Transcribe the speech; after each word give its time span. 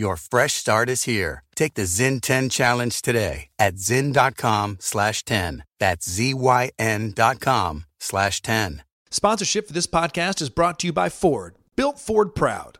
Your 0.00 0.16
fresh 0.16 0.54
start 0.54 0.88
is 0.88 1.02
here. 1.02 1.44
Take 1.54 1.74
the 1.74 1.82
Zyn 1.82 2.22
10 2.22 2.48
challenge 2.48 3.02
today 3.02 3.48
at 3.58 3.74
zyn.com 3.74 4.78
slash 4.80 5.26
10. 5.26 5.62
That's 5.78 6.08
Z-Y-N 6.08 7.12
dot 7.14 7.38
com 7.38 7.84
slash 7.98 8.40
10. 8.40 8.82
Sponsorship 9.10 9.66
for 9.66 9.74
this 9.74 9.86
podcast 9.86 10.40
is 10.40 10.48
brought 10.48 10.78
to 10.78 10.86
you 10.86 10.94
by 10.94 11.10
Ford, 11.10 11.56
built 11.76 11.98
Ford 11.98 12.34
proud. 12.34 12.78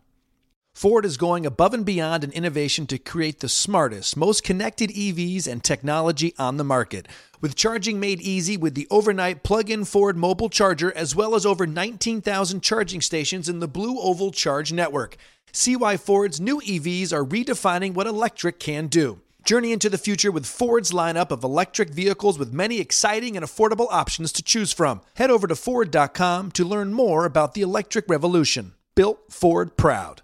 Ford 0.75 1.05
is 1.05 1.19
going 1.19 1.45
above 1.45 1.75
and 1.75 1.85
beyond 1.85 2.25
in 2.25 2.33
innovation 2.33 2.87
to 2.87 2.97
create 2.97 3.41
the 3.41 3.51
smartest, 3.51 4.17
most 4.17 4.43
connected 4.43 4.89
EVs 4.89 5.47
and 5.47 5.63
technology 5.63 6.33
on 6.39 6.57
the 6.57 6.65
market. 6.65 7.07
With 7.43 7.55
charging 7.55 8.01
made 8.01 8.23
easy 8.23 8.57
with 8.57 8.75
the 8.75 8.87
overnight 8.91 9.43
plug 9.43 9.69
in 9.69 9.85
Ford 9.85 10.17
mobile 10.17 10.49
charger, 10.49 10.91
as 10.97 11.15
well 11.15 11.35
as 11.35 11.45
over 11.45 11.67
19,000 11.67 12.63
charging 12.63 13.03
stations 13.03 13.47
in 13.47 13.59
the 13.59 13.69
Blue 13.69 14.01
Oval 14.01 14.31
Charge 14.31 14.73
network. 14.73 15.19
See 15.53 15.77
why 15.77 15.97
Ford's 15.97 16.41
new 16.41 16.61
EVs 16.61 17.13
are 17.13 17.25
redefining 17.25 17.95
what 17.95 18.07
electric 18.07 18.61
can 18.61 18.87
do. 18.87 19.21
Journey 19.45 19.73
into 19.73 19.89
the 19.89 19.99
future 19.99 20.31
with 20.31 20.47
Ford's 20.47 20.93
lineup 20.93 21.31
of 21.31 21.43
electric 21.43 21.91
vehicles 21.91 22.39
with 22.39 22.53
many 22.53 22.79
exciting 22.79 23.37
and 23.37 23.45
affordable 23.45 23.89
options 23.91 24.33
to 24.33 24.43
choose 24.43 24.73
from. 24.73 25.01
Head 25.15 25.31
over 25.31 25.47
to 25.47 25.57
Ford.com 25.57 26.51
to 26.53 26.65
learn 26.65 26.93
more 26.93 27.25
about 27.25 27.55
the 27.55 27.63
electric 27.63 28.09
revolution. 28.09 28.75
Built 28.95 29.21
Ford 29.31 29.77
proud. 29.77 30.23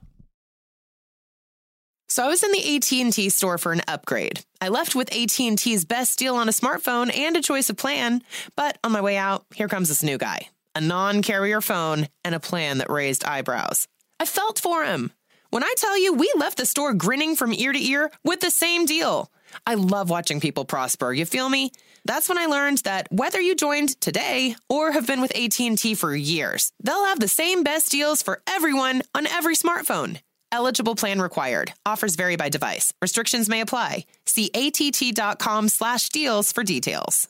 So 2.09 2.25
I 2.25 2.29
was 2.29 2.43
in 2.45 2.53
the 2.53 2.77
AT&T 2.77 3.31
store 3.31 3.59
for 3.59 3.73
an 3.73 3.83
upgrade. 3.89 4.45
I 4.61 4.69
left 4.69 4.95
with 4.95 5.13
AT&T's 5.13 5.85
best 5.85 6.19
deal 6.19 6.37
on 6.37 6.49
a 6.49 6.53
smartphone 6.53 7.17
and 7.17 7.37
a 7.37 7.43
choice 7.43 7.69
of 7.69 7.77
plan, 7.77 8.23
but 8.55 8.79
on 8.85 8.93
my 8.93 9.01
way 9.01 9.17
out, 9.17 9.45
here 9.55 9.69
comes 9.69 9.89
this 9.89 10.03
new 10.03 10.17
guy. 10.17 10.49
A 10.75 10.81
non-carrier 10.81 11.61
phone 11.61 12.07
and 12.25 12.35
a 12.35 12.41
plan 12.41 12.79
that 12.79 12.91
raised 12.91 13.25
eyebrows. 13.25 13.89
I 14.19 14.25
felt 14.25 14.59
for 14.59 14.85
him. 14.85 15.13
When 15.51 15.63
I 15.63 15.75
tell 15.77 15.99
you 15.99 16.13
we 16.13 16.33
left 16.37 16.59
the 16.59 16.67
store 16.67 16.95
grinning 16.95 17.37
from 17.37 17.53
ear 17.53 17.73
to 17.73 17.83
ear 17.83 18.11
with 18.25 18.41
the 18.41 18.51
same 18.51 18.85
deal. 18.87 19.31
I 19.67 19.75
love 19.75 20.11
watching 20.11 20.41
people 20.41 20.65
prosper. 20.65 21.13
You 21.13 21.25
feel 21.25 21.49
me? 21.49 21.73
That's 22.05 22.29
when 22.29 22.39
I 22.39 22.47
learned 22.47 22.79
that 22.79 23.09
whether 23.11 23.41
you 23.41 23.55
joined 23.55 24.01
today 24.01 24.57
or 24.69 24.93
have 24.93 25.07
been 25.07 25.21
with 25.21 25.37
AT&T 25.37 25.95
for 25.95 26.15
years, 26.15 26.73
they'll 26.83 27.07
have 27.07 27.21
the 27.21 27.29
same 27.29 27.63
best 27.63 27.91
deals 27.91 28.23
for 28.23 28.43
everyone 28.47 29.03
on 29.15 29.27
every 29.27 29.55
smartphone. 29.57 30.21
Eligible 30.53 30.95
plan 30.95 31.21
required. 31.21 31.73
Offers 31.85 32.17
vary 32.17 32.37
by 32.37 32.49
device. 32.49 32.93
Restrictions 33.03 33.49
may 33.49 33.61
apply. 33.61 34.07
See 34.27 34.51
att.com 34.55 35.69
slash 35.69 36.09
deals 36.09 36.53
for 36.53 36.63
details. 36.63 37.29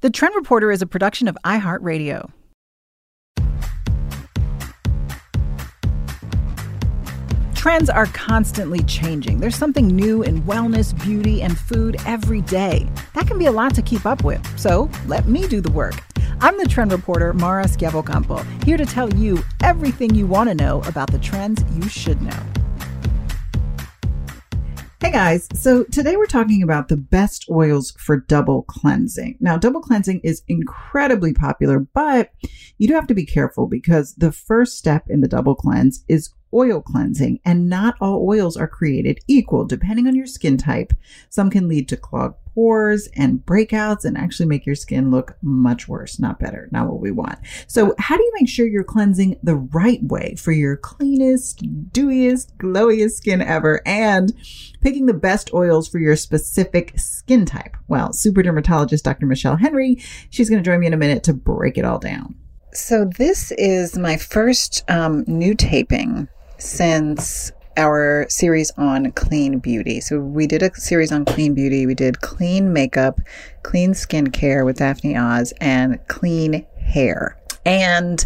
The 0.00 0.10
Trend 0.10 0.34
Reporter 0.34 0.70
is 0.70 0.82
a 0.82 0.86
production 0.86 1.28
of 1.28 1.36
iHeartRadio. 1.44 2.30
Trends 7.64 7.88
are 7.88 8.04
constantly 8.08 8.82
changing. 8.82 9.40
There's 9.40 9.56
something 9.56 9.86
new 9.86 10.22
in 10.22 10.42
wellness, 10.42 10.92
beauty, 11.02 11.40
and 11.40 11.58
food 11.58 11.96
every 12.04 12.42
day. 12.42 12.86
That 13.14 13.26
can 13.26 13.38
be 13.38 13.46
a 13.46 13.52
lot 13.52 13.74
to 13.76 13.80
keep 13.80 14.04
up 14.04 14.22
with. 14.22 14.46
So 14.60 14.90
let 15.06 15.28
me 15.28 15.48
do 15.48 15.62
the 15.62 15.70
work. 15.70 15.94
I'm 16.42 16.58
the 16.58 16.68
trend 16.68 16.92
reporter, 16.92 17.32
Mara 17.32 17.64
Schiavocampo, 17.64 18.44
here 18.64 18.76
to 18.76 18.84
tell 18.84 19.10
you 19.14 19.42
everything 19.62 20.14
you 20.14 20.26
want 20.26 20.50
to 20.50 20.54
know 20.54 20.82
about 20.82 21.10
the 21.10 21.18
trends 21.18 21.64
you 21.74 21.88
should 21.88 22.20
know. 22.20 22.38
Hey 25.00 25.10
guys, 25.10 25.48
so 25.54 25.84
today 25.84 26.16
we're 26.16 26.26
talking 26.26 26.62
about 26.62 26.88
the 26.88 26.98
best 26.98 27.46
oils 27.50 27.92
for 27.92 28.18
double 28.18 28.64
cleansing. 28.64 29.38
Now, 29.40 29.56
double 29.56 29.80
cleansing 29.80 30.20
is 30.22 30.42
incredibly 30.48 31.32
popular, 31.32 31.78
but 31.78 32.30
you 32.76 32.88
do 32.88 32.94
have 32.94 33.06
to 33.06 33.14
be 33.14 33.24
careful 33.24 33.66
because 33.66 34.14
the 34.16 34.32
first 34.32 34.76
step 34.76 35.04
in 35.08 35.22
the 35.22 35.28
double 35.28 35.54
cleanse 35.54 36.04
is 36.08 36.30
oil 36.54 36.80
cleansing, 36.80 37.40
and 37.44 37.68
not 37.68 37.96
all 38.00 38.26
oils 38.26 38.56
are 38.56 38.68
created 38.68 39.18
equal. 39.26 39.64
Depending 39.64 40.06
on 40.06 40.14
your 40.14 40.26
skin 40.26 40.56
type, 40.56 40.92
some 41.28 41.50
can 41.50 41.68
lead 41.68 41.88
to 41.88 41.96
clogged 41.96 42.36
pores 42.54 43.08
and 43.16 43.44
breakouts 43.44 44.04
and 44.04 44.16
actually 44.16 44.46
make 44.46 44.64
your 44.64 44.74
skin 44.74 45.10
look 45.10 45.36
much 45.42 45.88
worse, 45.88 46.18
not 46.18 46.38
better, 46.38 46.68
not 46.70 46.86
what 46.86 47.00
we 47.00 47.10
want. 47.10 47.38
So, 47.66 47.94
how 47.98 48.16
do 48.16 48.22
you 48.22 48.32
make 48.38 48.48
sure 48.48 48.66
you're 48.66 48.84
cleansing 48.84 49.38
the 49.42 49.56
right 49.56 50.02
way 50.02 50.36
for 50.36 50.52
your 50.52 50.76
cleanest, 50.76 51.64
dewiest, 51.92 52.56
glowiest 52.58 53.12
skin 53.12 53.42
ever 53.42 53.82
and 53.84 54.32
picking 54.80 55.06
the 55.06 55.14
best 55.14 55.52
oils 55.52 55.88
for 55.88 55.98
your 55.98 56.16
specific 56.16 56.98
skin 56.98 57.44
type? 57.44 57.76
Well, 57.88 58.12
super 58.12 58.42
dermatologist 58.42 59.04
Dr. 59.04 59.26
Michelle 59.26 59.56
Henry, 59.56 59.98
she's 60.30 60.48
going 60.48 60.62
to 60.62 60.68
join 60.68 60.80
me 60.80 60.86
in 60.86 60.94
a 60.94 60.98
minute 60.98 61.24
to 61.24 61.34
break 61.34 61.76
it 61.76 61.84
all 61.84 61.98
down. 61.98 62.36
So, 62.72 63.04
this 63.04 63.52
is 63.52 63.96
my 63.96 64.16
first 64.16 64.88
um, 64.88 65.24
new 65.26 65.54
taping 65.54 66.28
since 66.64 67.52
our 67.76 68.26
series 68.28 68.70
on 68.76 69.12
clean 69.12 69.58
beauty. 69.58 70.00
So 70.00 70.18
we 70.18 70.46
did 70.46 70.62
a 70.62 70.74
series 70.74 71.12
on 71.12 71.24
clean 71.24 71.54
beauty. 71.54 71.86
We 71.86 71.94
did 71.94 72.20
clean 72.20 72.72
makeup, 72.72 73.20
clean 73.62 73.92
skincare 73.92 74.64
with 74.64 74.78
Daphne 74.78 75.16
Oz, 75.16 75.52
and 75.60 75.98
clean 76.08 76.66
hair. 76.78 77.36
And 77.66 78.24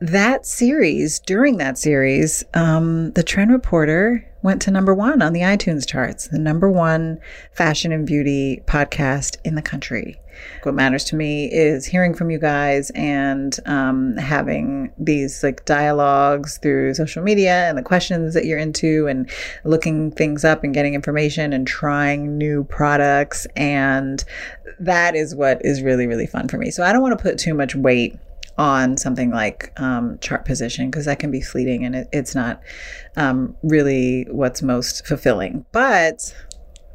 that 0.00 0.44
series, 0.44 1.18
during 1.20 1.56
that 1.56 1.78
series, 1.78 2.44
um, 2.52 3.12
the 3.12 3.22
Trend 3.22 3.50
Reporter 3.50 4.30
went 4.42 4.60
to 4.62 4.70
number 4.70 4.94
one 4.94 5.22
on 5.22 5.32
the 5.32 5.40
iTunes 5.40 5.88
charts, 5.88 6.28
the 6.28 6.38
number 6.38 6.70
one 6.70 7.18
fashion 7.52 7.90
and 7.92 8.06
beauty 8.06 8.62
podcast 8.66 9.38
in 9.44 9.54
the 9.54 9.62
country. 9.62 10.20
What 10.62 10.74
matters 10.74 11.04
to 11.04 11.16
me 11.16 11.50
is 11.52 11.84
hearing 11.84 12.14
from 12.14 12.30
you 12.30 12.38
guys 12.38 12.90
and 12.90 13.58
um, 13.66 14.16
having 14.16 14.92
these 14.98 15.42
like 15.42 15.64
dialogues 15.64 16.58
through 16.58 16.94
social 16.94 17.22
media 17.22 17.68
and 17.68 17.76
the 17.76 17.82
questions 17.82 18.34
that 18.34 18.44
you're 18.44 18.58
into 18.58 19.06
and 19.06 19.30
looking 19.64 20.10
things 20.10 20.44
up 20.44 20.64
and 20.64 20.74
getting 20.74 20.94
information 20.94 21.52
and 21.52 21.66
trying 21.66 22.36
new 22.38 22.64
products. 22.64 23.46
And 23.56 24.24
that 24.80 25.14
is 25.14 25.34
what 25.34 25.64
is 25.64 25.82
really, 25.82 26.06
really 26.06 26.26
fun 26.26 26.48
for 26.48 26.58
me. 26.58 26.70
So 26.70 26.82
I 26.82 26.92
don't 26.92 27.02
want 27.02 27.16
to 27.18 27.22
put 27.22 27.38
too 27.38 27.54
much 27.54 27.74
weight 27.74 28.18
on 28.56 28.96
something 28.96 29.30
like 29.30 29.72
um, 29.80 30.18
chart 30.20 30.44
position 30.44 30.90
because 30.90 31.06
that 31.06 31.18
can 31.18 31.30
be 31.30 31.40
fleeting 31.40 31.84
and 31.84 31.96
it, 31.96 32.08
it's 32.12 32.34
not 32.34 32.60
um, 33.16 33.56
really 33.62 34.26
what's 34.30 34.62
most 34.62 35.06
fulfilling. 35.06 35.66
But 35.72 36.34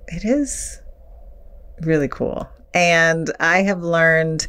it 0.07 0.23
is 0.23 0.81
really 1.81 2.07
cool. 2.07 2.49
And 2.73 3.31
I 3.39 3.63
have 3.63 3.81
learned 3.81 4.47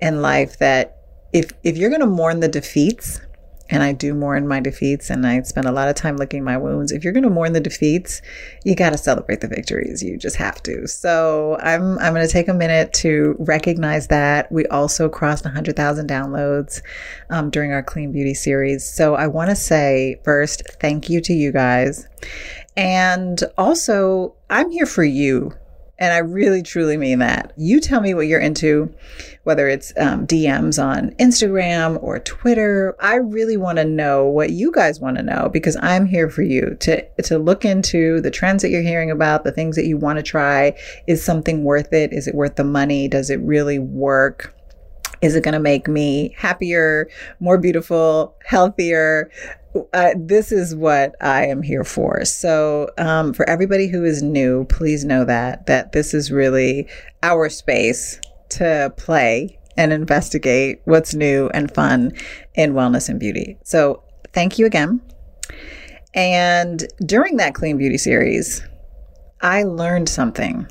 in 0.00 0.22
life 0.22 0.58
that 0.58 0.96
if 1.32 1.52
if 1.62 1.76
you're 1.76 1.90
going 1.90 2.00
to 2.00 2.06
mourn 2.06 2.40
the 2.40 2.48
defeats, 2.48 3.20
and 3.70 3.82
I 3.82 3.92
do 3.92 4.14
mourn 4.14 4.48
my 4.48 4.60
defeats 4.60 5.10
and 5.10 5.26
I 5.26 5.42
spend 5.42 5.66
a 5.66 5.72
lot 5.72 5.88
of 5.88 5.94
time 5.94 6.16
licking 6.16 6.42
my 6.42 6.56
wounds. 6.56 6.90
If 6.90 7.04
you're 7.04 7.12
going 7.12 7.24
to 7.24 7.30
mourn 7.30 7.52
the 7.52 7.60
defeats, 7.60 8.22
you 8.64 8.74
got 8.74 8.90
to 8.90 8.98
celebrate 8.98 9.40
the 9.40 9.48
victories. 9.48 10.02
You 10.02 10.16
just 10.16 10.36
have 10.36 10.62
to. 10.62 10.86
So 10.86 11.58
I'm, 11.60 11.98
I'm 11.98 12.14
going 12.14 12.26
to 12.26 12.32
take 12.32 12.48
a 12.48 12.54
minute 12.54 12.92
to 12.94 13.36
recognize 13.38 14.08
that. 14.08 14.50
We 14.50 14.64
also 14.66 15.08
crossed 15.08 15.44
100,000 15.44 16.08
downloads 16.08 16.80
um, 17.28 17.50
during 17.50 17.72
our 17.72 17.82
Clean 17.82 18.10
Beauty 18.10 18.34
series. 18.34 18.88
So 18.88 19.14
I 19.14 19.26
want 19.26 19.50
to 19.50 19.56
say 19.56 20.20
first, 20.24 20.62
thank 20.80 21.10
you 21.10 21.20
to 21.20 21.34
you 21.34 21.52
guys. 21.52 22.08
And 22.76 23.42
also, 23.58 24.34
I'm 24.48 24.70
here 24.70 24.86
for 24.86 25.04
you. 25.04 25.52
And 25.98 26.12
I 26.12 26.18
really, 26.18 26.62
truly 26.62 26.96
mean 26.96 27.18
that. 27.18 27.52
You 27.56 27.80
tell 27.80 28.00
me 28.00 28.14
what 28.14 28.28
you're 28.28 28.40
into, 28.40 28.94
whether 29.42 29.68
it's 29.68 29.92
um, 29.98 30.26
DMs 30.26 30.82
on 30.82 31.10
Instagram 31.16 32.00
or 32.02 32.20
Twitter. 32.20 32.94
I 33.00 33.16
really 33.16 33.56
want 33.56 33.78
to 33.78 33.84
know 33.84 34.24
what 34.26 34.50
you 34.50 34.70
guys 34.70 35.00
want 35.00 35.16
to 35.16 35.24
know 35.24 35.48
because 35.52 35.76
I'm 35.82 36.06
here 36.06 36.30
for 36.30 36.42
you 36.42 36.76
to, 36.80 37.22
to 37.22 37.38
look 37.38 37.64
into 37.64 38.20
the 38.20 38.30
trends 38.30 38.62
that 38.62 38.70
you're 38.70 38.82
hearing 38.82 39.10
about, 39.10 39.42
the 39.42 39.50
things 39.50 39.74
that 39.74 39.86
you 39.86 39.96
want 39.96 40.18
to 40.18 40.22
try. 40.22 40.78
Is 41.08 41.24
something 41.24 41.64
worth 41.64 41.92
it? 41.92 42.12
Is 42.12 42.28
it 42.28 42.34
worth 42.34 42.54
the 42.54 42.64
money? 42.64 43.08
Does 43.08 43.28
it 43.28 43.40
really 43.40 43.80
work? 43.80 44.54
Is 45.20 45.34
it 45.34 45.42
going 45.42 45.54
to 45.54 45.60
make 45.60 45.88
me 45.88 46.32
happier, 46.36 47.08
more 47.40 47.58
beautiful, 47.58 48.36
healthier? 48.44 49.30
Uh, 49.92 50.10
this 50.16 50.50
is 50.50 50.74
what 50.74 51.14
I 51.20 51.46
am 51.46 51.62
here 51.62 51.84
for. 51.84 52.24
So, 52.24 52.90
um, 52.96 53.34
for 53.34 53.48
everybody 53.48 53.88
who 53.88 54.04
is 54.04 54.22
new, 54.22 54.64
please 54.64 55.04
know 55.04 55.24
that 55.24 55.66
that 55.66 55.92
this 55.92 56.14
is 56.14 56.32
really 56.32 56.88
our 57.22 57.48
space 57.50 58.20
to 58.50 58.92
play 58.96 59.58
and 59.76 59.92
investigate 59.92 60.80
what's 60.84 61.14
new 61.14 61.48
and 61.52 61.72
fun 61.72 62.12
in 62.54 62.72
wellness 62.72 63.08
and 63.08 63.20
beauty. 63.20 63.58
So, 63.62 64.02
thank 64.32 64.58
you 64.58 64.64
again. 64.66 65.02
And 66.14 66.86
during 67.04 67.36
that 67.36 67.54
clean 67.54 67.76
beauty 67.76 67.98
series, 67.98 68.66
I 69.42 69.64
learned 69.64 70.08
something 70.08 70.66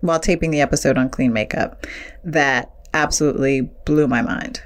while 0.00 0.18
taping 0.18 0.50
the 0.50 0.60
episode 0.60 0.98
on 0.98 1.10
clean 1.10 1.32
makeup 1.32 1.86
that 2.24 2.72
absolutely 2.94 3.62
blew 3.84 4.08
my 4.08 4.22
mind. 4.22 4.62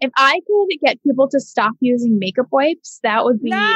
If 0.00 0.10
I 0.16 0.40
could 0.46 0.68
get 0.84 1.02
people 1.02 1.28
to 1.28 1.40
stop 1.40 1.72
using 1.80 2.18
makeup 2.18 2.46
wipes, 2.50 3.00
that 3.02 3.24
would 3.24 3.42
be. 3.42 3.50
No, 3.50 3.74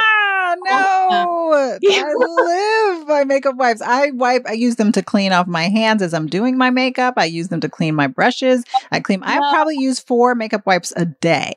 no. 0.63 1.77
I 1.83 2.13
live 2.99 3.07
by 3.07 3.23
makeup 3.23 3.55
wipes. 3.55 3.81
I 3.81 4.11
wipe, 4.11 4.45
I 4.47 4.53
use 4.53 4.75
them 4.75 4.91
to 4.93 5.01
clean 5.01 5.31
off 5.31 5.47
my 5.47 5.69
hands 5.69 6.01
as 6.01 6.13
I'm 6.13 6.27
doing 6.27 6.57
my 6.57 6.69
makeup. 6.69 7.15
I 7.17 7.25
use 7.25 7.47
them 7.49 7.59
to 7.61 7.69
clean 7.69 7.95
my 7.95 8.07
brushes. 8.07 8.63
I 8.91 8.99
clean, 8.99 9.23
I 9.23 9.37
probably 9.37 9.77
use 9.77 9.99
four 9.99 10.35
makeup 10.35 10.65
wipes 10.65 10.93
a 10.95 11.05
day. 11.05 11.53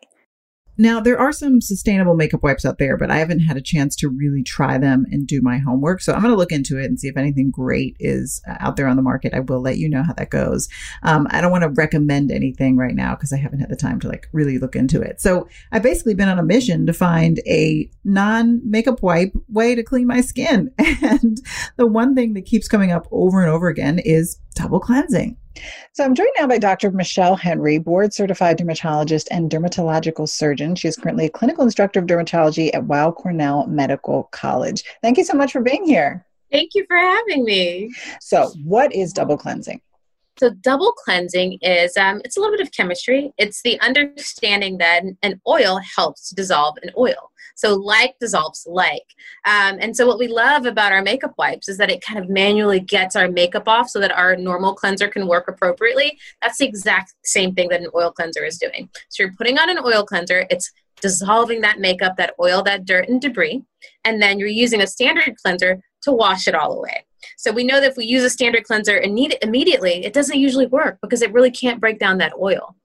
Now, 0.77 1.01
there 1.01 1.19
are 1.19 1.33
some 1.33 1.61
sustainable 1.61 2.15
makeup 2.15 2.43
wipes 2.43 2.65
out 2.65 2.79
there, 2.79 2.97
but 2.97 3.11
I 3.11 3.19
haven't 3.19 3.41
had 3.41 3.57
a 3.57 3.63
chance 3.63 3.95
to 3.97 4.09
really 4.09 4.43
try 4.43 4.79
them 4.79 5.07
and 5.11 5.27
do 5.27 5.41
my 5.41 5.59
homework. 5.59 6.01
So 6.01 6.13
I'm 6.13 6.23
going 6.23 6.33
to 6.33 6.39
look 6.39 6.53
into 6.53 6.79
it 6.79 6.87
and 6.87 6.99
see 6.99 7.09
if 7.09 7.17
anything 7.17 7.51
great 7.51 7.97
is 8.01 8.43
uh, 8.49 8.57
out 8.61 8.77
there 8.77 8.89
on 8.89 8.97
the 8.97 9.03
market. 9.03 9.35
I 9.35 9.41
will 9.41 9.61
let 9.61 9.79
you 9.79 9.89
know 9.89 10.03
how 10.03 10.13
that 10.15 10.31
goes. 10.31 10.69
Um, 11.03 11.27
I 11.31 11.41
don't 11.41 11.53
want 11.53 11.63
to 11.63 11.71
recommend 11.71 12.33
anything 12.33 12.77
right 12.77 12.95
now 12.95 13.15
because 13.15 13.33
I 13.33 13.37
haven't 13.37 13.61
had 13.61 13.69
the 13.69 13.77
time 13.77 14.01
to 14.01 14.09
like 14.09 14.29
really 14.33 14.59
look 14.59 14.75
into 14.75 15.01
it. 15.01 15.21
So 15.21 15.49
I've 15.71 15.83
basically 15.83 16.15
been 16.15 16.29
on 16.29 16.39
a 16.39 16.45
mission 16.45 16.87
to 16.87 16.93
find 16.93 17.41
a 17.47 17.89
non 18.05 18.61
makeup 18.69 19.03
wipe 19.03 19.33
way 19.49 19.75
to 19.75 19.83
clean 19.83 20.07
my 20.07 20.21
skin. 20.21 20.73
And 21.05 21.39
the 21.77 21.87
one 21.87 22.15
thing 22.15 22.33
that 22.35 22.47
keeps 22.47 22.67
coming 22.67 22.91
up 22.91 23.07
over 23.11 23.43
and 23.43 23.51
over 23.51 23.69
again 23.69 23.99
is 23.99 24.39
double 24.55 24.81
cleansing. 24.81 25.37
So 25.93 26.05
I'm 26.05 26.15
joined 26.15 26.31
now 26.39 26.47
by 26.47 26.59
Dr. 26.59 26.91
Michelle 26.91 27.37
Henry, 27.37 27.79
board 27.79 28.13
certified 28.13 28.57
dermatologist 28.57 29.29
and 29.31 29.51
dermatological 29.51 30.29
surgeon. 30.29 30.75
She 30.75 30.89
is 30.89 30.97
currently 30.97 31.27
a 31.27 31.31
clinical 31.31 31.65
instructor 31.65 32.01
of 32.01 32.07
dermatology 32.07 32.75
at 32.75 32.85
Weill 32.87 33.13
Cornell 33.13 33.67
Medical 33.67 34.25
College. 34.33 34.83
Thank 35.03 35.19
you 35.19 35.25
so 35.25 35.35
much 35.35 35.53
for 35.53 35.61
being 35.61 35.87
here. 35.87 36.27
Thank 36.51 36.71
you 36.75 36.85
for 36.87 36.97
having 36.97 37.45
me. 37.45 37.93
So, 38.21 38.53
what 38.65 38.95
is 38.95 39.13
double 39.13 39.37
cleansing? 39.37 39.81
So, 40.39 40.51
double 40.51 40.93
cleansing 40.93 41.59
is 41.63 41.97
um, 41.97 42.21
it's 42.25 42.37
a 42.37 42.41
little 42.41 42.57
bit 42.57 42.65
of 42.65 42.73
chemistry. 42.73 43.33
It's 43.39 43.63
the 43.63 43.81
understanding 43.81 44.79
that 44.79 45.03
an 45.23 45.41
oil 45.49 45.81
helps 45.97 46.31
dissolve 46.31 46.77
an 46.83 46.91
oil. 46.97 47.33
So 47.55 47.75
like 47.75 48.17
dissolves 48.21 48.67
like. 48.69 49.05
Um, 49.45 49.79
and 49.81 49.97
so 49.97 50.07
what 50.07 50.19
we 50.19 50.29
love 50.29 50.67
about 50.67 50.93
our 50.93 51.03
makeup 51.03 51.35
wipes 51.39 51.69
is 51.69 51.79
that 51.79 51.91
it 51.91 52.05
kind 52.05 52.19
of 52.19 52.29
manually 52.29 52.81
gets 52.81 53.17
our 53.17 53.29
makeup 53.29 53.69
off 53.69 53.89
so 53.89 54.01
that 54.01 54.13
our 54.13 54.37
normal 54.37 54.75
cleanser 54.75 55.09
can 55.09 55.27
work 55.27 55.49
appropriately. 55.49 56.19
That's 56.43 56.59
the 56.59 56.67
exact 56.67 57.15
same 57.25 57.55
thing 57.55 57.69
that 57.69 57.81
an 57.81 57.91
oil 57.95 58.11
cleanser 58.11 58.45
is 58.45 58.59
doing. 58.59 58.89
So 59.09 59.23
you're 59.23 59.33
putting 59.35 59.59
on 59.59 59.71
an 59.71 59.79
oil 59.85 60.05
cleanser, 60.05 60.47
it's 60.51 60.71
dissolving 61.01 61.61
that 61.61 61.81
makeup, 61.81 62.17
that 62.17 62.35
oil, 62.41 62.63
that 62.63 62.85
dirt 62.85 63.09
and 63.09 63.21
debris, 63.21 63.63
and 64.05 64.23
then 64.23 64.39
you're 64.39 64.49
using 64.49 64.81
a 64.81 64.87
standard 64.87 65.35
cleanser 65.45 65.81
to 66.03 66.13
wash 66.13 66.47
it 66.49 66.55
all 66.55 66.73
away. 66.79 67.05
So 67.37 67.53
we 67.53 67.65
know 67.65 67.81
that 67.81 67.91
if 67.91 67.97
we 67.97 68.05
use 68.05 68.23
a 68.23 68.31
standard 68.31 68.65
cleanser 68.65 68.97
and 68.97 69.15
need 69.15 69.33
it 69.35 69.43
immediately, 69.43 70.05
it 70.05 70.13
doesn't 70.13 70.39
usually 70.39 70.67
work 70.67 70.99
because 71.03 71.23
it 71.23 71.33
really 71.33 71.51
can't 71.51 71.81
break 71.81 71.99
down 71.99 72.19
that 72.19 72.33
oil. 72.41 72.77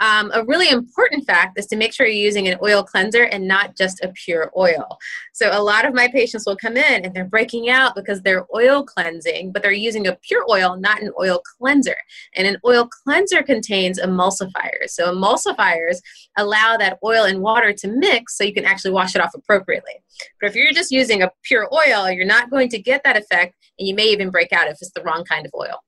Um, 0.00 0.30
a 0.34 0.44
really 0.44 0.68
important 0.70 1.26
fact 1.26 1.58
is 1.58 1.66
to 1.66 1.76
make 1.76 1.92
sure 1.92 2.06
you're 2.06 2.24
using 2.24 2.48
an 2.48 2.58
oil 2.62 2.82
cleanser 2.82 3.24
and 3.24 3.48
not 3.48 3.76
just 3.76 4.02
a 4.02 4.12
pure 4.12 4.52
oil. 4.56 4.98
So 5.32 5.50
a 5.52 5.62
lot 5.62 5.86
of 5.86 5.94
my 5.94 6.08
patients 6.08 6.44
will 6.46 6.56
come 6.56 6.76
in 6.76 7.04
and 7.04 7.14
they're 7.14 7.24
breaking 7.24 7.68
out 7.68 7.94
because 7.94 8.22
they're 8.22 8.46
oil 8.54 8.84
cleansing, 8.84 9.52
but 9.52 9.62
they're 9.62 9.72
using 9.72 10.06
a 10.06 10.16
pure 10.22 10.44
oil, 10.50 10.76
not 10.76 11.02
an 11.02 11.10
oil 11.18 11.40
cleanser. 11.58 11.96
And 12.34 12.46
an 12.46 12.58
oil 12.64 12.88
cleanser 13.04 13.42
contains 13.42 13.98
emulsifiers. 13.98 14.90
So 14.90 15.12
emulsifiers 15.12 15.98
allow 16.36 16.76
that 16.76 16.98
oil 17.02 17.24
and 17.24 17.40
water 17.40 17.72
to 17.72 17.88
mix 17.88 18.36
so 18.36 18.44
you 18.44 18.54
can 18.54 18.64
actually 18.64 18.92
wash 18.92 19.14
it 19.14 19.20
off 19.20 19.34
appropriately. 19.34 19.94
But 20.40 20.50
if 20.50 20.56
you're 20.56 20.72
just 20.72 20.90
using 20.90 21.22
a 21.22 21.30
pure 21.42 21.68
oil, 21.72 22.10
you're 22.10 22.24
not 22.24 22.50
going 22.50 22.68
to 22.70 22.78
get 22.78 23.02
that 23.04 23.16
effect, 23.16 23.54
and 23.78 23.85
you 23.86 23.94
may 23.94 24.06
even 24.06 24.30
break 24.30 24.52
out 24.52 24.66
if 24.66 24.78
it's 24.80 24.92
the 24.92 25.02
wrong 25.02 25.24
kind 25.24 25.46
of 25.46 25.52
oil 25.54 25.82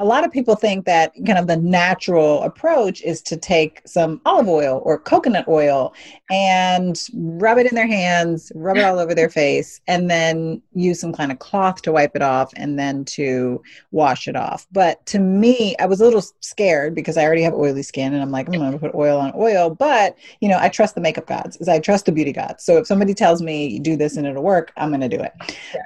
a 0.00 0.04
lot 0.04 0.24
of 0.24 0.30
people 0.30 0.54
think 0.54 0.84
that 0.84 1.12
kind 1.26 1.38
of 1.38 1.48
the 1.48 1.56
natural 1.56 2.42
approach 2.44 3.02
is 3.02 3.20
to 3.22 3.36
take 3.36 3.82
some 3.84 4.20
olive 4.24 4.48
oil 4.48 4.80
or 4.84 4.96
coconut 4.98 5.46
oil 5.48 5.92
and 6.30 7.00
rub 7.14 7.58
it 7.58 7.66
in 7.66 7.74
their 7.74 7.86
hands, 7.86 8.52
rub 8.54 8.76
it 8.76 8.84
all 8.84 9.00
over 9.00 9.12
their 9.12 9.28
face, 9.28 9.80
and 9.88 10.08
then 10.08 10.62
use 10.72 11.00
some 11.00 11.12
kind 11.12 11.32
of 11.32 11.40
cloth 11.40 11.82
to 11.82 11.90
wipe 11.90 12.14
it 12.14 12.22
off 12.22 12.52
and 12.54 12.78
then 12.78 13.04
to 13.06 13.60
wash 13.90 14.28
it 14.28 14.36
off. 14.36 14.68
But 14.70 15.04
to 15.06 15.18
me, 15.18 15.74
I 15.80 15.86
was 15.86 16.00
a 16.00 16.04
little 16.04 16.22
scared 16.40 16.94
because 16.94 17.16
I 17.16 17.24
already 17.24 17.42
have 17.42 17.54
oily 17.54 17.82
skin 17.82 18.12
and 18.12 18.22
I'm 18.22 18.30
like, 18.30 18.46
I'm 18.46 18.54
going 18.54 18.72
to 18.72 18.78
put 18.78 18.94
oil 18.94 19.18
on 19.18 19.32
oil. 19.34 19.70
But, 19.70 20.16
you 20.40 20.48
know, 20.48 20.58
I 20.60 20.68
trust 20.68 20.94
the 20.94 21.00
makeup 21.00 21.26
gods, 21.26 21.56
as 21.56 21.68
I 21.68 21.80
trust 21.80 22.06
the 22.06 22.12
beauty 22.12 22.32
gods. 22.32 22.62
So 22.62 22.76
if 22.76 22.86
somebody 22.86 23.14
tells 23.14 23.42
me 23.42 23.80
do 23.80 23.96
this 23.96 24.16
and 24.16 24.28
it'll 24.28 24.44
work, 24.44 24.72
I'm 24.76 24.90
going 24.90 25.00
to 25.00 25.08
do 25.08 25.20
it. 25.20 25.32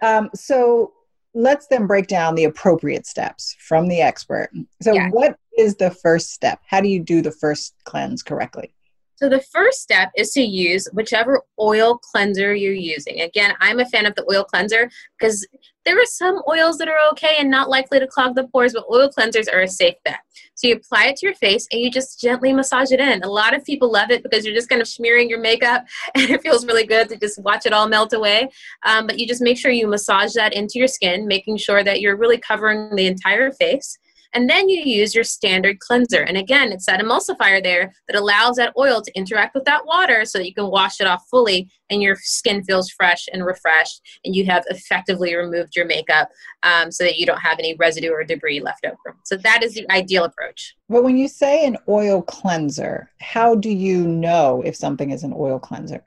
Um, 0.03 0.29
so 0.35 0.93
let's 1.34 1.67
then 1.67 1.87
break 1.87 2.06
down 2.06 2.34
the 2.34 2.44
appropriate 2.44 3.06
steps 3.06 3.56
from 3.58 3.88
the 3.88 4.00
expert. 4.00 4.50
So, 4.82 4.93
yeah. 4.93 5.08
what 5.11 5.37
is 5.58 5.76
the 5.76 5.90
first 5.90 6.31
step? 6.31 6.61
How 6.67 6.81
do 6.81 6.88
you 6.88 7.00
do 7.00 7.23
the 7.23 7.32
first 7.32 7.75
cleanse 7.84 8.23
correctly? 8.23 8.75
So, 9.17 9.29
the 9.29 9.40
first 9.40 9.81
step 9.81 10.11
is 10.17 10.32
to 10.32 10.43
use 10.43 10.88
whichever 10.93 11.43
oil 11.61 11.99
cleanser 11.99 12.55
you're 12.55 12.73
using. 12.73 13.20
Again, 13.20 13.55
I'm 13.61 13.81
a 13.81 13.87
fan 13.87 14.06
of 14.06 14.14
the 14.14 14.26
oil 14.31 14.44
cleanser 14.44 14.90
because 15.19 15.46
there 15.84 16.00
are 16.00 16.06
some 16.06 16.43
oils 16.49 16.79
that 16.79 16.88
are 16.88 16.99
okay 17.12 17.37
and 17.38 17.50
not 17.50 17.69
likely 17.69 17.99
to 17.99 18.06
clog 18.06 18.34
the 18.34 18.46
pores, 18.49 18.73
but 18.73 18.84
oil 18.90 19.11
cleansers 19.11 19.52
are 19.52 19.62
a 19.62 19.69
safe 19.69 19.96
bet. 20.05 20.20
So 20.55 20.69
you 20.69 20.76
apply 20.76 21.06
it 21.06 21.17
to 21.17 21.26
your 21.26 21.34
face 21.34 21.67
and 21.73 21.81
you 21.81 21.90
just 21.90 22.20
gently 22.20 22.52
massage 22.52 22.93
it 22.93 23.00
in. 23.00 23.23
A 23.23 23.29
lot 23.29 23.55
of 23.55 23.64
people 23.64 23.90
love 23.90 24.11
it 24.11 24.23
because 24.23 24.44
you're 24.44 24.55
just 24.55 24.69
kind 24.69 24.81
of 24.81 24.88
smearing 24.88 25.29
your 25.29 25.40
makeup 25.40 25.84
and 26.14 26.31
it 26.31 26.43
feels 26.43 26.67
really 26.67 26.87
good 26.87 27.08
to 27.08 27.17
just 27.17 27.43
watch 27.43 27.67
it 27.67 27.73
all 27.73 27.88
melt 27.88 28.12
away. 28.12 28.49
Um, 28.84 29.06
but 29.06 29.19
you 29.19 29.26
just 29.26 29.43
make 29.43 29.58
sure 29.58 29.70
you 29.70 29.87
massage 29.88 30.34
that 30.34 30.55
into 30.55 30.79
your 30.79 30.88
skin, 30.88 31.26
making 31.26 31.56
sure 31.56 31.82
that 31.82 32.00
you're 32.00 32.17
really 32.17 32.38
covering 32.38 32.94
the 32.94 33.06
entire 33.06 33.50
face. 33.52 33.99
And 34.34 34.49
then 34.49 34.69
you 34.69 34.82
use 34.82 35.14
your 35.14 35.25
standard 35.25 35.79
cleanser. 35.81 36.23
And 36.23 36.37
again, 36.37 36.73
it's 36.73 36.87
that 36.87 37.00
emulsifier 37.00 37.62
there 37.62 37.93
that 38.08 38.19
allows 38.19 38.56
that 38.56 38.73
oil 38.79 39.02
to 39.02 39.17
interact 39.17 39.55
with 39.55 39.64
that 39.64 39.87
water 39.87 40.25
so 40.25 40.38
that 40.38 40.46
you 40.46 40.55
can 40.55 40.70
wash 40.70 41.00
it 41.00 41.06
off 41.06 41.25
fully 41.31 41.70
and 41.90 42.02
your 42.02 42.17
skin 42.20 42.64
feels 42.64 42.90
fresh 42.90 43.29
and 43.32 43.44
refreshed 43.44 44.00
and 44.25 44.34
you 44.34 44.46
have 44.46 44.64
effectively 44.69 45.34
removed 45.34 45.76
your 45.76 45.87
makeup 45.87 46.29
um, 46.62 46.90
so 46.90 47.05
that 47.05 47.19
you 47.19 47.26
don't 47.26 47.40
have 47.40 47.58
any 47.58 47.75
residue 47.76 48.11
or 48.11 48.25
debris 48.25 48.61
left 48.61 48.87
over. 48.87 49.17
So 49.25 49.37
that 49.38 49.62
is 49.62 49.75
the 49.75 49.90
ideal 49.90 50.25
approach. 50.25 50.75
But 50.88 51.05
when 51.05 51.17
you 51.17 51.29
say 51.29 51.67
an 51.67 51.76
oil 51.88 52.23
cleanser, 52.23 53.11
how 53.20 53.55
do 53.55 53.70
you 53.70 54.06
know 54.06 54.62
if 54.64 54.76
something 54.76 55.11
is 55.11 55.23
an 55.25 55.34
oil 55.37 55.58
cleanser? 55.58 56.02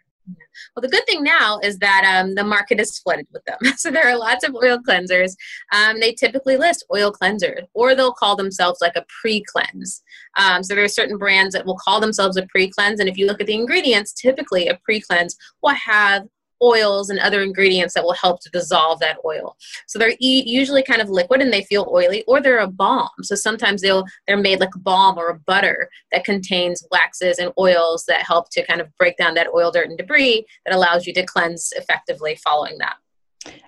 Well, 0.76 0.82
the 0.82 0.90
good 0.90 1.06
thing 1.06 1.24
now 1.24 1.60
is 1.64 1.78
that 1.80 2.04
um, 2.06 2.36
the 2.36 2.44
market 2.44 2.80
is 2.80 2.98
flooded 3.00 3.28
with 3.32 3.44
them. 3.46 3.58
so 3.78 3.92
there 3.92 4.08
are 4.08 4.18
lots 4.18 4.44
of 4.44 4.56
oil 4.56 4.80
cleansers. 4.80 5.36
Um, 5.74 6.00
they 6.00 6.14
typically 6.14 6.58
list 6.58 6.86
oil 6.94 7.12
cleanser, 7.12 7.62
or 7.74 7.96
they'll 7.96 8.14
call 8.14 8.36
themselves 8.36 8.80
like 8.82 8.96
a 8.96 9.06
pre 9.22 9.44
cleanse. 9.44 10.02
Um, 10.38 10.64
so 10.64 10.76
there 10.76 10.84
are 10.84 10.90
certain 10.90 11.18
brands 11.18 11.54
that 11.54 11.66
will 11.66 11.78
call 11.78 12.00
themselves 12.00 12.38
a 12.38 12.46
pre 12.48 12.70
cleanse. 12.70 13.00
And 13.00 13.10
if 13.10 13.18
you 13.18 13.28
look 13.28 13.42
at 13.42 13.48
the 13.48 13.56
ingredients, 13.56 14.14
typically 14.14 14.68
a 14.68 14.80
pre 14.84 15.02
cleanse 15.02 15.36
will 15.62 15.76
have 15.76 16.24
oils 16.62 17.10
and 17.10 17.20
other 17.20 17.42
ingredients 17.42 17.94
that 17.94 18.04
will 18.04 18.14
help 18.14 18.42
to 18.42 18.50
dissolve 18.50 19.00
that 19.00 19.18
oil. 19.26 19.56
So 19.88 20.00
they're 20.00 20.16
usually 20.20 20.84
kind 20.84 21.02
of 21.02 21.10
liquid 21.10 21.42
and 21.42 21.52
they 21.52 21.64
feel 21.64 21.90
oily, 21.92 22.24
or 22.28 22.42
they're 22.42 22.60
a 22.60 22.68
balm. 22.68 23.10
So 23.22 23.36
sometimes 23.36 23.82
they'll 23.82 24.06
they're 24.28 24.38
made 24.38 24.60
like 24.60 24.76
a 24.76 24.80
balm 24.80 25.18
or 25.18 25.30
a 25.30 25.40
butter 25.40 25.90
that 26.12 26.26
contains 26.26 26.86
waxes 26.92 27.40
and 27.40 27.52
oils 27.58 28.06
that 28.08 28.24
help 28.24 28.50
to 28.52 28.66
kind 28.66 28.82
of 28.82 28.96
break 28.98 29.18
down 29.18 29.34
that 29.36 29.48
oil, 29.54 29.72
dirt, 29.72 29.90
and 29.90 29.98
debris 29.98 30.46
that 30.66 30.76
allows 30.76 31.06
you 31.06 31.14
to 31.14 31.26
cleanse 31.26 31.72
effectively 31.76 32.38
following 32.44 32.78
that. 32.80 32.96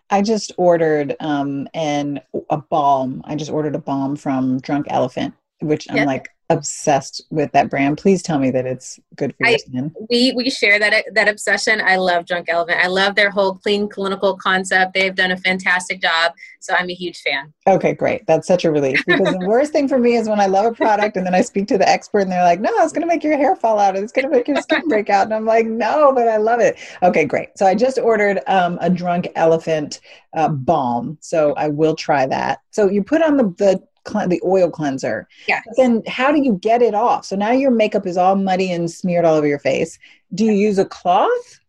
I 0.10 0.22
just 0.22 0.52
ordered 0.58 1.16
um 1.20 1.68
an 1.74 2.22
a 2.50 2.58
balm. 2.58 3.22
I 3.26 3.36
just 3.36 3.52
ordered 3.52 3.76
a 3.76 3.80
balm 3.80 4.16
from 4.16 4.60
Drunk 4.60 4.88
Elephant, 4.90 5.34
which 5.62 5.88
I'm 5.90 6.06
like 6.06 6.30
obsessed 6.50 7.22
with 7.30 7.52
that 7.52 7.70
brand. 7.70 7.98
Please 7.98 8.22
tell 8.22 8.40
me 8.40 8.52
that 8.52 8.66
it's 8.66 9.00
good 9.16 9.36
for 9.36 9.50
your 9.50 9.58
skin. 9.58 9.94
We 10.10 10.34
we 10.36 10.50
share 10.50 10.80
that 10.80 11.06
that 11.14 11.28
obsession. 11.28 11.82
I 11.84 11.98
love 11.98 12.26
Drunk 12.26 12.48
Elephant. 12.50 12.80
I 12.82 12.88
love 12.88 13.16
their 13.16 13.30
whole 13.30 13.56
clean 13.56 13.90
clinical 13.90 14.38
concept. 14.38 14.94
They've 14.94 15.14
done 15.14 15.32
a 15.32 15.38
fantastic 15.38 16.02
job. 16.02 16.34
So 16.62 16.74
I'm 16.78 16.90
a 16.90 16.94
huge 16.94 17.20
fan. 17.20 17.54
Okay, 17.68 17.94
great. 17.94 18.26
That's 18.28 18.48
such 18.48 18.66
a 18.66 18.72
relief 18.72 19.04
because 19.06 19.32
the 19.32 19.46
worst 19.46 19.74
thing 19.74 19.88
for 19.88 20.00
me 20.00 20.16
is 20.16 20.30
when 20.30 20.40
I 20.40 20.46
love 20.46 20.66
a 20.66 20.74
product 20.74 21.18
and 21.18 21.26
then 21.26 21.36
I 21.36 21.42
speak 21.42 21.68
to 21.70 21.78
the 21.78 21.88
expert 21.88 22.20
and 22.20 22.32
they're 22.32 22.44
like, 22.44 22.62
"No, 22.62 22.72
it's 22.78 22.94
going 22.94 23.02
to 23.02 23.08
make 23.08 23.24
your 23.24 23.38
hair 23.38 23.56
fall 23.56 23.80
out. 23.80 23.96
It's 23.96 24.12
going 24.12 24.26
to 24.26 24.32
make 24.32 24.48
your 24.48 24.62
skin 24.62 24.84
break 24.88 25.10
out." 25.10 25.26
And 25.26 25.34
I'm 25.34 25.46
like, 25.46 25.66
"No, 25.66 26.14
but 26.14 26.28
I 26.28 26.38
love 26.38 26.60
it." 26.60 26.78
Okay, 27.04 27.26
great. 27.26 27.50
So 27.58 27.66
I 27.66 27.76
just 27.76 27.98
ordered 27.98 28.40
um, 28.48 28.78
a 28.82 28.90
Drunk 28.90 29.28
Elephant 29.36 30.00
uh, 30.36 30.50
balm, 30.50 31.18
so 31.20 31.54
I 31.56 31.68
will 31.68 31.96
try 31.96 32.26
that. 32.28 32.60
So 32.72 32.90
you 32.90 33.04
put 33.04 33.22
on 33.22 33.36
the 33.36 33.44
the 33.58 33.84
the 34.08 34.42
oil 34.46 34.70
cleanser. 34.70 35.28
Yeah. 35.48 35.62
Then 35.76 36.04
how 36.08 36.32
do 36.32 36.42
you 36.42 36.54
get 36.54 36.82
it 36.82 36.94
off? 36.94 37.26
So 37.26 37.36
now 37.36 37.52
your 37.52 37.72
makeup 37.72 38.06
is 38.06 38.18
all 38.18 38.36
muddy 38.36 38.72
and 38.72 38.90
smeared 38.90 39.26
all 39.26 39.36
over 39.36 39.48
your 39.48 39.60
face. 39.60 40.00
Do 40.34 40.46
you 40.46 40.52
use 40.52 40.78
a 40.78 40.86
cloth? 40.86 41.60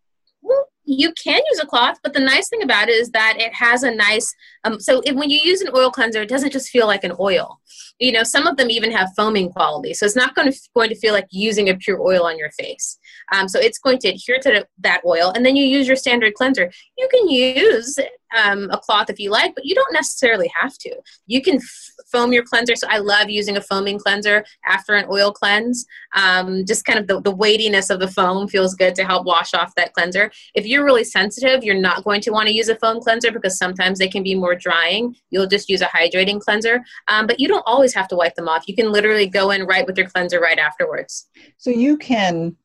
Well, 0.42 0.68
you 0.85 1.12
can 1.23 1.42
use 1.50 1.61
a 1.61 1.66
cloth, 1.66 1.99
but 2.02 2.14
the 2.14 2.21
nice 2.21 2.49
thing 2.49 2.62
about 2.62 2.88
it 2.88 2.92
is 2.92 3.11
that 3.11 3.37
it 3.38 3.52
has 3.52 3.83
a 3.83 3.95
nice. 3.95 4.35
Um, 4.64 4.80
so 4.80 5.02
if, 5.04 5.14
when 5.14 5.28
you 5.28 5.38
use 5.38 5.61
an 5.61 5.68
oil 5.75 5.90
cleanser, 5.90 6.23
it 6.23 6.30
doesn't 6.30 6.52
just 6.52 6.71
feel 6.71 6.87
like 6.87 7.04
an 7.04 7.12
oil. 7.21 7.61
You 7.99 8.12
know, 8.12 8.23
some 8.23 8.47
of 8.47 8.57
them 8.57 8.71
even 8.71 8.90
have 8.92 9.11
foaming 9.14 9.50
quality, 9.50 9.92
so 9.92 10.07
it's 10.07 10.16
not 10.16 10.35
going 10.35 10.50
to 10.50 10.59
going 10.75 10.88
to 10.88 10.99
feel 10.99 11.12
like 11.12 11.26
using 11.30 11.68
a 11.68 11.76
pure 11.76 12.00
oil 12.00 12.25
on 12.25 12.38
your 12.38 12.50
face. 12.52 12.99
Um, 13.35 13.49
so 13.49 13.61
it's 13.61 13.78
going 13.78 13.99
to 13.99 14.09
adhere 14.09 14.38
to 14.40 14.66
that 14.78 15.02
oil, 15.04 15.30
and 15.35 15.45
then 15.45 15.57
you 15.57 15.64
use 15.64 15.87
your 15.87 15.97
standard 15.97 16.35
cleanser. 16.35 16.71
You 16.97 17.09
can 17.11 17.28
use 17.28 17.99
um, 18.37 18.71
a 18.71 18.78
cloth 18.78 19.11
if 19.11 19.18
you 19.18 19.30
like, 19.30 19.54
but 19.54 19.66
you 19.66 19.75
don't 19.75 19.92
necessarily 19.92 20.50
have 20.59 20.78
to. 20.78 20.97
You 21.26 21.42
can 21.42 21.57
f- 21.57 21.90
foam 22.11 22.33
your 22.33 22.45
cleanser. 22.45 22.77
So 22.77 22.87
I 22.91 22.99
love 22.99 23.31
using 23.31 23.57
a 23.57 23.61
foaming 23.61 23.99
cleanser 23.99 24.45
after 24.65 24.95
an 24.95 25.07
oil 25.11 25.33
cleanse. 25.33 25.87
Um, 26.15 26.65
just 26.67 26.85
kind 26.85 26.99
of 26.99 27.07
the, 27.07 27.21
the 27.21 27.35
weightiness 27.35 27.91
of 27.91 28.00
the 28.00 28.09
foam 28.09 28.49
feels 28.49 28.75
good 28.75 28.95
to 28.97 29.05
help 29.05 29.27
wash 29.27 29.55
off 29.55 29.75
that 29.77 29.93
cleanser. 29.95 30.31
If 30.55 30.67
you're 30.67 30.85
really 30.85 31.05
sensitive, 31.05 31.65
you're 31.65 31.75
not 31.75 32.05
going 32.05 32.21
to 32.23 32.31
want 32.31 32.49
to 32.49 32.55
use 32.55 32.69
a 32.69 32.77
foam 32.77 33.00
cleanser 33.00 33.31
because 33.31 33.59
sometimes 33.59 33.99
they 33.99 34.09
can 34.09 34.23
be 34.23 34.35
more 34.35 34.55
drying. 34.55 35.15
You'll 35.31 35.47
just 35.47 35.69
use 35.69 35.83
a 35.83 35.87
hydrating 35.87 36.41
cleanser. 36.41 36.83
Um, 37.09 37.27
but 37.27 37.41
you 37.41 37.49
don't 37.49 37.65
always 37.67 37.95
have 37.95 38.09
to 38.09 38.17
wipe 38.17 38.35
them 38.35 38.49
off. 38.49 38.69
You 38.69 38.75
can 38.75 38.93
literally 38.93 39.27
go 39.27 39.50
in 39.50 39.65
right 39.65 39.87
with 39.87 39.97
your 39.97 40.09
cleanser 40.09 40.41
right 40.41 40.59
afterwards. 40.59 41.29
So 41.57 41.71
you 41.71 41.97
can 41.97 42.57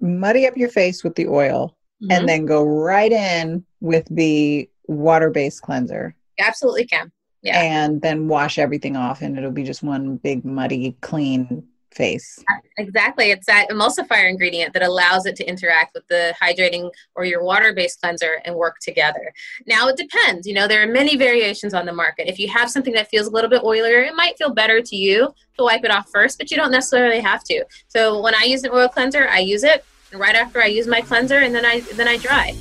muddy 0.00 0.46
up 0.46 0.56
your 0.56 0.68
face 0.68 1.02
with 1.02 1.14
the 1.14 1.26
oil 1.26 1.76
mm-hmm. 2.02 2.12
and 2.12 2.28
then 2.28 2.46
go 2.46 2.64
right 2.64 3.12
in 3.12 3.64
with 3.80 4.06
the 4.10 4.68
water 4.86 5.30
based 5.30 5.62
cleanser. 5.62 6.14
You 6.38 6.44
absolutely 6.44 6.86
can. 6.86 7.12
Yeah. 7.42 7.60
And 7.60 8.02
then 8.02 8.28
wash 8.28 8.58
everything 8.58 8.96
off, 8.96 9.22
and 9.22 9.38
it'll 9.38 9.50
be 9.50 9.64
just 9.64 9.82
one 9.82 10.16
big, 10.16 10.44
muddy, 10.44 10.96
clean 11.00 11.64
face. 11.92 12.42
Exactly. 12.76 13.30
It's 13.30 13.46
that 13.46 13.66
emulsifier 13.70 14.28
ingredient 14.28 14.72
that 14.74 14.82
allows 14.82 15.26
it 15.26 15.36
to 15.36 15.44
interact 15.44 15.94
with 15.94 16.06
the 16.08 16.34
hydrating 16.40 16.90
or 17.14 17.24
your 17.24 17.42
water 17.42 17.72
based 17.72 18.00
cleanser 18.00 18.40
and 18.44 18.54
work 18.54 18.76
together. 18.80 19.32
Now, 19.66 19.88
it 19.88 19.96
depends. 19.96 20.46
You 20.46 20.54
know, 20.54 20.68
there 20.68 20.82
are 20.82 20.86
many 20.86 21.16
variations 21.16 21.74
on 21.74 21.86
the 21.86 21.92
market. 21.92 22.28
If 22.28 22.38
you 22.38 22.48
have 22.48 22.70
something 22.70 22.94
that 22.94 23.08
feels 23.08 23.26
a 23.26 23.30
little 23.30 23.50
bit 23.50 23.62
oilier, 23.62 24.06
it 24.06 24.14
might 24.14 24.38
feel 24.38 24.50
better 24.50 24.80
to 24.80 24.96
you 24.96 25.34
to 25.56 25.64
wipe 25.64 25.84
it 25.84 25.90
off 25.90 26.08
first, 26.10 26.38
but 26.38 26.50
you 26.50 26.56
don't 26.56 26.70
necessarily 26.70 27.20
have 27.20 27.42
to. 27.44 27.64
So, 27.88 28.20
when 28.20 28.34
I 28.34 28.44
use 28.44 28.62
an 28.64 28.70
oil 28.72 28.88
cleanser, 28.88 29.28
I 29.28 29.40
use 29.40 29.64
it 29.64 29.84
right 30.14 30.34
after 30.34 30.62
I 30.62 30.66
use 30.66 30.86
my 30.86 31.00
cleanser 31.00 31.38
and 31.38 31.54
then 31.54 31.66
I 31.66 31.80
then 31.80 32.08
I 32.08 32.16
dry. 32.16 32.54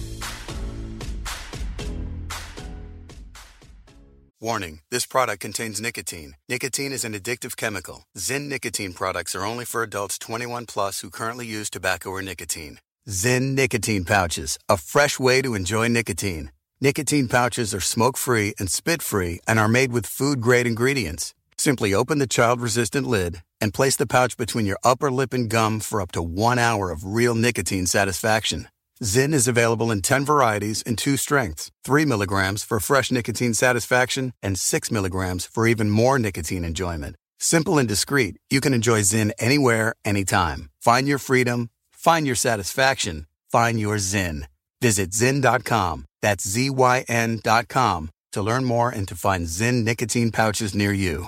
Warning 4.40 4.82
this 4.92 5.08
product 5.08 5.40
contains 5.40 5.82
nicotine. 5.82 6.36
Nicotine 6.48 6.92
is 6.92 7.04
an 7.04 7.14
addictive 7.14 7.56
chemical. 7.58 8.04
Zyn 8.16 8.48
nicotine 8.48 8.94
products 8.94 9.34
are 9.34 9.44
only 9.44 9.66
for 9.66 9.82
adults 9.82 10.20
21 10.20 10.68
plus 10.68 11.00
who 11.00 11.10
currently 11.10 11.48
use 11.48 11.72
tobacco 11.72 12.12
or 12.12 12.22
nicotine. 12.22 12.78
Zyn 13.10 13.56
nicotine 13.56 14.06
pouches, 14.06 14.60
a 14.70 14.78
fresh 14.78 15.20
way 15.20 15.42
to 15.42 15.56
enjoy 15.56 15.88
nicotine. 15.88 16.52
Nicotine 16.80 17.28
pouches 17.28 17.74
are 17.74 17.80
smoke 17.80 18.16
free 18.16 18.54
and 18.60 18.70
spit 18.70 19.02
free 19.02 19.40
and 19.48 19.58
are 19.58 19.68
made 19.68 19.92
with 19.92 20.06
food 20.06 20.40
grade 20.40 20.68
ingredients. 20.68 21.34
Simply 21.58 21.96
open 21.96 22.20
the 22.20 22.28
child 22.28 22.62
resistant 22.62 23.08
lid 23.08 23.42
and 23.60 23.74
place 23.74 23.96
the 23.96 24.06
pouch 24.06 24.38
between 24.38 24.68
your 24.68 24.78
upper 24.84 25.10
lip 25.10 25.34
and 25.34 25.50
gum 25.50 25.80
for 25.80 26.00
up 26.00 26.12
to 26.12 26.22
one 26.22 26.60
hour 26.60 26.92
of 26.92 27.04
real 27.04 27.34
nicotine 27.34 27.88
satisfaction. 27.88 28.68
Zyn 29.04 29.34
is 29.34 29.48
available 29.48 29.92
in 29.92 30.02
10 30.02 30.26
varieties 30.26 30.82
and 30.86 30.98
two 30.98 31.18
strengths 31.18 31.72
3 31.84 32.06
milligrams 32.06 32.64
for 32.64 32.80
fresh 32.80 33.12
nicotine 33.12 33.54
satisfaction, 33.54 34.34
and 34.42 34.58
6 34.58 34.92
milligrams 34.92 35.46
for 35.46 35.68
even 35.68 35.90
more 35.90 36.18
nicotine 36.18 36.66
enjoyment. 36.66 37.16
Simple 37.40 37.78
and 37.78 37.88
discreet, 37.88 38.38
you 38.50 38.60
can 38.60 38.74
enjoy 38.74 39.02
Zyn 39.02 39.32
anywhere, 39.38 39.94
anytime. 40.04 40.70
Find 40.82 41.08
your 41.08 41.20
freedom, 41.20 41.70
find 41.92 42.26
your 42.26 42.36
satisfaction, 42.36 43.28
find 43.52 43.80
your 43.80 43.98
Zyn. 43.98 44.46
Visit 44.82 45.12
Zyn.com, 45.12 46.06
that's 46.22 46.48
Z 46.48 46.72
Y 46.72 47.06
N.com, 47.08 48.10
to 48.32 48.42
learn 48.42 48.66
more 48.66 48.90
and 48.90 49.08
to 49.08 49.16
find 49.16 49.46
Zyn 49.46 49.84
nicotine 49.84 50.32
pouches 50.32 50.74
near 50.74 50.92
you. 50.92 51.28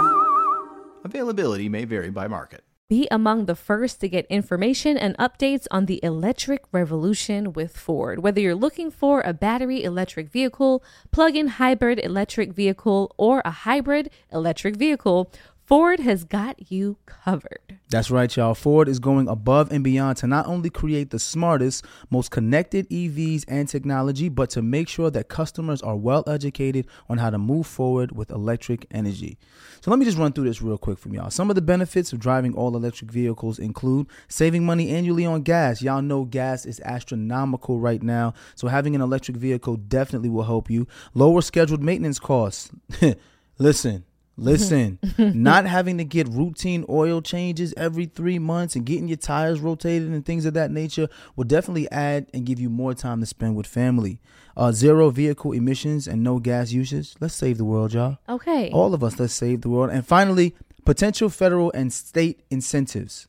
Availability 1.11 1.67
may 1.67 1.83
vary 1.83 2.09
by 2.09 2.25
market. 2.29 2.63
Be 2.87 3.05
among 3.11 3.45
the 3.45 3.55
first 3.55 3.99
to 3.99 4.07
get 4.07 4.25
information 4.27 4.97
and 4.97 5.17
updates 5.17 5.67
on 5.69 5.85
the 5.85 5.99
electric 6.03 6.63
revolution 6.71 7.51
with 7.51 7.75
Ford. 7.75 8.19
Whether 8.19 8.39
you're 8.39 8.55
looking 8.55 8.89
for 8.89 9.19
a 9.19 9.33
battery 9.33 9.83
electric 9.83 10.29
vehicle, 10.29 10.81
plug 11.11 11.35
in 11.35 11.47
hybrid 11.59 11.99
electric 12.01 12.53
vehicle, 12.53 13.13
or 13.17 13.41
a 13.43 13.51
hybrid 13.51 14.09
electric 14.31 14.77
vehicle, 14.77 15.29
Ford 15.71 16.01
has 16.01 16.25
got 16.25 16.69
you 16.69 16.97
covered. 17.05 17.79
That's 17.89 18.11
right, 18.11 18.35
y'all. 18.35 18.53
Ford 18.53 18.89
is 18.89 18.99
going 18.99 19.29
above 19.29 19.71
and 19.71 19.85
beyond 19.85 20.17
to 20.17 20.27
not 20.27 20.45
only 20.45 20.69
create 20.69 21.11
the 21.11 21.17
smartest, 21.17 21.85
most 22.09 22.29
connected 22.29 22.89
EVs 22.89 23.45
and 23.47 23.69
technology, 23.69 24.27
but 24.27 24.49
to 24.49 24.61
make 24.61 24.89
sure 24.89 25.09
that 25.11 25.29
customers 25.29 25.81
are 25.81 25.95
well 25.95 26.25
educated 26.27 26.87
on 27.07 27.19
how 27.19 27.29
to 27.29 27.37
move 27.37 27.67
forward 27.67 28.11
with 28.11 28.31
electric 28.31 28.85
energy. 28.91 29.37
So 29.79 29.89
let 29.91 29.97
me 29.97 30.03
just 30.03 30.17
run 30.17 30.33
through 30.33 30.43
this 30.43 30.61
real 30.61 30.77
quick 30.77 30.99
from 30.99 31.13
y'all. 31.13 31.29
Some 31.29 31.49
of 31.49 31.55
the 31.55 31.61
benefits 31.61 32.11
of 32.11 32.19
driving 32.19 32.53
all 32.53 32.75
electric 32.75 33.09
vehicles 33.09 33.57
include 33.57 34.07
saving 34.27 34.65
money 34.65 34.89
annually 34.89 35.25
on 35.25 35.41
gas. 35.41 35.81
Y'all 35.81 36.01
know 36.01 36.25
gas 36.25 36.65
is 36.65 36.81
astronomical 36.81 37.79
right 37.79 38.03
now, 38.03 38.33
so 38.55 38.67
having 38.67 38.93
an 38.93 38.99
electric 38.99 39.37
vehicle 39.37 39.77
definitely 39.77 40.27
will 40.27 40.43
help 40.43 40.69
you. 40.69 40.85
Lower 41.13 41.41
scheduled 41.41 41.81
maintenance 41.81 42.19
costs. 42.19 42.71
Listen, 43.57 44.03
Listen, 44.41 44.97
not 45.17 45.65
having 45.65 45.99
to 45.99 46.03
get 46.03 46.27
routine 46.27 46.83
oil 46.89 47.21
changes 47.21 47.73
every 47.77 48.07
three 48.07 48.39
months 48.39 48.75
and 48.75 48.85
getting 48.85 49.07
your 49.07 49.17
tires 49.17 49.59
rotated 49.59 50.09
and 50.09 50.25
things 50.25 50.45
of 50.45 50.55
that 50.55 50.71
nature 50.71 51.07
will 51.35 51.43
definitely 51.43 51.89
add 51.91 52.25
and 52.33 52.45
give 52.45 52.59
you 52.59 52.69
more 52.69 52.95
time 52.95 53.19
to 53.19 53.25
spend 53.27 53.55
with 53.55 53.67
family. 53.67 54.19
Uh, 54.57 54.71
zero 54.71 55.11
vehicle 55.11 55.51
emissions 55.51 56.07
and 56.07 56.23
no 56.23 56.39
gas 56.39 56.71
usage. 56.71 57.13
Let's 57.19 57.35
save 57.35 57.59
the 57.59 57.65
world, 57.65 57.93
y'all. 57.93 58.17
Okay. 58.27 58.71
All 58.71 58.93
of 58.95 59.03
us, 59.03 59.19
let's 59.19 59.33
save 59.33 59.61
the 59.61 59.69
world. 59.69 59.91
And 59.91 60.05
finally, 60.05 60.55
potential 60.85 61.29
federal 61.29 61.71
and 61.73 61.93
state 61.93 62.41
incentives. 62.49 63.27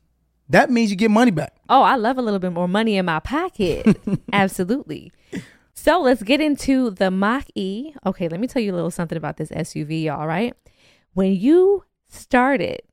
That 0.49 0.71
means 0.71 0.90
you 0.90 0.97
get 0.97 1.11
money 1.11 1.31
back. 1.31 1.54
Oh, 1.69 1.83
I 1.83 1.97
love 1.97 2.19
a 2.19 2.23
little 2.23 2.40
bit 2.40 2.52
more 2.52 2.69
money 2.69 2.97
in 2.97 3.04
my 3.04 3.21
pocket. 3.21 3.99
Absolutely. 4.33 5.12
So 5.75 6.00
let's 6.00 6.23
get 6.23 6.40
into 6.40 6.90
the 6.90 7.11
Mach 7.11 7.47
E. 7.54 7.92
Okay, 8.07 8.28
let 8.28 8.40
me 8.40 8.47
tell 8.47 8.62
you 8.62 8.73
a 8.73 8.76
little 8.76 8.90
something 8.90 9.16
about 9.16 9.37
this 9.37 9.50
SUV, 9.50 10.04
y'all, 10.04 10.26
right? 10.26 10.54
When 11.14 11.35
you 11.35 11.85
start 12.09 12.61
it, 12.61 12.87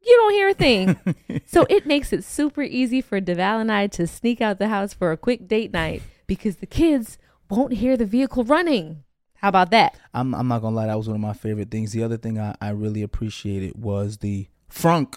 you 0.00 0.16
don't 0.16 0.32
hear 0.32 0.48
a 0.48 0.54
thing. 0.54 1.42
so 1.46 1.66
it 1.68 1.86
makes 1.86 2.12
it 2.12 2.24
super 2.24 2.62
easy 2.62 3.00
for 3.00 3.20
Deval 3.20 3.60
and 3.60 3.72
I 3.72 3.88
to 3.88 4.06
sneak 4.06 4.40
out 4.40 4.58
the 4.58 4.68
house 4.68 4.94
for 4.94 5.12
a 5.12 5.16
quick 5.16 5.48
date 5.48 5.72
night 5.72 6.02
because 6.26 6.56
the 6.56 6.66
kids 6.66 7.18
won't 7.50 7.74
hear 7.74 7.96
the 7.96 8.06
vehicle 8.06 8.44
running. 8.44 9.02
How 9.34 9.48
about 9.48 9.70
that? 9.70 9.98
I'm, 10.14 10.34
I'm 10.34 10.48
not 10.48 10.62
gonna 10.62 10.76
lie, 10.76 10.86
that 10.86 10.96
was 10.96 11.08
one 11.08 11.16
of 11.16 11.20
my 11.20 11.32
favorite 11.32 11.70
things. 11.70 11.92
The 11.92 12.02
other 12.02 12.16
thing 12.16 12.38
I, 12.38 12.54
I 12.60 12.70
really 12.70 13.02
appreciated 13.02 13.82
was 13.82 14.18
the 14.18 14.48
frunk. 14.70 15.16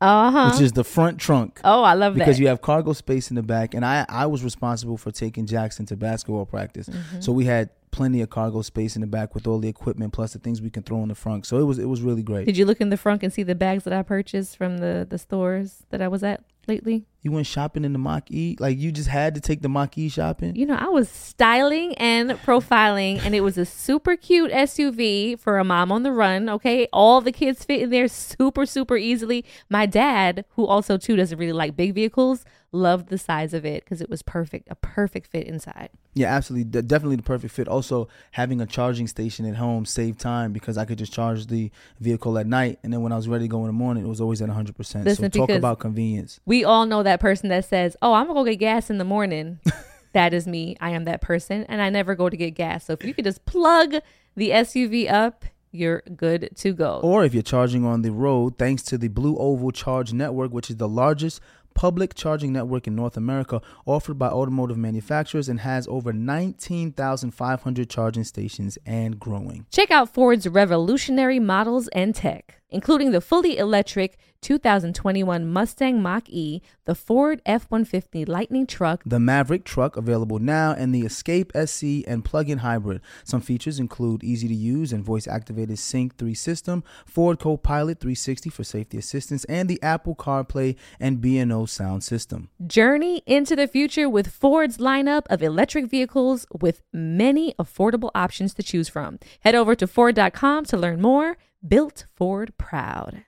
Uh-huh. 0.00 0.50
Which 0.52 0.60
is 0.60 0.72
the 0.72 0.84
front 0.84 1.18
trunk. 1.18 1.60
Oh, 1.64 1.82
I 1.82 1.94
love 1.94 2.14
because 2.14 2.18
that. 2.18 2.24
Because 2.26 2.40
you 2.40 2.46
have 2.48 2.60
cargo 2.60 2.92
space 2.92 3.30
in 3.30 3.36
the 3.36 3.42
back. 3.42 3.74
And 3.74 3.84
I, 3.84 4.06
I 4.08 4.26
was 4.26 4.44
responsible 4.44 4.96
for 4.96 5.10
taking 5.10 5.46
Jackson 5.46 5.86
to 5.86 5.96
basketball 5.96 6.46
practice. 6.46 6.88
Mm-hmm. 6.88 7.20
So 7.20 7.32
we 7.32 7.46
had 7.46 7.70
plenty 7.90 8.20
of 8.20 8.30
cargo 8.30 8.62
space 8.62 8.94
in 8.94 9.00
the 9.00 9.06
back 9.06 9.34
with 9.34 9.46
all 9.46 9.58
the 9.58 9.68
equipment 9.68 10.12
plus 10.12 10.32
the 10.32 10.38
things 10.38 10.60
we 10.60 10.70
can 10.70 10.82
throw 10.82 11.02
in 11.02 11.08
the 11.08 11.14
front. 11.14 11.46
So 11.46 11.58
it 11.58 11.64
was 11.64 11.78
it 11.78 11.86
was 11.86 12.02
really 12.02 12.22
great. 12.22 12.46
Did 12.46 12.56
you 12.56 12.64
look 12.64 12.80
in 12.80 12.90
the 12.90 12.96
front 12.96 13.22
and 13.22 13.32
see 13.32 13.42
the 13.42 13.54
bags 13.54 13.84
that 13.84 13.92
I 13.92 14.02
purchased 14.02 14.56
from 14.56 14.78
the 14.78 15.06
the 15.08 15.18
stores 15.18 15.84
that 15.90 16.02
I 16.02 16.08
was 16.08 16.22
at 16.22 16.42
lately? 16.66 17.06
You 17.22 17.32
went 17.32 17.46
shopping 17.46 17.84
in 17.84 17.92
the 17.92 17.98
Mach 17.98 18.30
E? 18.30 18.56
Like 18.60 18.78
you 18.78 18.92
just 18.92 19.08
had 19.08 19.34
to 19.34 19.40
take 19.40 19.62
the 19.62 19.68
Mach 19.68 19.98
E 19.98 20.08
shopping? 20.08 20.54
You 20.54 20.66
know, 20.66 20.76
I 20.76 20.88
was 20.88 21.08
styling 21.08 21.94
and 21.94 22.30
profiling 22.30 23.20
and 23.24 23.34
it 23.34 23.40
was 23.40 23.58
a 23.58 23.64
super 23.64 24.16
cute 24.16 24.52
SUV 24.52 25.38
for 25.38 25.58
a 25.58 25.64
mom 25.64 25.90
on 25.90 26.04
the 26.04 26.12
run, 26.12 26.48
okay? 26.48 26.86
All 26.92 27.20
the 27.20 27.32
kids 27.32 27.64
fit 27.64 27.82
in 27.82 27.90
there 27.90 28.08
super 28.08 28.66
super 28.66 28.96
easily. 28.96 29.44
My 29.68 29.86
dad, 29.86 30.44
who 30.50 30.66
also 30.66 30.96
too 30.96 31.16
doesn't 31.16 31.38
really 31.38 31.52
like 31.52 31.76
big 31.76 31.94
vehicles, 31.94 32.44
loved 32.72 33.08
the 33.08 33.18
size 33.18 33.54
of 33.54 33.64
it 33.64 33.84
because 33.84 34.00
it 34.00 34.10
was 34.10 34.22
perfect, 34.22 34.68
a 34.70 34.74
perfect 34.74 35.26
fit 35.26 35.46
inside. 35.46 35.90
Yeah, 36.14 36.34
absolutely. 36.34 36.64
De- 36.70 36.82
definitely 36.82 37.16
the 37.16 37.22
perfect 37.22 37.54
fit. 37.54 37.68
Also, 37.68 38.08
having 38.32 38.60
a 38.60 38.66
charging 38.66 39.06
station 39.06 39.46
at 39.46 39.56
home 39.56 39.84
saved 39.84 40.20
time 40.20 40.52
because 40.52 40.76
I 40.76 40.84
could 40.84 40.98
just 40.98 41.12
charge 41.12 41.46
the 41.46 41.70
vehicle 42.00 42.38
at 42.38 42.46
night. 42.46 42.78
And 42.82 42.92
then 42.92 43.02
when 43.02 43.12
I 43.12 43.16
was 43.16 43.28
ready 43.28 43.44
to 43.44 43.48
go 43.48 43.60
in 43.60 43.66
the 43.66 43.72
morning, 43.72 44.04
it 44.04 44.08
was 44.08 44.20
always 44.20 44.42
at 44.42 44.48
100%. 44.48 45.04
Listen, 45.04 45.32
so 45.32 45.46
talk 45.46 45.50
about 45.50 45.78
convenience. 45.78 46.40
We 46.44 46.64
all 46.64 46.86
know 46.86 47.02
that 47.02 47.20
person 47.20 47.48
that 47.48 47.64
says, 47.64 47.96
Oh, 48.02 48.12
I'm 48.12 48.26
going 48.26 48.36
to 48.36 48.40
go 48.40 48.50
get 48.50 48.58
gas 48.58 48.90
in 48.90 48.98
the 48.98 49.04
morning. 49.04 49.60
that 50.12 50.34
is 50.34 50.46
me. 50.46 50.76
I 50.80 50.90
am 50.90 51.04
that 51.04 51.20
person. 51.20 51.64
And 51.68 51.80
I 51.80 51.90
never 51.90 52.14
go 52.14 52.28
to 52.28 52.36
get 52.36 52.50
gas. 52.52 52.86
So 52.86 52.92
if 52.92 53.04
you 53.04 53.14
could 53.14 53.24
just 53.24 53.44
plug 53.46 53.96
the 54.36 54.50
SUV 54.50 55.10
up, 55.10 55.44
you're 55.70 56.02
good 56.16 56.50
to 56.56 56.72
go. 56.72 57.00
Or 57.02 57.24
if 57.24 57.34
you're 57.34 57.42
charging 57.42 57.84
on 57.84 58.02
the 58.02 58.10
road, 58.10 58.58
thanks 58.58 58.82
to 58.84 58.98
the 58.98 59.08
Blue 59.08 59.36
Oval 59.36 59.70
Charge 59.70 60.12
Network, 60.12 60.52
which 60.52 60.70
is 60.70 60.76
the 60.76 60.88
largest 60.88 61.40
public 61.78 62.12
charging 62.12 62.52
network 62.52 62.88
in 62.88 62.96
North 62.96 63.16
America 63.16 63.62
offered 63.86 64.18
by 64.18 64.26
automotive 64.26 64.76
manufacturers 64.76 65.48
and 65.48 65.60
has 65.60 65.86
over 65.86 66.12
19,500 66.12 67.88
charging 67.88 68.24
stations 68.24 68.76
and 68.84 69.20
growing. 69.20 69.64
Check 69.70 69.92
out 69.92 70.12
Ford's 70.12 70.48
revolutionary 70.48 71.38
models 71.38 71.86
and 71.92 72.16
tech, 72.16 72.57
including 72.70 73.10
the 73.10 73.20
fully 73.20 73.58
electric 73.58 74.18
2021 74.40 75.46
Mustang 75.46 76.00
Mach 76.00 76.28
E, 76.28 76.62
the 76.84 76.94
Ford 76.94 77.42
F 77.44 77.66
150 77.68 78.24
Lightning 78.24 78.66
truck, 78.66 79.02
the 79.04 79.18
Maverick 79.18 79.64
truck 79.64 79.96
available 79.96 80.38
now, 80.38 80.72
and 80.72 80.94
the 80.94 81.02
Escape 81.02 81.50
SE 81.54 82.04
and 82.06 82.24
plug 82.24 82.48
in 82.48 82.58
hybrid. 82.58 83.00
Some 83.24 83.40
features 83.40 83.78
include 83.78 84.22
easy 84.22 84.48
to 84.48 84.54
use 84.54 84.92
and 84.92 85.04
voice 85.04 85.26
activated 85.26 85.78
Sync 85.78 86.16
3 86.16 86.34
system, 86.34 86.84
Ford 87.04 87.38
Copilot 87.38 88.00
360 88.00 88.50
for 88.50 88.64
safety 88.64 88.98
assistance, 88.98 89.44
and 89.44 89.68
the 89.68 89.82
Apple 89.82 90.14
CarPlay 90.14 90.76
and 91.00 91.20
B&O 91.20 91.66
sound 91.66 92.04
system. 92.04 92.48
Journey 92.66 93.22
into 93.26 93.56
the 93.56 93.66
future 93.66 94.08
with 94.08 94.28
Ford's 94.28 94.78
lineup 94.78 95.22
of 95.28 95.42
electric 95.42 95.86
vehicles 95.90 96.46
with 96.60 96.82
many 96.92 97.54
affordable 97.58 98.10
options 98.14 98.54
to 98.54 98.62
choose 98.62 98.88
from. 98.88 99.18
Head 99.40 99.54
over 99.54 99.74
to 99.74 99.86
Ford.com 99.86 100.64
to 100.66 100.76
learn 100.76 101.00
more. 101.00 101.36
Built 101.66 102.06
Ford 102.14 102.54
Proud. 102.56 103.24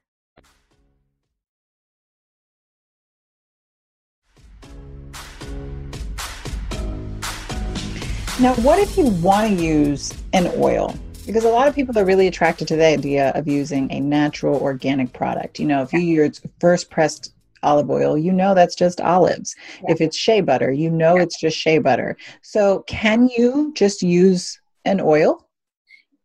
Now, 8.38 8.54
what 8.62 8.78
if 8.78 8.96
you 8.96 9.06
want 9.06 9.48
to 9.48 9.62
use 9.62 10.14
an 10.32 10.50
oil? 10.56 10.96
Because 11.26 11.44
a 11.44 11.48
lot 11.48 11.66
of 11.66 11.74
people 11.74 11.98
are 11.98 12.04
really 12.04 12.28
attracted 12.28 12.68
to 12.68 12.76
the 12.76 12.86
idea 12.86 13.30
of 13.30 13.48
using 13.48 13.90
a 13.90 13.98
natural 13.98 14.60
organic 14.60 15.12
product. 15.12 15.58
You 15.58 15.66
know, 15.66 15.82
if 15.82 15.92
you 15.92 15.98
use 15.98 16.40
first 16.60 16.88
pressed 16.88 17.34
olive 17.64 17.90
oil, 17.90 18.16
you 18.16 18.32
know 18.32 18.54
that's 18.54 18.76
just 18.76 19.00
olives. 19.00 19.56
Yeah. 19.82 19.90
If 19.90 20.00
it's 20.00 20.16
shea 20.16 20.40
butter, 20.40 20.70
you 20.70 20.88
know 20.88 21.16
yeah. 21.16 21.22
it's 21.22 21.38
just 21.40 21.56
shea 21.56 21.78
butter. 21.78 22.16
So, 22.42 22.84
can 22.86 23.28
you 23.28 23.72
just 23.74 24.02
use 24.02 24.60
an 24.84 25.00
oil? 25.00 25.44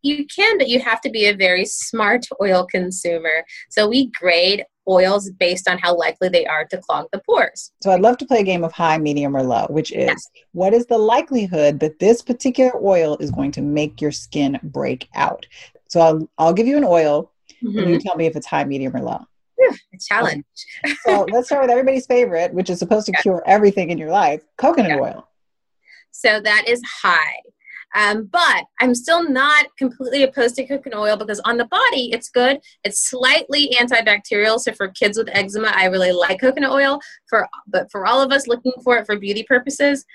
You 0.05 0.25
can, 0.27 0.57
but 0.57 0.69
you 0.69 0.79
have 0.81 1.01
to 1.01 1.09
be 1.09 1.25
a 1.25 1.35
very 1.35 1.65
smart 1.65 2.25
oil 2.41 2.67
consumer. 2.69 3.43
So, 3.69 3.87
we 3.87 4.11
grade 4.19 4.65
oils 4.87 5.29
based 5.31 5.67
on 5.67 5.77
how 5.77 5.97
likely 5.97 6.29
they 6.29 6.45
are 6.45 6.65
to 6.65 6.77
clog 6.77 7.07
the 7.11 7.19
pores. 7.25 7.71
So 7.81 7.91
I'd 7.91 8.01
love 8.01 8.17
to 8.19 8.25
play 8.25 8.39
a 8.39 8.43
game 8.43 8.63
of 8.63 8.71
high, 8.71 8.97
medium, 8.97 9.35
or 9.35 9.43
low, 9.43 9.65
which 9.69 9.91
is 9.91 10.07
yes. 10.07 10.27
what 10.51 10.73
is 10.73 10.85
the 10.85 10.97
likelihood 10.97 11.79
that 11.79 11.99
this 11.99 12.21
particular 12.21 12.71
oil 12.83 13.17
is 13.19 13.31
going 13.31 13.51
to 13.53 13.61
make 13.61 14.01
your 14.01 14.11
skin 14.11 14.59
break 14.63 15.09
out? 15.15 15.45
So 15.89 16.01
I'll, 16.01 16.29
I'll 16.37 16.53
give 16.53 16.67
you 16.67 16.77
an 16.77 16.83
oil 16.83 17.31
mm-hmm. 17.63 17.77
and 17.77 17.89
you 17.89 17.97
mm-hmm. 17.97 18.07
tell 18.07 18.15
me 18.15 18.25
if 18.25 18.35
it's 18.35 18.47
high, 18.47 18.63
medium, 18.63 18.95
or 18.95 19.01
low. 19.01 19.25
a 19.71 19.97
challenge. 20.07 20.45
so 21.03 21.25
let's 21.31 21.47
start 21.47 21.63
with 21.63 21.71
everybody's 21.71 22.05
favorite, 22.05 22.53
which 22.53 22.69
is 22.69 22.79
supposed 22.79 23.05
to 23.07 23.11
cure 23.13 23.43
everything 23.45 23.89
in 23.89 23.97
your 23.97 24.11
life 24.11 24.43
coconut 24.57 24.99
oil. 24.99 25.27
So 26.11 26.39
that 26.39 26.63
is 26.67 26.81
high. 27.01 27.41
Um, 27.95 28.25
but 28.25 28.65
I'm 28.81 28.93
still 28.93 29.27
not 29.27 29.67
completely 29.77 30.23
opposed 30.23 30.55
to 30.55 30.67
coconut 30.67 30.99
oil 30.99 31.15
because 31.15 31.39
on 31.41 31.55
the 31.55 31.65
body 31.65 32.11
it's 32.11 32.29
good. 32.29 32.59
It's 32.83 33.09
slightly 33.09 33.73
antibacterial. 33.79 34.59
So 34.59 34.73
for 34.73 34.89
kids 34.89 35.17
with 35.17 35.29
eczema, 35.31 35.71
I 35.73 35.85
really 35.85 36.11
like 36.11 36.41
coconut 36.41 36.71
oil. 36.71 36.99
For 37.29 37.47
but 37.67 37.89
for 37.91 38.05
all 38.05 38.21
of 38.21 38.31
us 38.31 38.47
looking 38.47 38.73
for 38.83 38.97
it 38.97 39.05
for 39.05 39.17
beauty 39.17 39.43
purposes, 39.43 40.05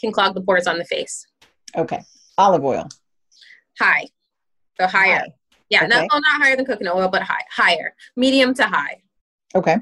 can 0.00 0.12
clog 0.12 0.34
the 0.34 0.42
pores 0.42 0.66
on 0.66 0.78
the 0.78 0.84
face. 0.84 1.26
Okay. 1.74 2.02
Olive 2.36 2.64
oil. 2.64 2.88
High. 3.78 4.06
So 4.78 4.86
higher. 4.86 5.20
High. 5.20 5.34
Yeah, 5.70 5.84
okay. 5.84 5.88
not, 5.88 6.08
well, 6.10 6.20
not 6.20 6.42
higher 6.42 6.54
than 6.54 6.66
coconut 6.66 6.94
oil, 6.94 7.08
but 7.08 7.22
high. 7.22 7.44
Higher. 7.50 7.94
Medium 8.14 8.52
to 8.54 8.64
high. 8.64 9.00
Okay. 9.54 9.76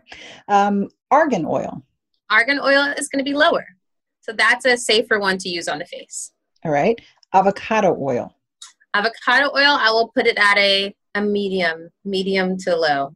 Um, 0.47 0.89
argan 1.11 1.45
oil. 1.45 1.83
Argan 2.31 2.61
oil 2.61 2.95
is 2.97 3.09
going 3.09 3.25
to 3.25 3.29
be 3.29 3.37
lower. 3.37 3.67
So 4.21 4.33
that's 4.33 4.65
a 4.67 4.77
safer 4.77 5.19
one 5.19 5.37
to 5.39 5.49
use 5.49 5.67
on 5.67 5.81
the 5.81 5.85
face. 5.85 6.31
All 6.65 6.71
right 6.71 7.01
avocado 7.33 7.97
oil? 8.01 8.35
Avocado 8.95 9.51
oil, 9.55 9.79
I 9.79 9.91
will 9.91 10.09
put 10.09 10.27
it 10.27 10.37
at 10.39 10.59
a, 10.59 10.95
a 11.15 11.21
medium, 11.21 11.91
medium 12.05 12.57
to 12.59 12.77
low. 12.77 13.15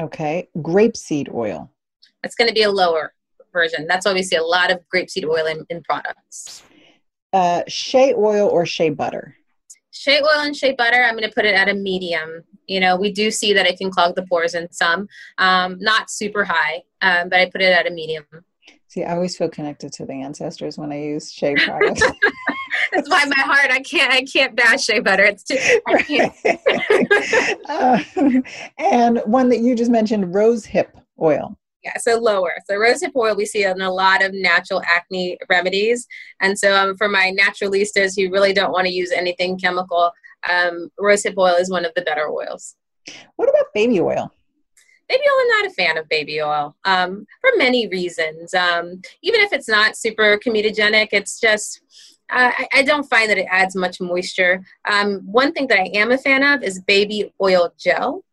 Okay. 0.00 0.48
Grapeseed 0.56 1.32
oil. 1.32 1.70
It's 2.24 2.34
going 2.34 2.48
to 2.48 2.54
be 2.54 2.62
a 2.62 2.70
lower 2.70 3.12
version. 3.52 3.86
That's 3.86 4.06
why 4.06 4.14
we 4.14 4.22
see 4.22 4.36
a 4.36 4.42
lot 4.42 4.70
of 4.70 4.80
grapeseed 4.92 5.24
oil 5.28 5.46
in, 5.46 5.66
in 5.68 5.82
products. 5.82 6.62
Uh, 7.32 7.62
shea 7.68 8.14
oil 8.14 8.48
or 8.48 8.66
shea 8.66 8.90
butter? 8.90 9.36
Shea 9.90 10.20
oil 10.20 10.40
and 10.40 10.56
shea 10.56 10.72
butter, 10.72 11.02
I'm 11.02 11.14
going 11.14 11.28
to 11.28 11.34
put 11.34 11.44
it 11.44 11.54
at 11.54 11.68
a 11.68 11.74
medium. 11.74 12.42
You 12.66 12.80
know, 12.80 12.96
we 12.96 13.12
do 13.12 13.30
see 13.30 13.52
that 13.52 13.66
it 13.66 13.78
can 13.78 13.90
clog 13.90 14.14
the 14.16 14.22
pores 14.22 14.54
in 14.54 14.70
some, 14.72 15.06
um, 15.38 15.78
not 15.80 16.10
super 16.10 16.44
high, 16.44 16.82
um, 17.02 17.28
but 17.28 17.40
I 17.40 17.50
put 17.50 17.60
it 17.60 17.72
at 17.72 17.86
a 17.86 17.90
medium. 17.90 18.24
See, 18.88 19.04
I 19.04 19.14
always 19.14 19.36
feel 19.36 19.48
connected 19.48 19.92
to 19.94 20.06
the 20.06 20.12
ancestors 20.12 20.78
when 20.78 20.92
I 20.92 21.00
use 21.00 21.32
shea 21.32 21.54
products. 21.54 22.02
That's 22.92 23.08
why 23.08 23.24
my 23.24 23.42
heart. 23.42 23.70
I 23.70 23.80
can't. 23.80 24.12
I 24.12 24.22
can't 24.24 24.54
bash 24.54 24.84
shea 24.84 25.00
butter. 25.00 25.24
It's 25.24 25.42
too. 25.42 25.56
I 25.86 26.02
can't. 26.02 26.32
uh, 27.68 28.42
and 28.78 29.20
one 29.24 29.48
that 29.48 29.60
you 29.60 29.74
just 29.74 29.90
mentioned, 29.90 30.34
rose 30.34 30.64
hip 30.64 30.96
oil. 31.20 31.56
Yeah, 31.82 31.96
so 31.98 32.18
lower. 32.18 32.52
So 32.68 32.76
rose 32.76 33.00
hip 33.00 33.12
oil 33.16 33.34
we 33.34 33.44
see 33.44 33.64
in 33.64 33.80
a 33.80 33.90
lot 33.90 34.22
of 34.22 34.32
natural 34.34 34.82
acne 34.88 35.38
remedies, 35.48 36.06
and 36.40 36.58
so 36.58 36.74
um, 36.76 36.96
for 36.96 37.08
my 37.08 37.34
naturalistas 37.38 38.12
who 38.16 38.30
really 38.30 38.52
don't 38.52 38.72
want 38.72 38.86
to 38.86 38.92
use 38.92 39.10
anything 39.10 39.58
chemical, 39.58 40.12
um, 40.48 40.90
rose 40.98 41.24
hip 41.24 41.34
oil 41.38 41.54
is 41.54 41.70
one 41.70 41.84
of 41.84 41.92
the 41.94 42.02
better 42.02 42.28
oils. 42.28 42.76
What 43.36 43.48
about 43.48 43.66
baby 43.74 44.00
oil? 44.00 44.32
baby 45.08 45.24
oil, 45.24 45.40
I'm 45.40 45.48
not 45.48 45.70
a 45.70 45.74
fan 45.74 45.98
of 45.98 46.08
baby 46.08 46.40
oil 46.40 46.76
um, 46.84 47.26
for 47.40 47.50
many 47.56 47.88
reasons. 47.88 48.54
Um, 48.54 49.02
even 49.22 49.40
if 49.40 49.52
it's 49.52 49.68
not 49.68 49.96
super 49.96 50.38
comedogenic, 50.38 51.08
it's 51.12 51.38
just 51.38 51.80
uh, 52.32 52.50
I, 52.56 52.68
I, 52.74 52.82
don't 52.82 53.08
find 53.08 53.28
that 53.30 53.38
it 53.38 53.46
adds 53.50 53.76
much 53.76 54.00
moisture. 54.00 54.64
Um, 54.90 55.20
one 55.20 55.52
thing 55.52 55.66
that 55.68 55.78
I 55.78 55.90
am 55.94 56.10
a 56.10 56.18
fan 56.18 56.42
of 56.42 56.62
is 56.62 56.80
baby 56.80 57.32
oil 57.40 57.72
gel, 57.78 58.24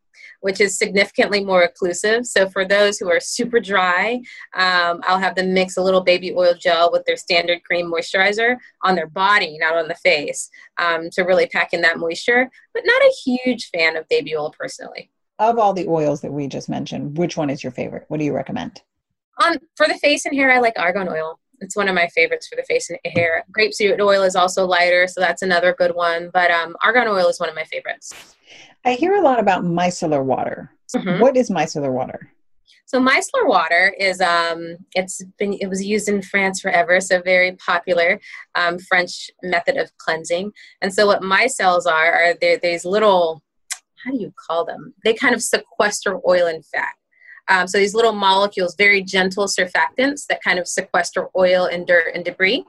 which 0.42 0.62
is 0.62 0.78
significantly 0.78 1.44
more 1.44 1.68
occlusive. 1.68 2.26
So 2.26 2.50
for 2.50 2.66
those 2.66 2.98
who 2.98 3.12
are 3.12 3.20
super 3.20 3.60
dry, 3.60 4.22
um, 4.56 5.02
I'll 5.04 5.20
have 5.20 5.36
them 5.36 5.54
mix 5.54 5.76
a 5.76 5.84
little 5.84 6.02
baby 6.02 6.34
oil 6.34 6.54
gel 6.54 6.92
with 6.92 7.06
their 7.06 7.18
standard 7.18 7.64
cream 7.64 7.92
moisturizer 7.92 8.56
on 8.84 8.96
their 8.96 9.08
body, 9.08 9.58
not 9.60 9.76
on 9.76 9.88
the 9.88 9.96
face, 9.96 10.50
um, 10.78 11.10
to 11.12 11.24
really 11.24 11.48
pack 11.48 11.74
in 11.74 11.82
that 11.82 12.00
moisture. 12.00 12.50
But 12.74 12.84
not 12.86 13.02
a 13.02 13.16
huge 13.26 13.70
fan 13.70 13.98
of 13.98 14.08
baby 14.08 14.36
oil 14.36 14.54
personally. 14.58 15.12
Of 15.40 15.58
all 15.58 15.74
the 15.74 15.88
oils 15.88 16.22
that 16.22 16.34
we 16.34 16.48
just 16.48 16.70
mentioned, 16.70 17.18
which 17.18 17.38
one 17.38 17.50
is 17.50 17.64
your 17.64 17.72
favorite? 17.72 18.06
What 18.08 18.20
do 18.20 18.26
you 18.26 18.34
recommend? 18.34 18.82
On 19.42 19.58
for 19.76 19.88
the 19.88 19.98
face 19.98 20.26
and 20.26 20.36
hair, 20.36 20.52
I 20.52 20.60
like 20.60 20.74
argan 20.78 21.08
oil. 21.08 21.40
It's 21.62 21.76
one 21.76 21.88
of 21.88 21.96
my 21.96 22.08
favorites 22.08 22.48
for 22.48 22.56
the 22.56 22.64
face 22.64 22.90
and 22.90 23.00
hair. 23.06 23.46
Grapeseed 23.58 24.00
oil 24.00 24.24
is 24.24 24.36
also 24.36 24.66
lighter, 24.66 25.08
so 25.08 25.20
that's 25.22 25.42
another 25.42 25.76
good 25.78 25.96
one. 25.96 26.30
But 26.34 26.52
um, 26.52 26.76
argan 26.84 27.08
oil 27.08 27.28
is 27.28 27.40
one 27.40 27.50
of 27.50 27.56
my 27.56 27.66
favorites. 27.66 28.36
I 28.86 28.94
hear 28.94 29.16
a 29.16 29.22
lot 29.22 29.40
about 29.40 29.64
micellar 29.64 30.24
water. 30.24 30.72
Mm-hmm. 30.96 31.22
What 31.22 31.38
is 31.38 31.50
micellar 31.50 31.92
water? 31.92 32.32
So 32.86 33.00
micellar 33.00 33.48
water 33.48 33.94
is 34.00 34.20
um, 34.20 34.78
it's 34.96 35.24
been 35.38 35.54
it 35.54 35.68
was 35.68 35.86
used 35.86 36.10
in 36.10 36.24
France 36.24 36.60
forever, 36.60 37.00
so 37.00 37.22
very 37.22 37.56
popular 37.58 38.20
um, 38.56 38.80
French 38.80 39.30
method 39.44 39.78
of 39.78 39.96
cleansing. 40.00 40.52
And 40.82 40.92
so 40.92 41.06
what 41.06 41.22
micelles 41.22 41.86
are 41.86 42.14
are 42.14 42.34
these 42.34 42.86
little 42.86 43.44
how 44.04 44.12
do 44.12 44.18
you 44.18 44.34
call 44.36 44.66
them? 44.66 44.94
They 45.04 45.14
kind 45.14 45.36
of 45.36 45.44
sequester 45.44 46.20
oil 46.28 46.48
and 46.48 46.66
fat. 46.66 46.94
Um, 47.50 47.68
so 47.68 47.78
these 47.78 47.96
little 47.96 48.14
molecules, 48.14 48.76
very 48.76 49.02
gentle 49.02 49.46
surfactants 49.46 50.28
that 50.28 50.42
kind 50.44 50.60
of 50.60 50.68
sequester 50.68 51.30
oil 51.36 51.66
and 51.66 51.86
dirt 51.86 52.14
and 52.14 52.24
debris. 52.24 52.66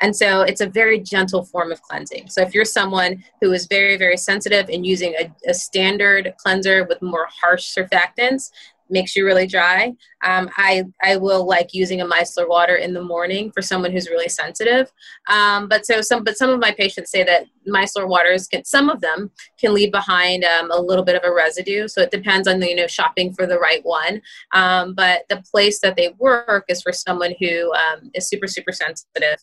And 0.00 0.14
so 0.14 0.42
it's 0.42 0.60
a 0.60 0.66
very 0.66 0.98
gentle 0.98 1.44
form 1.44 1.70
of 1.70 1.80
cleansing. 1.82 2.28
So 2.28 2.42
if 2.42 2.54
you're 2.54 2.64
someone 2.64 3.22
who 3.40 3.52
is 3.52 3.66
very, 3.66 3.96
very 3.96 4.16
sensitive 4.16 4.68
and 4.68 4.84
using 4.84 5.14
a, 5.18 5.30
a 5.48 5.54
standard 5.54 6.34
cleanser 6.38 6.84
with 6.84 7.00
more 7.00 7.28
harsh 7.40 7.72
surfactants, 7.74 8.50
makes 8.90 9.16
you 9.16 9.24
really 9.24 9.46
dry. 9.46 9.92
Um, 10.24 10.48
I 10.56 10.84
I 11.02 11.16
will 11.16 11.46
like 11.46 11.72
using 11.72 12.00
a 12.00 12.06
micellar 12.06 12.48
water 12.48 12.76
in 12.76 12.92
the 12.92 13.02
morning 13.02 13.50
for 13.52 13.62
someone 13.62 13.92
who's 13.92 14.08
really 14.08 14.28
sensitive. 14.28 14.92
Um, 15.28 15.68
but 15.68 15.86
so 15.86 16.00
some 16.00 16.24
but 16.24 16.36
some 16.36 16.50
of 16.50 16.60
my 16.60 16.72
patients 16.72 17.10
say 17.10 17.24
that 17.24 17.46
micellar 17.66 18.08
waters 18.08 18.46
can 18.46 18.64
some 18.64 18.88
of 18.88 19.00
them 19.00 19.30
can 19.58 19.72
leave 19.74 19.92
behind 19.92 20.44
um, 20.44 20.70
a 20.70 20.80
little 20.80 21.04
bit 21.04 21.16
of 21.16 21.24
a 21.24 21.34
residue. 21.34 21.88
So 21.88 22.02
it 22.02 22.10
depends 22.10 22.46
on 22.46 22.60
the 22.60 22.68
you 22.68 22.76
know 22.76 22.86
shopping 22.86 23.32
for 23.32 23.46
the 23.46 23.58
right 23.58 23.84
one. 23.84 24.22
Um, 24.52 24.94
but 24.94 25.22
the 25.28 25.42
place 25.50 25.80
that 25.80 25.96
they 25.96 26.14
work 26.18 26.64
is 26.68 26.82
for 26.82 26.92
someone 26.92 27.34
who 27.40 27.72
um, 27.74 28.10
is 28.14 28.28
super 28.28 28.46
super 28.46 28.72
sensitive. 28.72 29.38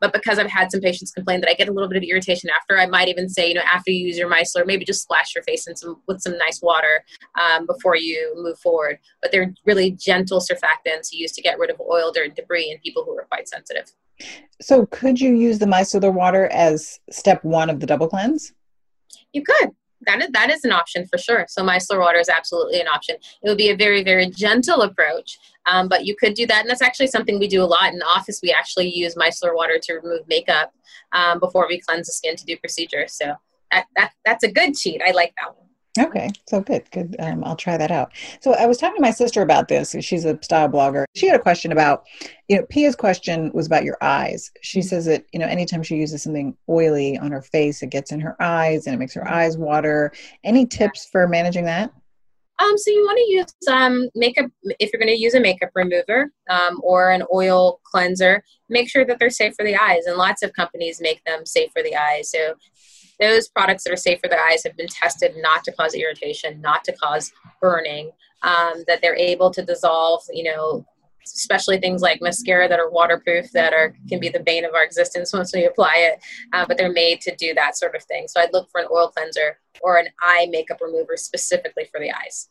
But 0.00 0.12
because 0.12 0.38
I've 0.38 0.50
had 0.50 0.70
some 0.70 0.80
patients 0.80 1.10
complain 1.10 1.40
that 1.40 1.50
I 1.50 1.54
get 1.54 1.68
a 1.68 1.72
little 1.72 1.88
bit 1.88 1.96
of 1.96 2.02
irritation 2.02 2.50
after, 2.50 2.78
I 2.78 2.86
might 2.86 3.08
even 3.08 3.28
say, 3.28 3.48
you 3.48 3.54
know, 3.54 3.62
after 3.62 3.90
you 3.90 4.06
use 4.06 4.18
your 4.18 4.30
micellar, 4.30 4.66
maybe 4.66 4.84
just 4.84 5.02
splash 5.02 5.34
your 5.34 5.44
face 5.44 5.66
in 5.66 5.76
some 5.76 6.02
with 6.06 6.20
some 6.20 6.36
nice 6.36 6.60
water 6.62 7.04
um, 7.40 7.66
before 7.66 7.96
you 7.96 8.34
move 8.36 8.58
forward. 8.58 8.98
But 9.22 9.32
they're 9.32 9.54
really 9.64 9.92
gentle 9.92 10.40
surfactants 10.40 11.08
used 11.12 11.34
to 11.36 11.42
get 11.42 11.58
rid 11.58 11.70
of 11.70 11.80
oil, 11.80 12.12
dirt, 12.12 12.26
and 12.26 12.34
debris 12.34 12.70
in 12.70 12.78
people 12.78 13.04
who 13.04 13.16
are 13.16 13.26
quite 13.30 13.48
sensitive. 13.48 13.90
So, 14.60 14.86
could 14.86 15.20
you 15.20 15.34
use 15.34 15.58
the 15.58 15.66
micellar 15.66 16.12
water 16.12 16.46
as 16.48 17.00
step 17.10 17.44
one 17.44 17.70
of 17.70 17.80
the 17.80 17.86
double 17.86 18.08
cleanse? 18.08 18.52
You 19.32 19.42
could. 19.42 19.70
That 20.02 20.22
is 20.22 20.30
that 20.32 20.50
is 20.50 20.64
an 20.64 20.72
option 20.72 21.06
for 21.06 21.18
sure. 21.18 21.46
So 21.48 21.62
micellar 21.62 22.00
water 22.00 22.18
is 22.18 22.28
absolutely 22.28 22.80
an 22.80 22.88
option. 22.88 23.16
It 23.42 23.48
would 23.48 23.58
be 23.58 23.70
a 23.70 23.76
very 23.76 24.04
very 24.04 24.28
gentle 24.28 24.82
approach, 24.82 25.38
um, 25.66 25.88
but 25.88 26.04
you 26.04 26.14
could 26.16 26.34
do 26.34 26.46
that, 26.46 26.60
and 26.60 26.70
that's 26.70 26.82
actually 26.82 27.08
something 27.08 27.38
we 27.38 27.48
do 27.48 27.62
a 27.62 27.64
lot 27.64 27.92
in 27.92 27.98
the 27.98 28.06
office. 28.06 28.40
We 28.42 28.52
actually 28.52 28.88
use 28.88 29.14
micellar 29.14 29.54
water 29.54 29.78
to 29.82 29.94
remove 29.94 30.28
makeup 30.28 30.72
um, 31.12 31.40
before 31.40 31.66
we 31.68 31.80
cleanse 31.80 32.06
the 32.06 32.12
skin 32.12 32.36
to 32.36 32.44
do 32.44 32.56
procedures. 32.58 33.14
So 33.14 33.34
that, 33.72 33.86
that 33.96 34.12
that's 34.24 34.44
a 34.44 34.52
good 34.52 34.74
cheat. 34.74 35.00
I 35.06 35.12
like 35.12 35.34
that 35.40 35.56
one. 35.56 35.65
Okay, 35.98 36.30
so 36.46 36.60
good, 36.60 36.90
good. 36.90 37.16
Um, 37.18 37.42
I'll 37.44 37.56
try 37.56 37.76
that 37.76 37.90
out. 37.90 38.12
So 38.40 38.54
I 38.54 38.66
was 38.66 38.78
talking 38.78 38.96
to 38.96 39.02
my 39.02 39.10
sister 39.10 39.42
about 39.42 39.68
this. 39.68 39.94
She's 40.00 40.24
a 40.24 40.38
style 40.42 40.68
blogger. 40.68 41.04
She 41.14 41.26
had 41.26 41.36
a 41.36 41.42
question 41.42 41.72
about, 41.72 42.04
you 42.48 42.56
know, 42.56 42.66
Pia's 42.68 42.96
question 42.96 43.50
was 43.54 43.66
about 43.66 43.84
your 43.84 43.96
eyes. 44.00 44.50
She 44.62 44.82
says 44.82 45.06
that 45.06 45.24
you 45.32 45.38
know 45.38 45.46
anytime 45.46 45.82
she 45.82 45.96
uses 45.96 46.22
something 46.22 46.56
oily 46.68 47.18
on 47.18 47.32
her 47.32 47.42
face, 47.42 47.82
it 47.82 47.90
gets 47.90 48.12
in 48.12 48.20
her 48.20 48.40
eyes 48.40 48.86
and 48.86 48.94
it 48.94 48.98
makes 48.98 49.14
her 49.14 49.28
eyes 49.28 49.56
water. 49.56 50.12
Any 50.44 50.66
tips 50.66 51.06
for 51.10 51.26
managing 51.26 51.64
that? 51.64 51.92
Um, 52.58 52.78
so 52.78 52.90
you 52.90 53.02
want 53.02 53.18
to 53.18 53.32
use 53.32 53.54
um, 53.70 54.08
makeup 54.14 54.50
if 54.80 54.90
you're 54.92 55.00
going 55.00 55.14
to 55.14 55.20
use 55.20 55.34
a 55.34 55.40
makeup 55.40 55.70
remover 55.74 56.32
um, 56.48 56.80
or 56.82 57.10
an 57.10 57.22
oil 57.32 57.80
cleanser. 57.84 58.42
Make 58.68 58.88
sure 58.88 59.04
that 59.04 59.18
they're 59.18 59.30
safe 59.30 59.54
for 59.54 59.64
the 59.64 59.76
eyes, 59.76 60.06
and 60.06 60.16
lots 60.16 60.42
of 60.42 60.52
companies 60.54 61.00
make 61.00 61.22
them 61.24 61.44
safe 61.44 61.70
for 61.72 61.82
the 61.82 61.94
eyes. 61.94 62.30
So 62.30 62.54
those 63.20 63.48
products 63.48 63.84
that 63.84 63.92
are 63.92 63.96
safe 63.96 64.20
for 64.20 64.28
the 64.28 64.38
eyes 64.38 64.62
have 64.64 64.76
been 64.76 64.88
tested 64.88 65.34
not 65.38 65.64
to 65.64 65.72
cause 65.72 65.94
irritation, 65.94 66.60
not 66.60 66.84
to 66.84 66.92
cause 66.92 67.32
burning, 67.60 68.10
um, 68.42 68.84
that 68.86 69.00
they're 69.00 69.16
able 69.16 69.50
to 69.50 69.64
dissolve, 69.64 70.22
you 70.32 70.44
know, 70.44 70.84
especially 71.34 71.78
things 71.78 72.02
like 72.02 72.20
mascara 72.22 72.68
that 72.68 72.78
are 72.78 72.90
waterproof 72.90 73.50
that 73.52 73.72
are 73.72 73.94
can 74.08 74.20
be 74.20 74.28
the 74.28 74.40
bane 74.40 74.64
of 74.64 74.74
our 74.74 74.84
existence 74.84 75.32
once 75.32 75.52
we 75.52 75.64
apply 75.64 75.94
it 75.96 76.20
uh, 76.52 76.64
but 76.66 76.78
they're 76.78 76.92
made 76.92 77.20
to 77.20 77.34
do 77.36 77.52
that 77.54 77.76
sort 77.76 77.94
of 77.94 78.02
thing. 78.04 78.28
So 78.28 78.40
i'd 78.40 78.52
look 78.52 78.70
for 78.70 78.80
an 78.80 78.86
oil 78.92 79.08
cleanser 79.08 79.58
or 79.82 79.98
an 79.98 80.06
eye 80.22 80.46
makeup 80.50 80.78
remover 80.80 81.16
specifically 81.16 81.86
for 81.92 82.00
the 82.00 82.10
eyes. 82.10 82.48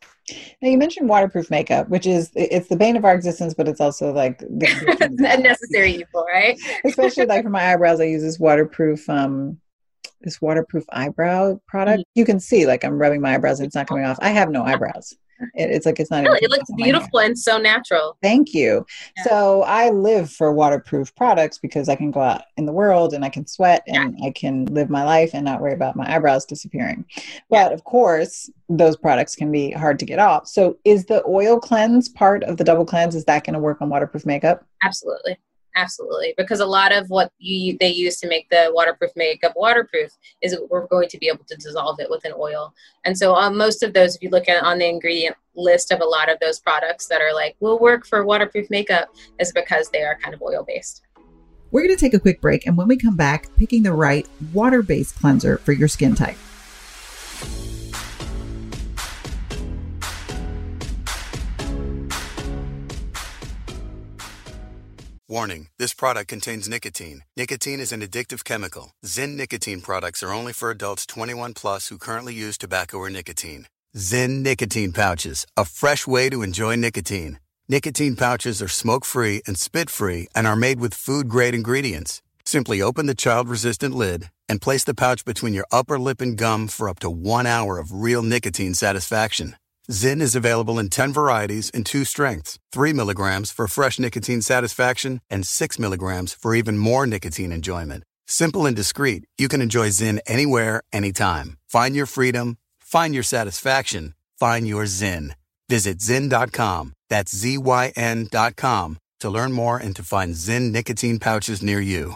Now 0.62 0.70
you 0.70 0.78
mentioned 0.78 1.10
waterproof 1.10 1.50
makeup 1.50 1.90
which 1.90 2.06
is 2.06 2.32
it's 2.36 2.68
the 2.68 2.76
bane 2.76 2.98
of 2.98 3.06
our 3.06 3.16
existence 3.16 3.54
but 3.54 3.68
it's 3.68 3.82
also 3.82 4.12
like 4.12 4.42
a 4.42 5.38
necessary 5.38 5.94
evil 5.94 6.26
right? 6.32 6.60
Especially 6.84 7.26
like 7.26 7.44
for 7.44 7.50
my 7.50 7.72
eyebrows 7.72 8.02
i 8.02 8.04
use 8.04 8.22
this 8.22 8.40
waterproof 8.40 9.10
um 9.10 9.58
this 10.22 10.42
waterproof 10.42 10.86
eyebrow 10.92 11.60
product. 11.68 12.00
Mm-hmm. 12.00 12.20
You 12.20 12.26
can 12.26 12.40
see 12.40 12.66
like 12.66 12.84
I'm 12.84 12.98
rubbing 12.98 13.22
my 13.22 13.36
eyebrows 13.36 13.60
and 13.60 13.68
it's 13.68 13.76
not 13.76 13.88
coming 13.88 14.06
off. 14.06 14.18
I 14.22 14.30
have 14.30 14.50
no 14.50 14.64
eyebrows. 14.64 15.16
It, 15.54 15.70
it's 15.70 15.86
like 15.86 16.00
it's 16.00 16.12
not. 16.12 16.24
Really, 16.24 16.40
it 16.42 16.50
looks 16.50 16.70
beautiful 16.78 17.20
and 17.20 17.38
so 17.38 17.58
natural. 17.58 18.18
Thank 18.22 18.54
you. 18.54 18.86
Yeah. 19.18 19.24
So 19.24 19.64
I 19.64 19.90
live 19.90 20.32
for 20.32 20.54
waterproof 20.54 21.14
products 21.16 21.58
because 21.58 21.90
I 21.90 21.96
can 21.96 22.12
go 22.12 22.22
out 22.22 22.44
in 22.58 22.66
the 22.66 22.72
world 22.72 23.14
and 23.14 23.26
I 23.26 23.30
can 23.30 23.46
sweat 23.46 23.84
and 23.88 24.18
yeah. 24.18 24.28
I 24.28 24.32
can 24.32 24.66
live 24.66 24.90
my 24.90 25.04
life 25.04 25.32
and 25.34 25.44
not 25.46 25.62
worry 25.62 25.74
about 25.74 25.96
my 25.96 26.14
eyebrows 26.14 26.46
disappearing. 26.46 27.06
But 27.50 27.70
yeah. 27.70 27.70
of 27.70 27.84
course, 27.84 28.50
those 28.70 28.96
products 28.96 29.36
can 29.36 29.52
be 29.52 29.72
hard 29.72 30.00
to 30.00 30.06
get 30.06 30.20
off. 30.20 30.48
So 30.48 30.78
is 30.86 31.06
the 31.06 31.24
oil 31.28 31.60
cleanse 31.60 32.10
part 32.10 32.44
of 32.44 32.58
the 32.58 32.64
double 32.64 32.86
cleanse? 32.86 33.16
Is 33.16 33.26
that 33.26 33.44
going 33.44 33.56
to 33.56 33.60
work 33.60 33.82
on 33.82 33.90
waterproof 33.90 34.26
makeup? 34.26 34.66
Absolutely 34.84 35.38
absolutely 35.76 36.34
because 36.38 36.60
a 36.60 36.66
lot 36.66 36.92
of 36.92 37.10
what 37.10 37.32
you 37.38 37.78
they 37.80 37.90
use 37.90 38.20
to 38.20 38.28
make 38.28 38.50
the 38.50 38.70
waterproof 38.74 39.12
makeup 39.16 39.54
waterproof 39.56 40.12
is 40.42 40.58
we're 40.70 40.88
going 40.88 41.10
to 41.10 41.18
be 41.18 41.28
able 41.28 41.44
to 41.46 41.56
dissolve 41.56 42.00
it 42.00 42.10
with 42.10 42.24
an 42.26 42.34
oil. 42.38 42.74
And 43.04 43.18
so 43.18 43.34
on 43.34 43.58
most 43.58 43.84
of 43.84 43.94
those 43.94 44.16
if 44.16 44.22
you 44.22 44.30
look 44.30 44.50
at 44.50 44.64
on 44.64 44.80
the 44.80 44.88
ingredient 44.88 45.36
list 45.56 45.92
of 45.92 46.02
a 46.02 46.06
lot 46.06 46.30
of 46.30 46.40
those 46.40 46.60
products 46.60 47.08
that 47.08 47.22
are 47.22 47.34
like 47.34 47.56
will 47.60 47.80
work 47.80 48.06
for 48.06 48.26
waterproof 48.26 48.70
makeup 48.70 49.10
is 49.40 49.52
because 49.52 49.90
they 49.90 50.04
are 50.04 50.18
kind 50.18 50.34
of 50.34 50.42
oil 50.42 50.64
based 50.68 51.04
we're 51.72 51.82
going 51.82 51.96
to 51.96 52.00
take 52.00 52.14
a 52.14 52.20
quick 52.20 52.42
break 52.42 52.66
and 52.66 52.78
when 52.78 52.88
we 52.88 52.98
come 52.98 53.16
back 53.16 53.48
picking 53.58 53.84
the 53.84 53.94
right 53.94 54.28
water-based 54.54 55.16
cleanser 55.16 55.58
for 55.60 55.72
your 55.72 55.88
skin 55.88 56.14
type 56.14 56.38
Warning 65.36 65.68
this 65.78 65.94
product 65.94 66.30
contains 66.30 66.70
nicotine. 66.70 67.26
Nicotine 67.36 67.82
is 67.82 67.92
an 67.92 68.00
addictive 68.00 68.46
chemical. 68.46 68.92
Zyn 69.06 69.36
nicotine 69.36 69.82
products 69.82 70.24
are 70.24 70.32
only 70.32 70.54
for 70.54 70.72
adults 70.72 71.06
21 71.06 71.54
plus 71.54 71.90
who 71.90 71.98
currently 71.98 72.34
use 72.34 72.58
tobacco 72.58 73.00
or 73.00 73.10
nicotine. 73.10 73.68
Zyn 73.98 74.44
nicotine 74.44 74.94
pouches, 74.94 75.46
a 75.58 75.66
fresh 75.66 76.08
way 76.08 76.30
to 76.30 76.42
enjoy 76.42 76.76
nicotine. 76.78 77.40
Nicotine 77.68 78.16
pouches 78.16 78.62
are 78.62 78.70
smoke 78.70 79.04
free 79.04 79.42
and 79.46 79.58
spit 79.58 79.90
free 79.90 80.30
and 80.34 80.48
are 80.48 80.56
made 80.56 80.80
with 80.80 80.94
food 80.94 81.28
grade 81.28 81.54
ingredients. 81.54 82.22
Simply 82.46 82.82
open 82.82 83.06
the 83.06 83.22
child 83.26 83.50
resistant 83.50 83.94
lid 83.94 84.30
and 84.48 84.62
place 84.62 84.86
the 84.86 84.96
pouch 84.96 85.26
between 85.26 85.54
your 85.54 85.68
upper 85.70 86.00
lip 86.00 86.22
and 86.22 86.38
gum 86.38 86.70
for 86.70 86.88
up 86.88 87.00
to 87.00 87.10
one 87.10 87.46
hour 87.46 87.78
of 87.78 87.92
real 87.92 88.22
nicotine 88.22 88.74
satisfaction. 88.74 89.58
Zyn 89.92 90.20
is 90.22 90.36
available 90.36 90.80
in 90.80 90.90
10 90.90 91.14
varieties 91.14 91.70
and 91.74 91.86
two 91.86 92.04
strengths 92.04 92.58
3 92.72 92.94
milligrams 92.94 93.52
for 93.52 93.68
fresh 93.68 94.00
nicotine 94.00 94.42
satisfaction, 94.42 95.22
and 95.30 95.46
6 95.46 95.80
milligrams 95.80 96.34
for 96.34 96.56
even 96.56 96.78
more 96.78 97.06
nicotine 97.06 97.52
enjoyment. 97.52 98.04
Simple 98.28 98.66
and 98.66 98.76
discreet, 98.76 99.24
you 99.38 99.48
can 99.48 99.62
enjoy 99.62 99.90
Zyn 99.90 100.20
anywhere, 100.26 100.82
anytime. 100.92 101.58
Find 101.68 101.96
your 101.96 102.08
freedom, 102.08 102.58
find 102.80 103.14
your 103.14 103.24
satisfaction, 103.24 104.16
find 104.40 104.68
your 104.68 104.86
Zyn. 104.86 105.34
Visit 105.70 106.00
Zyn.com, 106.00 106.94
that's 107.10 107.36
Z 107.36 107.60
Y 107.60 107.94
N.com, 107.96 108.98
to 109.20 109.30
learn 109.30 109.52
more 109.52 109.78
and 109.78 109.96
to 109.96 110.04
find 110.04 110.34
Zyn 110.34 110.72
nicotine 110.72 111.20
pouches 111.20 111.62
near 111.62 111.80
you. 111.80 112.16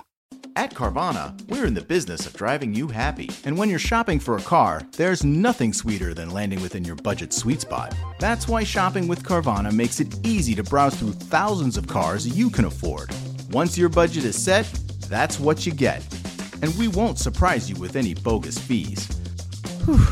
At 0.55 0.73
Carvana, 0.73 1.33
we're 1.49 1.65
in 1.65 1.73
the 1.73 1.81
business 1.81 2.25
of 2.25 2.33
driving 2.33 2.73
you 2.73 2.87
happy. 2.87 3.29
And 3.45 3.57
when 3.57 3.69
you're 3.69 3.79
shopping 3.79 4.19
for 4.19 4.37
a 4.37 4.41
car, 4.41 4.81
there's 4.97 5.23
nothing 5.23 5.73
sweeter 5.73 6.13
than 6.13 6.31
landing 6.31 6.61
within 6.61 6.83
your 6.83 6.95
budget 6.95 7.33
sweet 7.33 7.61
spot. 7.61 7.95
That's 8.19 8.47
why 8.47 8.63
shopping 8.63 9.07
with 9.07 9.23
Carvana 9.23 9.71
makes 9.71 9.99
it 9.99 10.15
easy 10.25 10.55
to 10.55 10.63
browse 10.63 10.95
through 10.95 11.13
thousands 11.13 11.77
of 11.77 11.87
cars 11.87 12.27
you 12.27 12.49
can 12.49 12.65
afford. 12.65 13.09
Once 13.51 13.77
your 13.77 13.89
budget 13.89 14.25
is 14.25 14.41
set, 14.41 14.65
that's 15.07 15.39
what 15.39 15.65
you 15.65 15.71
get. 15.71 16.03
And 16.61 16.75
we 16.75 16.87
won't 16.87 17.19
surprise 17.19 17.69
you 17.69 17.75
with 17.77 17.95
any 17.95 18.13
bogus 18.13 18.57
fees. 18.57 19.07
Whew, 19.85 20.05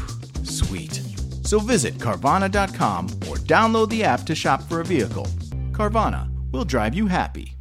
sweet. 0.43 1.02
So 1.43 1.60
visit 1.60 1.95
Carvana.com 1.95 3.06
or 3.30 3.38
download 3.38 3.89
the 3.89 4.04
app 4.04 4.21
to 4.21 4.36
shop 4.36 4.62
for 4.63 4.82
a 4.82 4.86
vehicle. 4.86 5.26
Carvana, 5.71 6.30
will 6.52 6.65
drive 6.65 6.95
you 6.95 7.08
happy. 7.08 7.56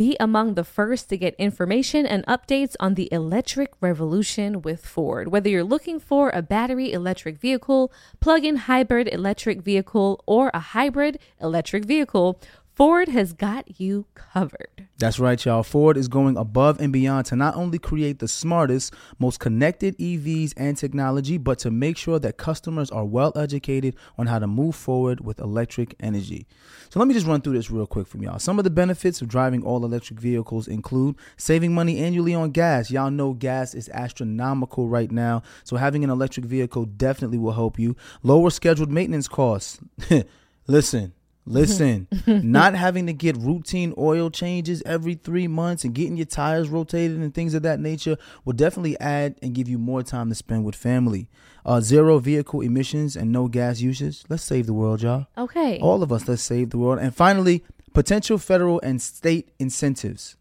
Be 0.00 0.16
among 0.18 0.54
the 0.54 0.64
first 0.64 1.10
to 1.10 1.18
get 1.18 1.34
information 1.34 2.06
and 2.06 2.24
updates 2.24 2.74
on 2.80 2.94
the 2.94 3.12
electric 3.12 3.74
revolution 3.82 4.62
with 4.62 4.86
Ford. 4.86 5.28
Whether 5.28 5.50
you're 5.50 5.62
looking 5.62 6.00
for 6.00 6.30
a 6.30 6.40
battery 6.40 6.90
electric 6.90 7.36
vehicle, 7.36 7.92
plug 8.18 8.42
in 8.46 8.56
hybrid 8.56 9.08
electric 9.12 9.60
vehicle, 9.60 10.24
or 10.24 10.50
a 10.54 10.58
hybrid 10.58 11.18
electric 11.38 11.84
vehicle, 11.84 12.40
Ford 12.80 13.10
has 13.10 13.34
got 13.34 13.78
you 13.78 14.06
covered. 14.14 14.88
That's 14.96 15.20
right, 15.20 15.44
y'all. 15.44 15.62
Ford 15.62 15.98
is 15.98 16.08
going 16.08 16.38
above 16.38 16.80
and 16.80 16.90
beyond 16.90 17.26
to 17.26 17.36
not 17.36 17.54
only 17.54 17.78
create 17.78 18.20
the 18.20 18.26
smartest, 18.26 18.94
most 19.18 19.38
connected 19.38 19.98
EVs 19.98 20.54
and 20.56 20.78
technology, 20.78 21.36
but 21.36 21.58
to 21.58 21.70
make 21.70 21.98
sure 21.98 22.18
that 22.18 22.38
customers 22.38 22.90
are 22.90 23.04
well 23.04 23.34
educated 23.36 23.96
on 24.16 24.28
how 24.28 24.38
to 24.38 24.46
move 24.46 24.74
forward 24.74 25.20
with 25.20 25.40
electric 25.40 25.94
energy. 26.00 26.46
So 26.88 26.98
let 26.98 27.06
me 27.06 27.12
just 27.12 27.26
run 27.26 27.42
through 27.42 27.52
this 27.52 27.70
real 27.70 27.86
quick 27.86 28.06
from 28.06 28.22
y'all. 28.22 28.38
Some 28.38 28.58
of 28.58 28.64
the 28.64 28.70
benefits 28.70 29.20
of 29.20 29.28
driving 29.28 29.62
all 29.62 29.84
electric 29.84 30.18
vehicles 30.18 30.66
include 30.66 31.16
saving 31.36 31.74
money 31.74 31.98
annually 31.98 32.34
on 32.34 32.50
gas. 32.50 32.90
Y'all 32.90 33.10
know 33.10 33.34
gas 33.34 33.74
is 33.74 33.90
astronomical 33.90 34.88
right 34.88 35.10
now, 35.10 35.42
so 35.64 35.76
having 35.76 36.02
an 36.02 36.08
electric 36.08 36.46
vehicle 36.46 36.86
definitely 36.86 37.36
will 37.36 37.52
help 37.52 37.78
you. 37.78 37.94
Lower 38.22 38.48
scheduled 38.48 38.90
maintenance 38.90 39.28
costs. 39.28 39.80
Listen, 40.66 41.12
Listen, 41.46 42.06
not 42.26 42.74
having 42.74 43.06
to 43.06 43.12
get 43.12 43.36
routine 43.36 43.94
oil 43.98 44.30
changes 44.30 44.82
every 44.84 45.14
three 45.14 45.48
months 45.48 45.84
and 45.84 45.94
getting 45.94 46.16
your 46.16 46.26
tires 46.26 46.68
rotated 46.68 47.18
and 47.18 47.34
things 47.34 47.54
of 47.54 47.62
that 47.62 47.80
nature 47.80 48.16
will 48.44 48.52
definitely 48.52 48.98
add 49.00 49.36
and 49.42 49.54
give 49.54 49.68
you 49.68 49.78
more 49.78 50.02
time 50.02 50.28
to 50.28 50.34
spend 50.34 50.64
with 50.64 50.74
family. 50.74 51.28
Uh, 51.64 51.80
zero 51.80 52.18
vehicle 52.18 52.60
emissions 52.60 53.16
and 53.16 53.32
no 53.32 53.48
gas 53.48 53.80
uses. 53.80 54.24
Let's 54.28 54.42
save 54.42 54.66
the 54.66 54.72
world, 54.72 55.02
y'all. 55.02 55.26
Okay. 55.36 55.78
All 55.80 56.02
of 56.02 56.12
us, 56.12 56.28
let's 56.28 56.42
save 56.42 56.70
the 56.70 56.78
world. 56.78 56.98
And 56.98 57.14
finally, 57.14 57.64
potential 57.92 58.38
federal 58.38 58.80
and 58.82 59.00
state 59.00 59.50
incentives. 59.58 60.36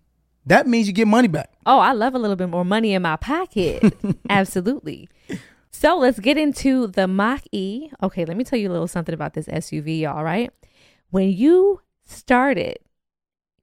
That 0.46 0.68
means 0.68 0.88
you 0.88 0.94
get 0.94 1.08
money 1.08 1.28
back. 1.28 1.52
Oh, 1.66 1.80
I 1.80 1.92
love 1.92 2.16
a 2.16 2.20
little 2.20 2.36
bit 2.36 2.50
more 2.50 2.66
money 2.66 2.94
in 2.94 3.02
my 3.02 3.18
pocket. 3.18 3.94
Absolutely. 4.30 5.10
So 5.72 5.98
let's 5.98 6.20
get 6.20 6.38
into 6.38 6.88
the 6.88 7.08
Mach 7.08 7.44
E. 7.52 7.90
Okay, 8.02 8.26
let 8.26 8.36
me 8.36 8.44
tell 8.44 8.58
you 8.58 8.70
a 8.70 8.74
little 8.74 8.88
something 8.88 9.14
about 9.14 9.34
this 9.34 9.48
SUV, 9.48 10.02
y'all, 10.02 10.24
right? 10.24 10.52
When 11.10 11.32
you 11.32 11.82
start 12.06 12.58
it, 12.58 12.84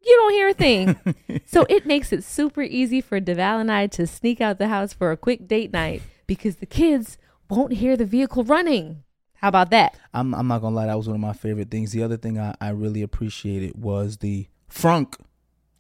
you 0.00 0.14
don't 0.16 0.32
hear 0.32 0.48
a 0.48 0.54
thing. 0.54 1.42
so 1.46 1.66
it 1.68 1.84
makes 1.86 2.12
it 2.12 2.22
super 2.24 2.62
easy 2.62 3.00
for 3.00 3.20
Deval 3.20 3.60
and 3.60 3.70
I 3.72 3.86
to 3.88 4.06
sneak 4.06 4.40
out 4.40 4.58
the 4.58 4.68
house 4.68 4.92
for 4.92 5.10
a 5.10 5.16
quick 5.16 5.48
date 5.48 5.72
night 5.72 6.02
because 6.26 6.56
the 6.56 6.66
kids 6.66 7.18
won't 7.50 7.72
hear 7.74 7.96
the 7.96 8.04
vehicle 8.04 8.44
running. 8.44 9.02
How 9.34 9.48
about 9.48 9.70
that? 9.70 9.96
I'm, 10.14 10.34
I'm 10.34 10.46
not 10.48 10.60
gonna 10.60 10.74
lie, 10.76 10.86
that 10.86 10.96
was 10.96 11.08
one 11.08 11.16
of 11.16 11.20
my 11.20 11.32
favorite 11.32 11.70
things. 11.70 11.92
The 11.92 12.02
other 12.02 12.16
thing 12.16 12.38
I, 12.38 12.54
I 12.60 12.70
really 12.70 13.02
appreciated 13.02 13.80
was 13.80 14.18
the 14.18 14.48
frunk 14.70 15.16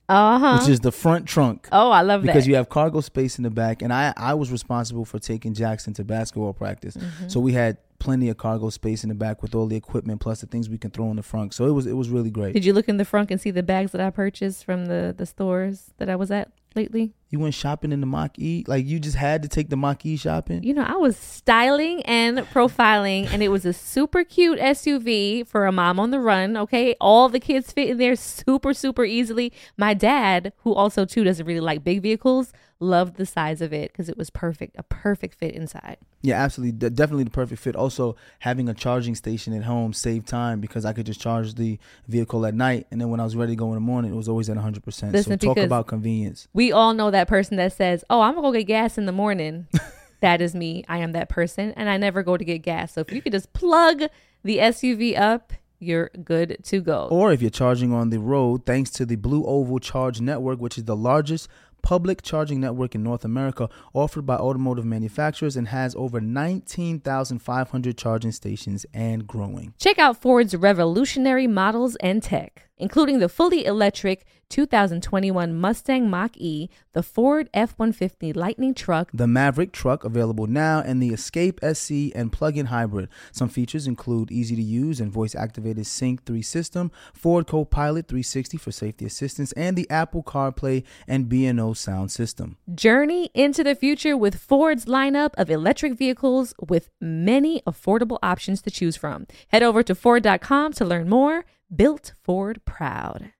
Uh 0.08 0.38
huh. 0.38 0.58
which 0.60 0.68
is 0.68 0.80
the 0.80 0.92
front 0.92 1.26
trunk. 1.26 1.68
Oh, 1.72 1.90
I 1.90 2.02
love 2.02 2.22
because 2.22 2.26
that. 2.26 2.32
Because 2.34 2.48
you 2.48 2.54
have 2.56 2.68
cargo 2.68 3.00
space 3.00 3.38
in 3.38 3.44
the 3.44 3.50
back 3.50 3.80
and 3.82 3.92
I 3.92 4.12
I 4.16 4.34
was 4.34 4.50
responsible 4.52 5.04
for 5.04 5.18
taking 5.18 5.54
Jackson 5.54 5.94
to 5.94 6.04
basketball 6.04 6.52
practice. 6.52 6.96
Mm-hmm. 6.96 7.28
So 7.28 7.40
we 7.40 7.52
had 7.52 7.78
plenty 7.98 8.28
of 8.28 8.36
cargo 8.36 8.70
space 8.70 9.02
in 9.02 9.08
the 9.08 9.14
back 9.14 9.42
with 9.42 9.54
all 9.54 9.66
the 9.66 9.76
equipment 9.76 10.20
plus 10.20 10.40
the 10.40 10.46
things 10.46 10.68
we 10.68 10.78
can 10.78 10.90
throw 10.90 11.10
in 11.10 11.16
the 11.16 11.22
front. 11.22 11.54
So 11.54 11.66
it 11.66 11.72
was 11.72 11.86
it 11.86 11.94
was 11.94 12.08
really 12.08 12.30
great. 12.30 12.54
Did 12.54 12.64
you 12.64 12.72
look 12.72 12.88
in 12.88 12.96
the 12.96 13.04
front 13.04 13.30
and 13.30 13.40
see 13.40 13.50
the 13.50 13.62
bags 13.62 13.92
that 13.92 14.00
I 14.00 14.10
purchased 14.10 14.64
from 14.64 14.86
the 14.86 15.14
the 15.16 15.26
stores 15.26 15.92
that 15.98 16.08
I 16.08 16.16
was 16.16 16.30
at 16.30 16.50
lately? 16.74 17.14
You 17.30 17.40
went 17.40 17.54
shopping 17.54 17.90
in 17.90 18.00
the 18.00 18.06
Mach 18.06 18.38
E? 18.38 18.64
Like 18.68 18.86
you 18.86 19.00
just 19.00 19.16
had 19.16 19.42
to 19.42 19.48
take 19.48 19.68
the 19.68 19.76
Mach 19.76 20.06
E 20.06 20.16
shopping? 20.16 20.62
You 20.62 20.74
know, 20.74 20.84
I 20.84 20.94
was 20.94 21.16
styling 21.16 22.02
and 22.02 22.38
profiling, 22.38 23.28
and 23.32 23.42
it 23.42 23.48
was 23.48 23.66
a 23.66 23.72
super 23.72 24.22
cute 24.22 24.60
SUV 24.60 25.46
for 25.46 25.66
a 25.66 25.72
mom 25.72 25.98
on 25.98 26.10
the 26.10 26.20
run. 26.20 26.56
Okay, 26.56 26.94
all 27.00 27.28
the 27.28 27.40
kids 27.40 27.72
fit 27.72 27.88
in 27.90 27.98
there 27.98 28.14
super, 28.14 28.72
super 28.72 29.04
easily. 29.04 29.52
My 29.76 29.94
dad, 29.94 30.52
who 30.58 30.72
also 30.74 31.04
too 31.04 31.24
doesn't 31.24 31.46
really 31.46 31.60
like 31.60 31.82
big 31.82 32.02
vehicles, 32.02 32.52
loved 32.78 33.16
the 33.16 33.26
size 33.26 33.60
of 33.60 33.72
it 33.72 33.92
because 33.92 34.08
it 34.08 34.16
was 34.18 34.30
perfect, 34.30 34.76
a 34.78 34.82
perfect 34.82 35.38
fit 35.38 35.54
inside. 35.54 35.96
Yeah, 36.22 36.42
absolutely. 36.42 36.72
De- 36.72 36.90
definitely 36.90 37.24
the 37.24 37.30
perfect 37.30 37.60
fit. 37.62 37.76
Also, 37.76 38.16
having 38.40 38.68
a 38.68 38.74
charging 38.74 39.14
station 39.14 39.52
at 39.54 39.64
home 39.64 39.92
saved 39.92 40.26
time 40.26 40.60
because 40.60 40.84
I 40.84 40.92
could 40.92 41.06
just 41.06 41.20
charge 41.20 41.54
the 41.54 41.78
vehicle 42.08 42.44
at 42.46 42.54
night. 42.54 42.86
And 42.90 43.00
then 43.00 43.10
when 43.10 43.20
I 43.20 43.24
was 43.24 43.36
ready 43.36 43.52
to 43.52 43.56
go 43.56 43.68
in 43.68 43.74
the 43.74 43.80
morning, 43.80 44.12
it 44.12 44.16
was 44.16 44.28
always 44.28 44.50
at 44.50 44.56
100%. 44.56 44.92
so 44.92 45.06
Listen, 45.06 45.38
talk 45.38 45.56
about 45.56 45.86
convenience. 45.86 46.48
We 46.52 46.72
all 46.72 46.94
know 46.94 47.10
that 47.10 47.28
person 47.28 47.56
that 47.56 47.72
says, 47.72 48.04
"Oh, 48.10 48.20
I'm 48.20 48.34
gonna 48.34 48.48
go 48.48 48.52
get 48.52 48.64
gas 48.64 48.98
in 48.98 49.06
the 49.06 49.12
morning." 49.12 49.68
that 50.20 50.40
is 50.40 50.54
me. 50.54 50.84
I 50.88 50.98
am 50.98 51.12
that 51.12 51.28
person, 51.28 51.72
and 51.76 51.88
I 51.88 51.96
never 51.96 52.22
go 52.22 52.36
to 52.36 52.44
get 52.44 52.58
gas. 52.58 52.92
So 52.92 53.00
if 53.00 53.12
you 53.12 53.22
could 53.22 53.32
just 53.32 53.52
plug 53.52 54.04
the 54.42 54.58
SUV 54.58 55.18
up, 55.18 55.52
you're 55.78 56.10
good 56.24 56.58
to 56.64 56.80
go. 56.80 57.08
Or 57.10 57.32
if 57.32 57.42
you're 57.42 57.50
charging 57.50 57.92
on 57.92 58.10
the 58.10 58.18
road, 58.18 58.64
thanks 58.64 58.90
to 58.92 59.06
the 59.06 59.16
Blue 59.16 59.44
Oval 59.44 59.78
Charge 59.78 60.20
Network, 60.20 60.58
which 60.58 60.78
is 60.78 60.84
the 60.84 60.96
largest 60.96 61.48
public 61.86 62.20
charging 62.20 62.58
network 62.58 62.96
in 62.96 63.04
North 63.04 63.24
America, 63.24 63.68
offered 63.94 64.26
by 64.26 64.34
automotive 64.34 64.84
manufacturers 64.84 65.54
and 65.54 65.68
has 65.68 65.94
over 65.94 66.20
19,500 66.20 67.96
charging 67.96 68.32
stations 68.32 68.84
and 68.92 69.24
growing. 69.24 69.72
Check 69.78 69.96
out 69.96 70.20
Ford's 70.20 70.56
revolutionary 70.56 71.46
models 71.46 71.94
and 72.00 72.24
tech, 72.24 72.68
including 72.76 73.20
the 73.20 73.28
fully 73.28 73.64
electric 73.64 74.26
2021 74.48 75.54
Mustang 75.54 76.08
Mach 76.08 76.36
E, 76.36 76.68
the 76.92 77.02
Ford 77.02 77.50
F 77.52 77.74
150 77.76 78.32
Lightning 78.32 78.74
truck, 78.74 79.10
The 79.12 79.26
Maverick 79.26 79.72
truck 79.72 80.04
available 80.04 80.46
now 80.46 80.80
and 80.80 81.02
the 81.02 81.10
Escape 81.10 81.58
SE 81.62 82.12
and 82.14 82.32
plug-in 82.32 82.66
hybrid. 82.66 83.08
Some 83.32 83.48
features 83.48 83.86
include 83.86 84.30
easy 84.30 84.54
to 84.56 84.62
use 84.62 85.00
and 85.00 85.10
voice 85.12 85.34
activated 85.34 85.86
Sync 85.86 86.24
3 86.24 86.42
system, 86.42 86.92
Ford 87.12 87.46
Copilot 87.46 88.08
360 88.08 88.56
for 88.56 88.70
safety 88.70 89.04
assistance 89.04 89.52
and 89.52 89.76
the 89.76 89.88
Apple 89.90 90.22
CarPlay 90.22 90.84
and 91.08 91.28
B&O 91.28 91.72
sound 91.76 92.10
system. 92.10 92.56
Journey 92.74 93.30
into 93.34 93.62
the 93.62 93.74
future 93.74 94.16
with 94.16 94.40
Ford's 94.40 94.86
lineup 94.86 95.30
of 95.36 95.50
electric 95.50 95.96
vehicles 95.96 96.54
with 96.68 96.90
many 97.00 97.62
affordable 97.66 98.18
options 98.22 98.62
to 98.62 98.70
choose 98.70 98.96
from. 98.96 99.26
Head 99.48 99.62
over 99.62 99.82
to 99.82 99.94
Ford.com 99.94 100.72
to 100.74 100.84
learn 100.84 101.08
more. 101.08 101.44
Built 101.74 102.12
Ford 102.22 102.60
Proud. 102.64 103.32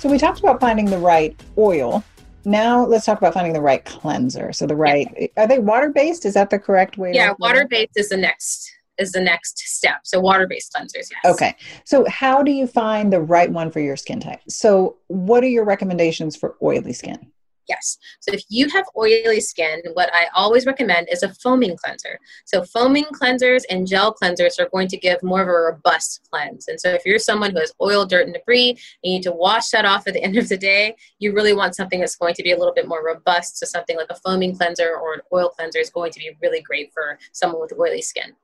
So 0.00 0.08
we 0.08 0.16
talked 0.16 0.38
about 0.38 0.60
finding 0.60 0.86
the 0.86 0.96
right 0.96 1.38
oil. 1.58 2.02
Now 2.46 2.86
let's 2.86 3.04
talk 3.04 3.18
about 3.18 3.34
finding 3.34 3.52
the 3.52 3.60
right 3.60 3.84
cleanser. 3.84 4.50
So 4.54 4.66
the 4.66 4.74
right 4.74 5.30
are 5.36 5.46
they 5.46 5.58
water 5.58 5.90
based? 5.90 6.24
Is 6.24 6.32
that 6.32 6.48
the 6.48 6.58
correct 6.58 6.96
way? 6.96 7.12
Yeah, 7.12 7.34
water 7.38 7.66
based 7.68 7.98
is 7.98 8.08
the 8.08 8.16
next 8.16 8.72
is 9.00 9.12
the 9.12 9.20
next 9.20 9.58
step. 9.58 10.00
So 10.04 10.20
water 10.20 10.46
based 10.46 10.72
cleansers, 10.72 11.08
yes. 11.10 11.24
Okay. 11.24 11.56
So 11.84 12.06
how 12.08 12.42
do 12.42 12.52
you 12.52 12.66
find 12.66 13.12
the 13.12 13.20
right 13.20 13.50
one 13.50 13.70
for 13.70 13.80
your 13.80 13.96
skin 13.96 14.20
type? 14.20 14.40
So 14.48 14.98
what 15.08 15.42
are 15.42 15.48
your 15.48 15.64
recommendations 15.64 16.36
for 16.36 16.56
oily 16.62 16.92
skin? 16.92 17.30
Yes. 17.70 17.98
So 18.18 18.32
if 18.34 18.42
you 18.48 18.68
have 18.70 18.84
oily 18.98 19.40
skin, 19.40 19.80
what 19.92 20.12
I 20.12 20.26
always 20.34 20.66
recommend 20.66 21.08
is 21.08 21.22
a 21.22 21.32
foaming 21.34 21.76
cleanser. 21.76 22.18
So 22.44 22.64
foaming 22.64 23.04
cleansers 23.04 23.62
and 23.70 23.86
gel 23.86 24.12
cleansers 24.12 24.58
are 24.58 24.68
going 24.70 24.88
to 24.88 24.96
give 24.96 25.22
more 25.22 25.42
of 25.42 25.46
a 25.46 25.52
robust 25.52 26.28
cleanse. 26.28 26.66
And 26.66 26.80
so 26.80 26.90
if 26.90 27.06
you're 27.06 27.20
someone 27.20 27.52
who 27.52 27.60
has 27.60 27.72
oil, 27.80 28.04
dirt, 28.04 28.26
and 28.26 28.34
debris, 28.34 28.76
you 29.04 29.12
need 29.12 29.22
to 29.22 29.30
wash 29.30 29.68
that 29.68 29.84
off 29.84 30.08
at 30.08 30.14
the 30.14 30.22
end 30.24 30.36
of 30.36 30.48
the 30.48 30.58
day. 30.58 30.96
You 31.20 31.32
really 31.32 31.52
want 31.52 31.76
something 31.76 32.00
that's 32.00 32.16
going 32.16 32.34
to 32.34 32.42
be 32.42 32.50
a 32.50 32.58
little 32.58 32.74
bit 32.74 32.88
more 32.88 33.04
robust. 33.06 33.58
So 33.58 33.66
something 33.66 33.96
like 33.96 34.10
a 34.10 34.16
foaming 34.16 34.56
cleanser 34.56 34.96
or 35.00 35.14
an 35.14 35.20
oil 35.32 35.50
cleanser 35.50 35.78
is 35.78 35.90
going 35.90 36.10
to 36.10 36.18
be 36.18 36.36
really 36.42 36.62
great 36.62 36.92
for 36.92 37.20
someone 37.30 37.60
with 37.60 37.72
oily 37.78 38.02
skin. 38.02 38.34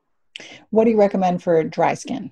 What 0.70 0.84
do 0.84 0.90
you 0.90 0.98
recommend 0.98 1.42
for 1.42 1.62
dry 1.64 1.94
skin? 1.94 2.30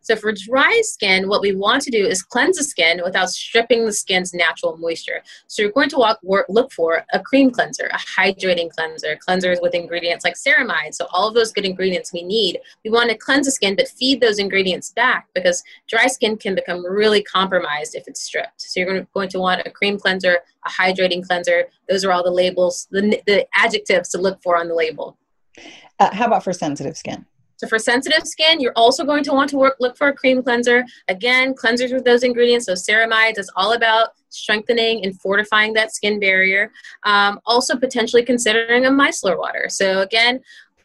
So 0.00 0.16
for 0.16 0.32
dry 0.32 0.80
skin, 0.82 1.28
what 1.28 1.40
we 1.40 1.54
want 1.54 1.82
to 1.82 1.90
do 1.90 2.06
is 2.06 2.22
cleanse 2.22 2.56
the 2.56 2.64
skin 2.64 3.00
without 3.04 3.30
stripping 3.30 3.84
the 3.84 3.92
skin's 3.92 4.34
natural 4.34 4.76
moisture. 4.76 5.22
So 5.46 5.62
you're 5.62 5.72
going 5.72 5.88
to 5.90 5.98
walk, 5.98 6.18
work, 6.22 6.46
look 6.48 6.72
for 6.72 7.04
a 7.12 7.20
cream 7.20 7.50
cleanser, 7.50 7.90
a 7.92 7.98
hydrating 7.98 8.70
cleanser, 8.70 9.18
cleansers 9.26 9.60
with 9.60 9.74
ingredients 9.74 10.24
like 10.24 10.34
ceramide. 10.34 10.94
So 10.94 11.06
all 11.12 11.28
of 11.28 11.34
those 11.34 11.52
good 11.52 11.64
ingredients 11.64 12.12
we 12.12 12.22
need. 12.22 12.60
We 12.84 12.90
want 12.90 13.10
to 13.10 13.16
cleanse 13.16 13.46
the 13.46 13.52
skin, 13.52 13.76
but 13.76 13.88
feed 13.88 14.20
those 14.20 14.38
ingredients 14.38 14.90
back 14.90 15.28
because 15.34 15.62
dry 15.88 16.06
skin 16.06 16.36
can 16.36 16.54
become 16.54 16.84
really 16.84 17.22
compromised 17.22 17.94
if 17.94 18.08
it's 18.08 18.22
stripped. 18.22 18.60
So 18.60 18.80
you're 18.80 19.06
going 19.14 19.28
to, 19.28 19.38
want 19.38 19.62
a 19.66 19.70
cream 19.70 19.98
cleanser, 19.98 20.38
a 20.64 20.70
hydrating 20.70 21.26
cleanser. 21.26 21.68
Those 21.88 22.04
are 22.04 22.12
all 22.12 22.22
the 22.22 22.30
labels, 22.30 22.88
the, 22.90 23.20
the 23.26 23.46
adjectives 23.54 24.08
to 24.10 24.18
look 24.18 24.42
for 24.42 24.56
on 24.56 24.68
the 24.68 24.74
label. 24.74 25.16
Uh, 25.98 26.14
how 26.14 26.26
about 26.26 26.44
for 26.44 26.52
sensitive 26.52 26.96
skin? 26.96 27.26
So 27.56 27.66
for 27.66 27.78
sensitive 27.78 28.26
skin, 28.26 28.60
you're 28.60 28.72
also 28.76 29.04
going 29.04 29.24
to 29.24 29.32
want 29.32 29.50
to 29.50 29.56
work, 29.56 29.76
look 29.80 29.96
for 29.96 30.08
a 30.08 30.12
cream 30.12 30.42
cleanser. 30.42 30.84
Again, 31.08 31.54
cleansers 31.54 31.92
with 31.92 32.04
those 32.04 32.22
ingredients. 32.22 32.66
So 32.66 32.72
ceramides 32.72 33.38
is 33.38 33.50
all 33.56 33.72
about 33.72 34.10
strengthening 34.28 35.04
and 35.04 35.18
fortifying 35.20 35.72
that 35.74 35.94
skin 35.94 36.18
barrier. 36.18 36.72
Um, 37.04 37.40
also 37.46 37.76
potentially 37.76 38.24
considering 38.24 38.86
a 38.86 38.90
micellar 38.90 39.38
water. 39.38 39.66
So 39.68 40.00
again, 40.02 40.40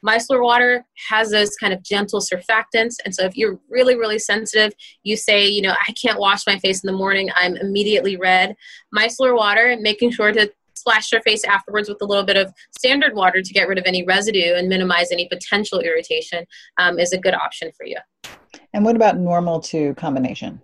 micellar 0.06 0.42
water 0.44 0.86
has 1.10 1.32
those 1.32 1.56
kind 1.56 1.74
of 1.74 1.84
gentle 1.84 2.22
surfactants. 2.22 2.96
And 3.04 3.14
so 3.14 3.26
if 3.26 3.36
you're 3.36 3.60
really, 3.70 3.96
really 3.96 4.20
sensitive, 4.20 4.74
you 5.04 5.18
say, 5.18 5.48
you 5.48 5.62
know, 5.62 5.74
I 5.88 5.94
can't 5.94 6.20
wash 6.20 6.46
my 6.48 6.58
face 6.60 6.84
in 6.84 6.88
the 6.88 6.98
morning, 6.98 7.30
I'm 7.36 7.58
immediately 7.58 8.16
red. 8.16 8.56
Micellar 8.96 9.36
water, 9.36 9.76
making 9.80 10.12
sure 10.12 10.32
to 10.32 10.52
splash 10.80 11.12
your 11.12 11.22
face 11.22 11.44
afterwards 11.44 11.90
with 11.90 12.02
a 12.02 12.06
little 12.06 12.24
bit 12.24 12.38
of 12.38 12.54
standard 12.78 13.16
water 13.16 13.42
to 13.42 13.54
get 13.54 13.68
rid 13.68 13.78
of 13.78 13.84
any 13.86 14.04
residue 14.06 14.54
and 14.56 14.68
minimize 14.70 15.12
any 15.12 15.28
potential 15.28 15.80
irritation 15.80 16.46
um, 16.78 16.98
is 17.00 17.12
a 17.14 17.18
good 17.18 17.34
option 17.34 17.72
for 17.78 17.86
you. 17.86 17.98
And 18.74 18.86
what 18.86 18.96
about 18.96 19.18
normal 19.18 19.60
to 19.62 19.94
combination? 19.96 20.62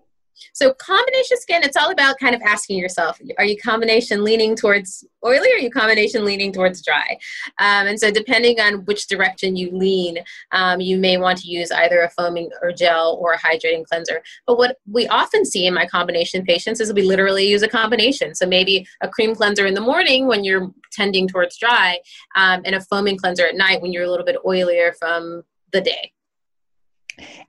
So 0.54 0.74
combination 0.74 1.38
skin, 1.38 1.63
it's 1.63 1.78
all 1.78 1.91
about 1.91 2.19
kind 2.19 2.36
of 2.36 2.41
asking 2.41 2.78
yourself, 2.78 3.19
are 3.38 3.45
you 3.45 3.58
combination 3.58 4.24
leaning 4.24 4.56
towards 4.56 5.06
oily 5.26 5.52
or 5.52 5.56
are 5.56 5.60
you 5.60 5.69
combination 5.69 6.24
leaning 6.24 6.52
towards 6.52 6.84
dry? 6.84 7.17
Um, 7.60 7.88
and 7.88 8.00
so 8.00 8.12
depending 8.12 8.60
on 8.60 8.86
which 8.86 9.08
direction 9.08 9.56
you 9.56 9.71
lean, 9.71 10.19
um, 10.52 10.80
you 10.80 10.98
may 10.98 11.17
want 11.17 11.39
to 11.39 11.48
use 11.48 11.71
either 11.71 12.02
a 12.02 12.10
foaming 12.10 12.50
or 12.62 12.71
gel 12.71 13.17
or 13.19 13.34
a 13.34 13.39
hydrating 13.39 13.86
cleanser. 13.86 14.21
But 14.45 14.58
what 14.58 14.78
we 14.89 15.08
often 15.08 15.45
see 15.45 15.65
in 15.65 15.74
my 15.74 15.86
combination 15.86 16.43
patients 16.43 16.80
is 16.80 16.93
we 16.93 17.02
literally 17.02 17.48
use 17.48 17.63
a 17.63 17.67
combination. 17.67 18.36
So 18.36 18.45
maybe 18.45 18.88
a 19.02 19.10
cream 19.10 19.36
cleanser 19.36 19.65
in 19.65 19.74
the 19.74 19.82
morning 19.82 20.28
when 20.28 20.43
you're 20.43 20.71
tending 20.91 21.28
towards 21.28 21.58
dry 21.58 22.00
um, 22.36 22.62
and 22.65 22.76
a 22.76 22.82
foaming 22.82 23.17
cleanser 23.17 23.45
at 23.45 23.56
night 23.56 23.82
when 23.82 23.91
you're 23.91 24.04
a 24.04 24.10
little 24.10 24.26
bit 24.26 24.38
oilier 24.45 24.95
from 24.98 25.43
the 25.71 25.82
day. 25.82 26.12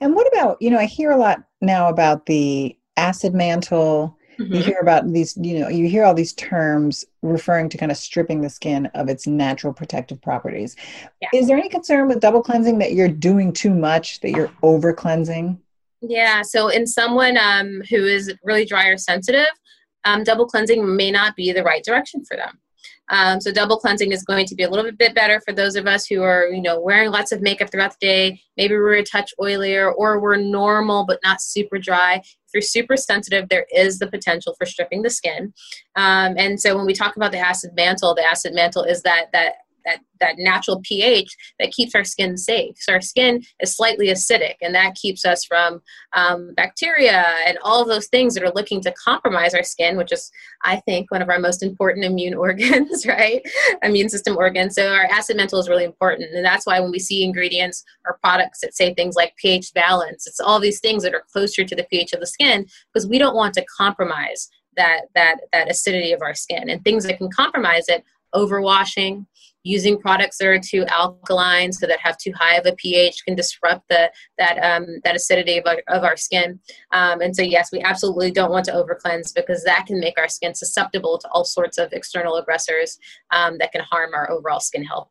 And 0.01 0.15
what 0.15 0.29
about, 0.33 0.61
you 0.61 0.71
know, 0.71 0.79
I 0.79 0.85
hear 0.85 1.11
a 1.11 1.17
lot 1.17 1.43
now 1.67 1.89
about 1.89 2.27
the 2.27 2.77
acid 2.97 3.35
mantle. 3.35 4.17
You 4.39 4.45
Mhm. 4.47 4.63
hear 4.65 4.79
about 4.83 5.11
these, 5.13 5.35
you 5.39 5.59
know, 5.59 5.69
you 5.69 5.89
hear 5.89 6.05
all 6.05 6.13
these 6.13 6.35
terms 6.35 7.07
referring 7.23 7.71
to 7.71 7.79
kind 7.79 7.91
of 7.91 7.97
stripping 7.97 8.43
the 8.43 8.51
skin 8.51 8.85
of 8.95 9.09
its 9.09 9.27
natural 9.27 9.73
protective 9.73 10.21
properties. 10.21 10.77
Yeah. 11.23 11.29
Is 11.33 11.47
there 11.47 11.57
any 11.57 11.71
concern 11.71 12.07
with 12.07 12.21
double 12.21 12.43
cleansing 12.43 12.79
that 12.81 12.93
you're 12.93 13.09
doing 13.09 13.53
too 13.53 13.73
much, 13.73 14.21
that 14.21 14.33
you're 14.33 14.53
over 14.63 14.93
cleansing? 14.93 15.59
Yeah, 16.03 16.43
so 16.43 16.69
in 16.69 16.87
someone 16.87 17.39
um, 17.39 17.83
who 17.89 18.05
is 18.05 18.33
really 18.45 18.67
dry 18.67 18.89
or 18.89 18.99
sensitive, 18.99 19.49
um, 20.05 20.23
double 20.23 20.47
cleansing 20.47 20.97
may 20.97 21.11
not 21.11 21.35
be 21.35 21.53
the 21.53 21.65
right 21.65 21.83
direction 21.83 22.23
for 22.25 22.37
them. 22.37 22.59
Um, 23.09 23.41
so 23.41 23.53
double 23.53 23.79
cleansing 23.79 24.13
is 24.13 24.25
going 24.25 24.47
to 24.47 24.55
be 24.55 24.65
a 24.65 24.71
little 24.71 24.91
bit 24.91 25.15
better 25.15 25.41
for 25.41 25.53
those 25.53 25.77
of 25.77 25.87
us 25.87 26.07
who 26.07 26.23
are, 26.23 26.49
you 26.49 26.61
know, 26.61 26.81
wearing 26.81 27.11
lots 27.11 27.33
of 27.33 27.41
makeup 27.41 27.71
throughout 27.71 27.95
the 28.01 28.07
day. 28.07 28.41
Maybe 28.57 28.75
we're 28.75 28.95
a 28.95 29.05
touch 29.05 29.33
oilier, 29.41 29.93
or 29.97 30.21
we're 30.21 30.37
normal 30.37 31.05
but 31.07 31.21
not 31.23 31.41
super 31.41 31.79
dry. 31.79 32.17
If 32.17 32.55
you're 32.55 32.63
super 32.63 32.97
sensitive, 32.97 33.49
there 33.49 33.67
is 33.75 33.99
the 33.99 34.09
potential 34.09 34.55
for 34.59 34.67
stripping 34.67 35.03
the 35.03 35.11
skin. 35.11 35.53
Um, 35.95 36.35
and 36.37 36.61
so 36.61 36.77
when 36.77 36.87
we 36.87 36.95
talk 36.95 37.17
about 37.17 37.33
the 37.33 37.39
acid 37.39 37.73
mantle, 37.75 38.15
the 38.15 38.25
acid 38.25 38.55
mantle 38.55 38.83
is 38.83 39.03
that 39.03 39.27
that 39.33 39.55
that 39.87 40.01
that 40.21 40.37
natural 40.39 40.81
pH 40.83 41.35
that 41.59 41.73
keeps 41.73 41.95
our 41.95 42.05
skin 42.05 42.37
safe. 42.37 42.75
So 42.79 42.93
our 42.93 43.01
skin 43.01 43.43
is 43.61 43.75
slightly 43.75 44.09
acidic, 44.09 44.55
and 44.61 44.75
that 44.75 44.95
keeps 44.95 45.25
us 45.25 45.45
from 45.45 45.81
um, 46.13 46.53
bacteria 46.55 47.25
and 47.47 47.59
all 47.63 47.85
those 47.85 48.09
things 48.09 48.35
that 48.35 48.43
are 48.43 48.53
looking 48.55 48.81
to 48.83 48.93
compromise 48.93 49.55
our 49.55 49.63
skin, 49.63 49.97
which 49.97 50.13
is, 50.13 50.31
I 50.65 50.77
think, 50.81 51.11
one 51.11 51.23
of 51.23 51.29
our 51.29 51.39
most 51.39 51.63
important 51.63 52.05
immune 52.05 52.35
organs, 52.47 53.07
right? 53.07 53.43
Immune 53.83 54.09
system 54.09 54.37
organs. 54.37 54.75
So 54.75 54.93
our 54.93 55.05
acid 55.05 55.37
mantle 55.37 55.61
is 55.61 55.69
really 55.69 55.85
important, 55.85 56.35
and 56.35 56.45
that's 56.45 56.67
why 56.67 56.81
when 56.81 56.91
we 56.91 56.99
see 56.99 57.25
ingredients 57.25 57.85
or 58.05 58.19
products 58.23 58.61
that 58.61 58.75
say 58.75 58.93
things 58.93 59.17
like 59.17 59.37
pH 59.37 59.73
balance, 59.73 60.27
it's 60.27 60.41
all 60.41 60.61
these 60.61 60.81
things 60.81 61.03
that 61.03 61.15
are 61.15 61.25
closer 61.33 61.65
to 61.65 61.77
the 61.77 61.85
pH 61.85 62.13
of 62.13 62.21
the 62.21 62.27
skin 62.27 62.67
because 62.93 63.07
we 63.07 63.19
don't 63.19 63.37
want 63.37 63.55
to 63.55 63.65
compromise 63.77 64.49
that 64.77 65.03
that 65.15 65.37
that 65.53 65.71
acidity 65.71 66.13
of 66.13 66.23
our 66.23 66.35
skin 66.35 66.69
and 66.69 66.83
things 66.85 67.05
that 67.05 67.19
can 67.19 67.31
compromise 67.31 67.85
it 67.89 68.05
overwashing 68.35 69.27
using 69.67 69.99
products 69.99 70.39
that 70.39 70.47
are 70.47 70.61
too 70.61 70.85
alkaline 70.87 71.73
so 71.73 71.87
that 71.87 71.99
have 71.99 72.17
too 72.19 72.33
high 72.37 72.57
of 72.57 72.67
a 72.67 72.75
ph 72.77 73.25
can 73.25 73.35
disrupt 73.35 73.87
the 73.89 74.11
that 74.39 74.59
um, 74.59 74.87
that 75.05 75.17
acidity 75.17 75.59
of 75.59 75.65
our, 75.67 75.83
of 75.89 76.05
our 76.05 76.17
skin 76.17 76.59
um, 76.93 77.21
and 77.21 77.35
so 77.35 77.43
yes 77.43 77.71
we 77.73 77.81
absolutely 77.83 78.31
don't 78.31 78.53
want 78.53 78.65
to 78.65 78.73
over 78.73 78.95
cleanse 78.95 79.33
because 79.33 79.65
that 79.65 79.85
can 79.87 79.99
make 79.99 80.19
our 80.19 80.29
skin 80.29 80.55
susceptible 80.55 81.19
to 81.19 81.29
all 81.31 81.45
sorts 81.45 81.79
of 81.79 81.93
external 81.93 82.37
aggressors 82.37 82.99
um, 83.33 83.59
that 83.59 83.73
can 83.73 83.83
harm 83.91 84.15
our 84.15 84.31
overall 84.31 84.61
skin 84.61 84.85
health 84.85 85.11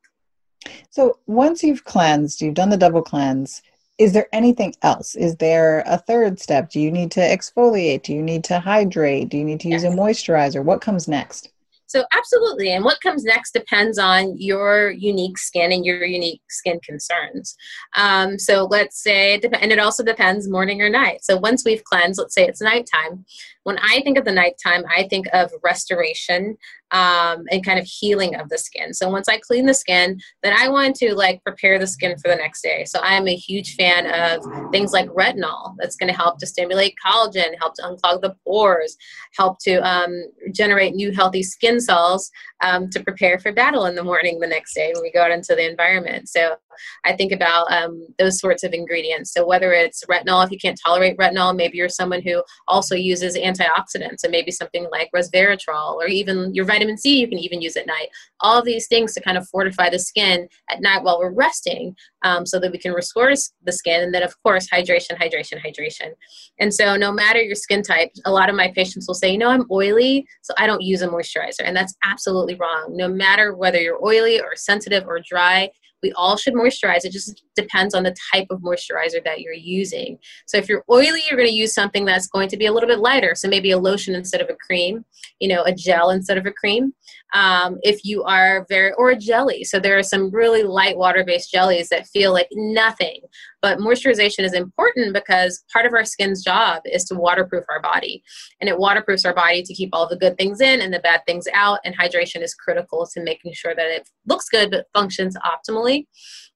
so 0.90 1.20
once 1.28 1.62
you've 1.62 1.84
cleansed 1.84 2.42
you've 2.42 2.54
done 2.54 2.70
the 2.70 2.78
double 2.78 3.02
cleanse 3.02 3.62
is 3.98 4.12
there 4.12 4.28
anything 4.34 4.76
else? 4.82 5.16
Is 5.16 5.38
there 5.38 5.82
a 5.86 5.98
third 5.98 6.38
step? 6.38 6.70
Do 6.70 6.82
you 6.82 6.92
need 6.92 7.12
to 7.12 7.22
exfoliate? 7.22 8.04
Do 8.04 8.14
you 8.14 8.22
need 8.22 8.44
to 8.44 8.60
hydrate? 8.60 9.30
Do 9.30 9.38
you 9.38 9.46
need 9.46 9.62
to 9.62 9.70
use 9.70 9.84
yes. 9.84 9.94
a 9.94 9.96
moisturizer? 9.96 10.62
What 10.62 10.82
comes 10.82 11.08
next? 11.08 11.50
So, 11.88 12.04
absolutely. 12.14 12.72
And 12.72 12.84
what 12.84 13.02
comes 13.02 13.24
next 13.24 13.54
depends 13.54 13.98
on 13.98 14.36
your 14.38 14.92
unique 14.92 15.38
skin 15.38 15.72
and 15.72 15.86
your 15.86 16.04
unique 16.04 16.42
skin 16.50 16.80
concerns. 16.84 17.56
Um, 17.96 18.40
so, 18.40 18.66
let's 18.66 19.02
say, 19.02 19.40
and 19.40 19.72
it 19.72 19.80
also 19.80 20.04
depends 20.04 20.50
morning 20.50 20.82
or 20.82 20.90
night. 20.90 21.24
So, 21.24 21.38
once 21.38 21.64
we've 21.64 21.84
cleansed, 21.84 22.20
let's 22.20 22.34
say 22.34 22.46
it's 22.46 22.62
nighttime, 22.62 23.26
when 23.66 23.80
I 23.80 24.02
think 24.02 24.18
of 24.18 24.26
the 24.26 24.32
nighttime, 24.32 24.84
I 24.96 25.08
think 25.08 25.26
of 25.34 25.52
restoration 25.64 26.56
um, 26.92 27.46
and 27.52 27.66
kind 27.66 27.80
of 27.80 27.86
healing 27.86 28.36
of 28.36 28.48
the 28.50 28.60
skin. 28.60 28.94
So 28.94 29.10
once 29.10 29.28
I 29.28 29.38
clean 29.38 29.66
the 29.66 29.74
skin, 29.74 30.20
then 30.44 30.54
I 30.56 30.70
want 30.70 30.96
to 30.98 31.16
like 31.16 31.44
prepare 31.44 31.80
the 31.80 31.88
skin 31.88 32.16
for 32.18 32.30
the 32.30 32.36
next 32.36 32.62
day. 32.62 32.86
So 32.86 33.00
I 33.00 33.16
am 33.16 33.28
a 33.28 33.36
huge 33.36 33.76
fan 33.76 34.06
of 34.06 34.72
things 34.72 34.94
like 34.94 35.10
retinol 35.10 35.74
that's 35.80 35.96
going 35.96 36.12
to 36.12 36.18
help 36.18 36.38
to 36.40 36.48
stimulate 36.48 36.94
collagen, 37.04 37.58
help 37.60 37.74
to 37.76 37.82
unclog 37.82 38.22
the 38.22 38.36
pores, 38.46 38.96
help 39.36 39.58
to 39.64 39.78
um, 39.78 40.14
generate 40.54 40.94
new 40.94 41.12
healthy 41.12 41.42
skin 41.42 41.82
cells 41.82 42.30
um, 42.62 42.90
to 42.92 43.04
prepare 43.04 43.40
for 43.40 43.52
battle 43.52 43.88
in 43.88 43.96
the 43.96 44.04
morning 44.04 44.40
the 44.40 44.48
next 44.48 44.76
day 44.76 44.92
when 44.94 45.02
we 45.02 45.12
go 45.12 45.24
out 45.24 45.32
into 45.32 45.56
the 45.56 45.68
environment. 45.68 46.30
So 46.30 46.56
I 47.06 47.16
think 47.16 47.32
about 47.32 47.72
um, 47.72 48.08
those 48.18 48.40
sorts 48.40 48.64
of 48.64 48.74
ingredients. 48.74 49.34
So 49.34 49.46
whether 49.46 49.74
it's 49.74 50.04
retinol, 50.06 50.44
if 50.44 50.52
you 50.52 50.58
can't 50.58 50.80
tolerate 50.84 51.18
retinol, 51.18 51.56
maybe 51.56 51.78
you're 51.78 51.90
someone 51.90 52.22
who 52.22 52.44
also 52.68 52.96
uses 52.96 53.38
antioxidants, 53.38 54.24
and 54.24 54.32
maybe 54.32 54.52
something 54.52 54.88
like 54.92 55.10
resveratrol, 55.16 55.96
or 55.96 56.08
even 56.08 56.54
your 56.54 56.66
vitamin 56.66 56.98
C 56.98 57.20
you 57.20 57.28
can 57.28 57.40
even 57.40 57.62
use 57.62 57.76
at 57.76 57.88
night. 57.88 58.10
All 58.40 58.62
these 58.62 58.88
things 58.88 59.14
to 59.14 59.22
kind 59.22 59.38
of 59.38 59.48
fortify 59.48 59.90
the 59.90 60.00
skin 60.00 60.48
at 60.70 60.82
night 60.82 61.04
while 61.04 61.20
we're 61.20 61.34
resting, 61.34 61.96
um, 62.24 62.46
so 62.46 62.60
that 62.60 62.72
we 62.72 62.78
can 62.78 62.94
restore 62.94 63.34
the 63.64 63.72
skin. 63.72 64.04
And 64.04 64.14
then 64.14 64.24
of 64.24 64.36
course 64.44 64.68
hydration, 64.70 65.18
hydration, 65.18 65.60
hydration. 65.66 66.12
And 66.60 66.74
so 66.74 66.96
no 66.96 67.12
matter 67.12 67.42
your 67.42 67.56
skin 67.56 67.82
type, 67.82 68.12
a 68.26 68.32
lot 68.32 68.50
of 68.50 68.56
my 68.56 68.72
patients 68.76 69.08
will 69.08 69.16
say, 69.16 69.32
you 69.32 69.38
know, 69.38 69.50
I'm 69.50 69.66
oily, 69.72 70.26
so 70.42 70.54
I 70.58 70.68
don't 70.68 70.82
use 70.82 71.02
a 71.02 71.08
moisturizer, 71.08 71.64
and 71.64 71.76
that's 71.76 71.96
absolutely 72.04 72.56
wrong. 72.56 72.92
No 72.92 73.08
matter 73.08 73.56
whether 73.56 73.80
you're 73.80 74.06
oily 74.06 74.40
or 74.40 74.56
sensitive 74.56 75.06
or 75.08 75.20
dry, 75.20 75.70
we 76.06 76.12
all 76.14 76.38
should 76.38 76.54
moisturize. 76.54 77.04
It 77.04 77.12
just 77.12 77.42
depends 77.56 77.94
on 77.94 78.04
the 78.04 78.16
type 78.34 78.48
of 78.50 78.62
moisturizer 78.62 79.24
that 79.24 79.42
you're 79.42 79.54
using. 79.54 80.18
So 80.46 80.58
if 80.58 80.70
you're 80.70 80.84
oily, 80.90 81.22
you're 81.28 81.38
going 81.38 81.50
to 81.50 81.56
use 81.56 81.74
something 81.74 82.06
that's 82.06 82.28
going 82.28 82.50
to 82.50 82.58
be 82.58 82.66
a 82.66 82.72
little 82.72 82.90
bit 82.90 83.00
lighter. 83.00 83.34
So 83.36 83.48
maybe 83.48 83.72
a 83.72 83.78
lotion 83.78 84.16
instead 84.16 84.42
of 84.42 84.50
a 84.50 84.56
cream, 84.56 85.06
you 85.40 85.48
know, 85.48 85.64
a 85.64 85.74
gel 85.74 86.10
instead 86.10 86.38
of 86.38 86.46
a 86.46 86.52
cream. 86.52 86.94
Um, 87.34 87.80
if 87.82 88.06
you 88.06 88.24
are 88.24 88.66
very, 88.70 88.94
or 88.94 89.10
a 89.10 89.16
jelly. 89.18 89.64
So 89.64 89.80
there 89.80 89.98
are 89.98 90.04
some 90.04 90.32
really 90.32 90.64
light 90.64 90.96
water 90.96 91.24
based 91.26 91.52
jellies 91.52 91.90
that 91.90 92.08
feel 92.08 92.32
like 92.32 92.48
nothing. 92.54 93.22
But 93.62 93.80
moisturization 93.80 94.44
is 94.44 94.54
important 94.54 95.14
because 95.14 95.64
part 95.74 95.86
of 95.86 95.94
our 95.94 96.06
skin's 96.06 96.44
job 96.44 96.84
is 96.86 97.04
to 97.06 97.16
waterproof 97.16 97.66
our 97.70 97.82
body. 97.82 98.24
And 98.62 98.70
it 98.70 98.78
waterproofs 98.78 99.26
our 99.26 99.34
body 99.34 99.64
to 99.64 99.74
keep 99.74 99.90
all 99.92 100.08
the 100.08 100.16
good 100.16 100.38
things 100.38 100.62
in 100.62 100.82
and 100.82 100.94
the 100.94 101.00
bad 101.00 101.22
things 101.26 101.48
out. 101.54 101.80
And 101.84 101.98
hydration 101.98 102.44
is 102.44 102.54
critical 102.54 103.08
to 103.14 103.24
making 103.24 103.54
sure 103.54 103.76
that 103.76 103.88
it 103.88 104.08
looks 104.28 104.48
good 104.50 104.72
but 104.72 104.86
functions 104.94 105.36
optimally. 105.38 106.06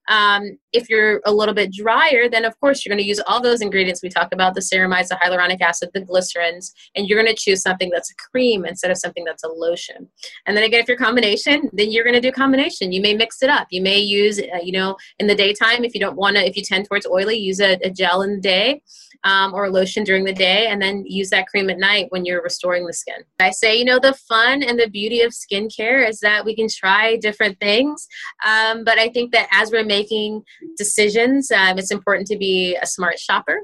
Um, 0.09 0.57
if 0.73 0.89
you're 0.89 1.21
a 1.25 1.31
little 1.31 1.53
bit 1.53 1.71
drier, 1.71 2.29
then 2.29 2.45
of 2.45 2.59
course 2.59 2.85
you're 2.85 2.93
going 2.93 3.03
to 3.03 3.07
use 3.07 3.21
all 3.27 3.41
those 3.41 3.61
ingredients 3.61 4.01
we 4.03 4.09
talk 4.09 4.29
about 4.33 4.55
the 4.55 4.61
ceramides, 4.61 5.07
the 5.07 5.15
hyaluronic 5.15 5.61
acid, 5.61 5.89
the 5.93 6.01
glycerins, 6.01 6.71
and 6.95 7.07
you're 7.07 7.21
going 7.21 7.33
to 7.33 7.39
choose 7.39 7.61
something 7.61 7.89
that's 7.89 8.11
a 8.11 8.15
cream 8.15 8.65
instead 8.65 8.91
of 8.91 8.97
something 8.97 9.23
that's 9.23 9.43
a 9.43 9.47
lotion. 9.47 10.07
And 10.45 10.57
then 10.57 10.63
again, 10.63 10.81
if 10.81 10.87
you're 10.87 10.97
combination, 10.97 11.69
then 11.73 11.91
you're 11.91 12.03
going 12.03 12.15
to 12.15 12.21
do 12.21 12.31
combination. 12.31 12.91
You 12.91 13.01
may 13.01 13.13
mix 13.13 13.41
it 13.41 13.49
up. 13.49 13.67
You 13.71 13.81
may 13.81 13.99
use, 13.99 14.39
uh, 14.39 14.59
you 14.63 14.71
know, 14.71 14.97
in 15.19 15.27
the 15.27 15.35
daytime, 15.35 15.83
if 15.83 15.93
you 15.93 15.99
don't 15.99 16.17
want 16.17 16.35
to, 16.35 16.45
if 16.45 16.57
you 16.57 16.63
tend 16.63 16.87
towards 16.87 17.07
oily, 17.07 17.37
use 17.37 17.61
a, 17.61 17.77
a 17.83 17.89
gel 17.89 18.21
in 18.23 18.35
the 18.35 18.41
day 18.41 18.81
um, 19.23 19.53
or 19.53 19.69
lotion 19.69 20.03
during 20.03 20.23
the 20.23 20.33
day, 20.33 20.67
and 20.67 20.81
then 20.81 21.03
use 21.05 21.29
that 21.29 21.47
cream 21.47 21.69
at 21.69 21.77
night 21.77 22.07
when 22.09 22.25
you're 22.25 22.41
restoring 22.41 22.85
the 22.85 22.93
skin. 22.93 23.23
I 23.39 23.51
say, 23.51 23.77
you 23.77 23.85
know, 23.85 23.99
the 23.99 24.13
fun 24.13 24.63
and 24.63 24.79
the 24.79 24.89
beauty 24.89 25.21
of 25.21 25.33
skincare 25.33 26.07
is 26.07 26.19
that 26.21 26.45
we 26.45 26.55
can 26.55 26.67
try 26.69 27.17
different 27.17 27.59
things. 27.59 28.07
Um, 28.45 28.83
but 28.83 28.97
I 28.97 29.09
think 29.09 29.31
that 29.33 29.47
as 29.51 29.71
we're 29.71 29.83
making 29.83 30.43
decisions, 30.77 31.51
um, 31.51 31.77
it's 31.77 31.91
important 31.91 32.27
to 32.27 32.37
be 32.37 32.77
a 32.81 32.85
smart 32.85 33.19
shopper, 33.19 33.59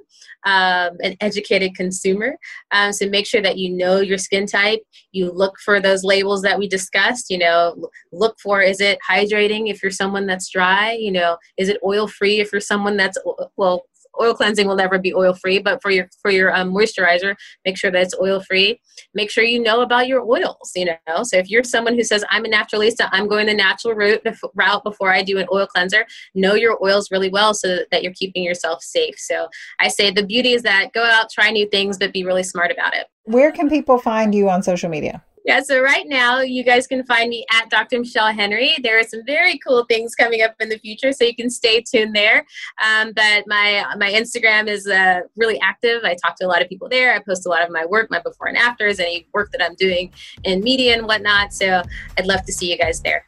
um, 0.46 0.98
an 1.02 1.16
educated 1.22 1.76
consumer. 1.76 2.36
Um, 2.72 2.92
so 2.92 3.08
make 3.10 3.26
sure 3.26 3.42
that 3.42 3.58
you 3.58 3.70
know 3.70 4.00
your 4.00 4.18
skin 4.18 4.46
type. 4.46 4.82
You 5.12 5.32
look 5.32 5.58
for 5.64 5.80
those 5.80 6.04
labels 6.04 6.42
that 6.42 6.60
we 6.60 6.68
discussed. 6.68 7.30
You 7.30 7.38
know, 7.40 7.90
look 8.12 8.38
for 8.42 8.62
is 8.62 8.82
it 8.82 9.00
hydrating 9.10 9.70
if 9.70 9.82
you're 9.82 9.92
someone 9.92 10.26
that's 10.26 10.50
dry? 10.50 10.92
You 10.92 11.12
know, 11.12 11.38
is 11.58 11.70
it 11.70 11.80
oil 11.84 12.08
free 12.08 12.40
if 12.40 12.52
you're 12.52 12.62
someone 12.62 12.98
that's 12.98 13.18
well 13.56 13.86
oil 14.22 14.34
cleansing 14.34 14.68
will 14.68 14.76
never 14.76 15.00
be 15.00 15.14
oil 15.14 15.34
free 15.34 15.60
but 15.60 15.82
for 15.82 15.92
your 15.92 16.08
for 16.22 16.32
your 16.32 16.56
um, 16.56 16.74
moisturizer 16.74 17.36
make 17.66 17.78
sure 17.78 17.92
that 17.92 18.02
it's 18.02 18.16
oil 18.22 18.40
free 18.42 18.80
make 19.14 19.30
sure 19.30 19.44
you 19.44 19.62
know 19.62 19.82
about 19.82 20.08
your 20.08 20.22
oils 20.22 20.72
you 20.76 20.86
know? 20.86 21.24
So 21.24 21.38
if 21.38 21.50
you're 21.50 21.64
someone 21.64 21.96
who 21.96 22.04
says 22.04 22.24
i'm 22.30 22.46
a 22.46 22.50
naturalista 22.50 23.10
i'm 23.12 23.28
going 23.28 23.48
the 23.48 23.54
natural 23.54 23.94
route 23.94 24.22
route 24.56 24.84
before 24.84 25.12
i 25.12 25.22
do 25.22 25.38
an 25.38 25.48
oil 25.52 25.68
cleanser 25.68 26.06
know 26.34 26.56
your 26.56 26.78
oils 26.84 27.12
really 27.12 27.30
well 27.30 27.54
so 27.54 27.80
that 27.92 28.04
you're 28.04 28.14
keeping 28.14 28.44
yourself 28.44 28.84
safe. 28.84 29.16
So 29.18 29.48
i 29.80 29.88
say 29.88 30.12
the 30.12 30.26
beauty 30.26 30.54
is 30.54 30.64
that 30.64 30.94
go 30.94 31.04
out 31.04 31.30
try 31.30 31.52
new 31.52 31.68
things 31.68 31.98
but 31.98 32.14
be 32.14 32.24
really 32.24 32.44
smart 32.44 32.72
about 32.72 32.96
it. 32.96 33.08
Where 33.24 33.52
can 33.52 33.70
people 33.70 33.98
find 33.98 34.34
you 34.34 34.50
on 34.50 34.64
social 34.64 34.90
media 34.90 35.24
yeah, 35.46 35.62
so 35.62 35.80
right 35.80 36.06
now 36.08 36.42
you 36.42 36.64
guys 36.64 36.88
can 36.88 37.06
find 37.06 37.30
me 37.30 37.46
at 37.52 37.70
Dr. 37.70 38.00
Michelle 38.00 38.34
Henry. 38.34 38.76
There 38.82 39.00
are 39.00 39.04
some 39.04 39.22
very 39.26 39.60
cool 39.60 39.86
things 39.86 40.16
coming 40.16 40.42
up 40.42 40.56
in 40.60 40.70
the 40.70 40.80
future, 40.80 41.12
so 41.14 41.24
you 41.24 41.36
can 41.36 41.52
stay 41.52 41.82
tuned 41.82 42.16
there. 42.16 42.46
Um, 42.84 43.14
but 43.16 43.44
my 43.46 43.86
my 43.98 44.12
Instagram 44.12 44.68
is 44.68 44.88
uh, 44.88 45.22
really 45.36 45.60
active. 45.62 46.04
I 46.04 46.16
talk 46.16 46.36
to 46.38 46.46
a 46.46 46.50
lot 46.50 46.64
of 46.64 46.70
people 46.70 46.90
there. 46.90 47.14
I 47.14 47.20
post 47.20 47.46
a 47.46 47.50
lot 47.50 47.64
of 47.64 47.70
my 47.70 47.86
work, 47.86 48.10
my 48.10 48.20
before 48.20 48.48
and 48.48 48.58
afters, 48.58 49.00
any 49.00 49.28
work 49.34 49.52
that 49.52 49.64
I'm 49.64 49.76
doing 49.76 50.12
in 50.44 50.62
media 50.62 50.98
and 50.98 51.06
whatnot. 51.06 51.54
So 51.54 51.84
I'd 52.18 52.26
love 52.26 52.44
to 52.46 52.52
see 52.52 52.72
you 52.72 52.78
guys 52.78 53.02
there. 53.02 53.28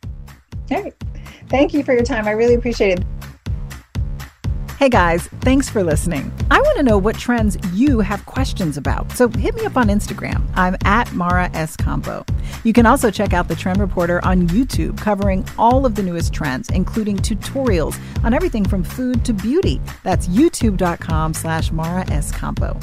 All 0.72 0.82
right. 0.82 0.94
Thank 1.50 1.74
you 1.74 1.84
for 1.84 1.94
your 1.94 2.04
time. 2.04 2.28
I 2.28 2.32
really 2.32 2.56
appreciate 2.56 3.00
it. 3.00 3.17
Hey 4.78 4.90
guys, 4.90 5.26
thanks 5.42 5.68
for 5.68 5.82
listening. 5.82 6.32
I 6.52 6.62
want 6.62 6.78
to 6.78 6.84
know 6.84 7.00
what 7.00 7.18
trends 7.18 7.58
you 7.74 8.00
have 8.00 8.24
questions 8.28 8.78
about, 8.78 9.12
so 9.14 9.28
hit 9.28 9.56
me 9.56 9.66
up 9.66 9.76
on 9.76 9.88
Instagram. 9.88 10.48
I'm 10.54 10.78
at 10.86 11.12
Mara 11.14 11.50
Schiavocampo. 11.50 12.24
You 12.64 12.74
can 12.74 12.86
also 12.86 13.10
check 13.10 13.34
out 13.34 13.48
the 13.48 13.56
Trend 13.56 13.80
Reporter 13.80 14.24
on 14.24 14.48
YouTube, 14.50 14.96
covering 15.00 15.44
all 15.58 15.88
of 15.88 15.96
the 15.96 16.04
newest 16.04 16.32
trends, 16.32 16.70
including 16.70 17.18
tutorials 17.18 18.00
on 18.24 18.36
everything 18.36 18.64
from 18.64 18.84
food 18.84 19.26
to 19.26 19.34
beauty. 19.34 19.82
That's 20.04 20.28
youtube.com 20.28 21.34
slash 21.34 21.72
Mara 21.72 22.06
Schiavocampo. 22.06 22.80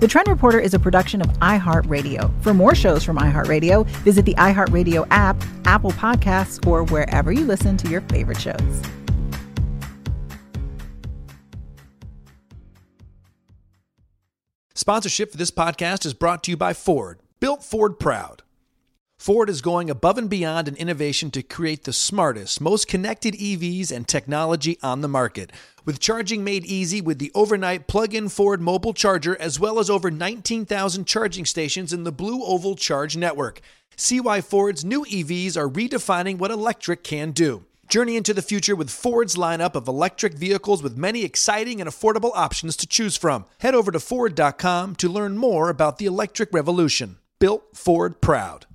The 0.00 0.06
Trend 0.06 0.28
Reporter 0.28 0.60
is 0.60 0.74
a 0.74 0.78
production 0.78 1.22
of 1.22 1.28
iHeartRadio. 1.38 2.30
For 2.42 2.52
more 2.52 2.74
shows 2.74 3.04
from 3.04 3.16
iHeartRadio, 3.16 3.86
visit 4.04 4.26
the 4.26 4.34
iHeartRadio 4.34 5.06
app, 5.10 5.42
Apple 5.64 5.92
Podcasts, 5.92 6.66
or 6.66 6.84
wherever 6.84 7.32
you 7.32 7.46
listen 7.46 7.78
to 7.78 7.88
your 7.88 8.02
favorite 8.02 8.38
shows. 8.38 8.82
Sponsorship 14.78 15.32
for 15.32 15.36
this 15.36 15.50
podcast 15.50 16.06
is 16.06 16.14
brought 16.14 16.44
to 16.44 16.52
you 16.52 16.56
by 16.56 16.72
Ford, 16.72 17.18
built 17.40 17.64
Ford 17.64 17.98
proud. 17.98 18.44
Ford 19.18 19.50
is 19.50 19.60
going 19.60 19.90
above 19.90 20.16
and 20.18 20.30
beyond 20.30 20.68
in 20.68 20.76
innovation 20.76 21.32
to 21.32 21.42
create 21.42 21.82
the 21.82 21.92
smartest, 21.92 22.60
most 22.60 22.86
connected 22.86 23.34
EVs 23.34 23.90
and 23.90 24.06
technology 24.06 24.78
on 24.80 25.00
the 25.00 25.08
market. 25.08 25.50
With 25.84 25.98
charging 25.98 26.44
made 26.44 26.64
easy 26.64 27.00
with 27.00 27.18
the 27.18 27.32
overnight 27.34 27.88
plug 27.88 28.14
in 28.14 28.28
Ford 28.28 28.60
mobile 28.60 28.94
charger, 28.94 29.36
as 29.40 29.58
well 29.58 29.80
as 29.80 29.90
over 29.90 30.12
19,000 30.12 31.04
charging 31.08 31.44
stations 31.44 31.92
in 31.92 32.04
the 32.04 32.12
Blue 32.12 32.44
Oval 32.44 32.76
Charge 32.76 33.16
network. 33.16 33.60
See 33.96 34.20
why 34.20 34.40
Ford's 34.40 34.84
new 34.84 35.04
EVs 35.06 35.56
are 35.56 35.68
redefining 35.68 36.38
what 36.38 36.52
electric 36.52 37.02
can 37.02 37.32
do. 37.32 37.64
Journey 37.88 38.16
into 38.16 38.34
the 38.34 38.42
future 38.42 38.76
with 38.76 38.90
Ford's 38.90 39.34
lineup 39.34 39.74
of 39.74 39.88
electric 39.88 40.34
vehicles 40.34 40.82
with 40.82 40.98
many 40.98 41.24
exciting 41.24 41.80
and 41.80 41.88
affordable 41.88 42.32
options 42.34 42.76
to 42.76 42.86
choose 42.86 43.16
from. 43.16 43.46
Head 43.60 43.74
over 43.74 43.90
to 43.90 43.98
Ford.com 43.98 44.96
to 44.96 45.08
learn 45.08 45.38
more 45.38 45.70
about 45.70 45.96
the 45.96 46.04
electric 46.04 46.52
revolution. 46.52 47.16
Built 47.38 47.74
Ford 47.74 48.20
Proud. 48.20 48.66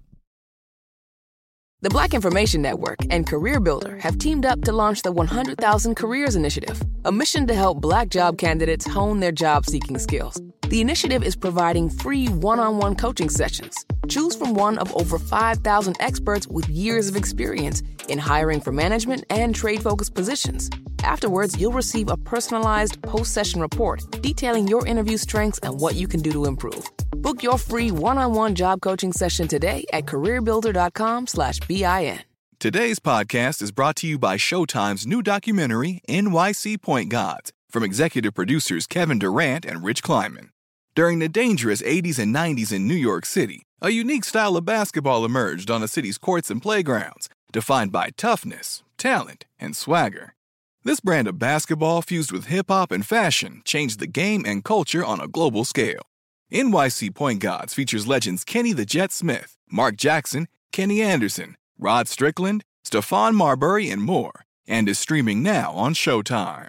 The 1.83 1.89
Black 1.89 2.13
Information 2.13 2.61
Network 2.61 2.99
and 3.09 3.27
CareerBuilder 3.27 3.99
have 3.99 4.17
teamed 4.17 4.45
up 4.45 4.61
to 4.61 4.71
launch 4.71 5.01
the 5.01 5.11
100,000 5.11 5.95
Careers 5.95 6.37
Initiative, 6.37 6.81
a 7.03 7.11
mission 7.11 7.45
to 7.47 7.53
help 7.53 7.81
Black 7.81 8.07
job 8.07 8.37
candidates 8.37 8.87
hone 8.87 9.19
their 9.19 9.33
job 9.33 9.65
seeking 9.65 9.99
skills. 9.99 10.41
The 10.69 10.79
initiative 10.79 11.23
is 11.23 11.35
providing 11.35 11.89
free 11.89 12.27
one 12.27 12.61
on 12.61 12.77
one 12.77 12.95
coaching 12.95 13.27
sessions. 13.27 13.85
Choose 14.07 14.33
from 14.33 14.53
one 14.53 14.77
of 14.77 14.95
over 14.95 15.19
5,000 15.19 15.97
experts 15.99 16.47
with 16.47 16.69
years 16.69 17.09
of 17.09 17.17
experience 17.17 17.83
in 18.07 18.17
hiring 18.17 18.61
for 18.61 18.71
management 18.71 19.25
and 19.29 19.53
trade 19.53 19.83
focused 19.83 20.13
positions. 20.13 20.69
Afterwards, 21.03 21.59
you'll 21.59 21.73
receive 21.73 22.09
a 22.09 22.15
personalized 22.15 23.01
post 23.01 23.33
session 23.33 23.59
report 23.59 24.09
detailing 24.21 24.69
your 24.69 24.87
interview 24.87 25.17
strengths 25.17 25.59
and 25.59 25.81
what 25.81 25.95
you 25.95 26.07
can 26.07 26.21
do 26.21 26.31
to 26.31 26.45
improve. 26.45 26.89
Book 27.13 27.43
your 27.43 27.57
free 27.57 27.91
one 27.91 28.17
on 28.17 28.33
one 28.33 28.55
job 28.55 28.81
coaching 28.81 29.11
session 29.11 29.47
today 29.47 29.85
at 29.93 30.05
careerbuilder.com 30.05 31.27
slash 31.27 31.59
BIN. 31.61 32.23
Today's 32.59 32.99
podcast 32.99 33.61
is 33.61 33.73
brought 33.73 33.97
to 33.97 34.07
you 34.07 34.17
by 34.17 34.37
Showtime's 34.37 35.05
new 35.05 35.21
documentary, 35.21 36.01
NYC 36.07 36.81
Point 36.81 37.09
Gods, 37.09 37.51
from 37.69 37.83
executive 37.83 38.33
producers 38.33 38.87
Kevin 38.87 39.19
Durant 39.19 39.65
and 39.65 39.83
Rich 39.83 40.01
Kleiman. 40.01 40.49
During 40.95 41.19
the 41.19 41.27
dangerous 41.27 41.81
80s 41.81 42.19
and 42.19 42.33
90s 42.33 42.71
in 42.71 42.87
New 42.87 42.95
York 42.95 43.25
City, 43.25 43.63
a 43.81 43.89
unique 43.89 44.23
style 44.23 44.55
of 44.55 44.63
basketball 44.63 45.25
emerged 45.25 45.69
on 45.69 45.81
the 45.81 45.89
city's 45.89 46.17
courts 46.17 46.49
and 46.49 46.61
playgrounds, 46.61 47.27
defined 47.51 47.91
by 47.91 48.11
toughness, 48.15 48.81
talent, 48.97 49.45
and 49.59 49.75
swagger. 49.75 50.33
This 50.85 51.01
brand 51.01 51.27
of 51.27 51.39
basketball 51.39 52.01
fused 52.01 52.31
with 52.31 52.45
hip 52.45 52.67
hop 52.69 52.91
and 52.91 53.05
fashion 53.05 53.61
changed 53.65 53.99
the 53.99 54.07
game 54.07 54.45
and 54.45 54.63
culture 54.63 55.03
on 55.03 55.19
a 55.19 55.27
global 55.27 55.65
scale. 55.65 56.03
NYC 56.53 57.15
Point 57.15 57.39
Gods 57.39 57.73
features 57.73 58.05
legends 58.05 58.43
Kenny 58.43 58.73
the 58.73 58.85
Jet 58.85 59.11
Smith, 59.11 59.57
Mark 59.71 59.97
Jackson, 59.97 60.47
Kenny 60.71 61.01
Anderson, 61.01 61.57
Rod 61.79 62.07
Strickland, 62.07 62.63
Stephon 62.85 63.33
Marbury, 63.33 63.89
and 63.89 64.03
more, 64.03 64.45
and 64.67 64.87
is 64.87 64.99
streaming 64.99 65.41
now 65.41 65.71
on 65.71 65.95
Showtime. 65.95 66.67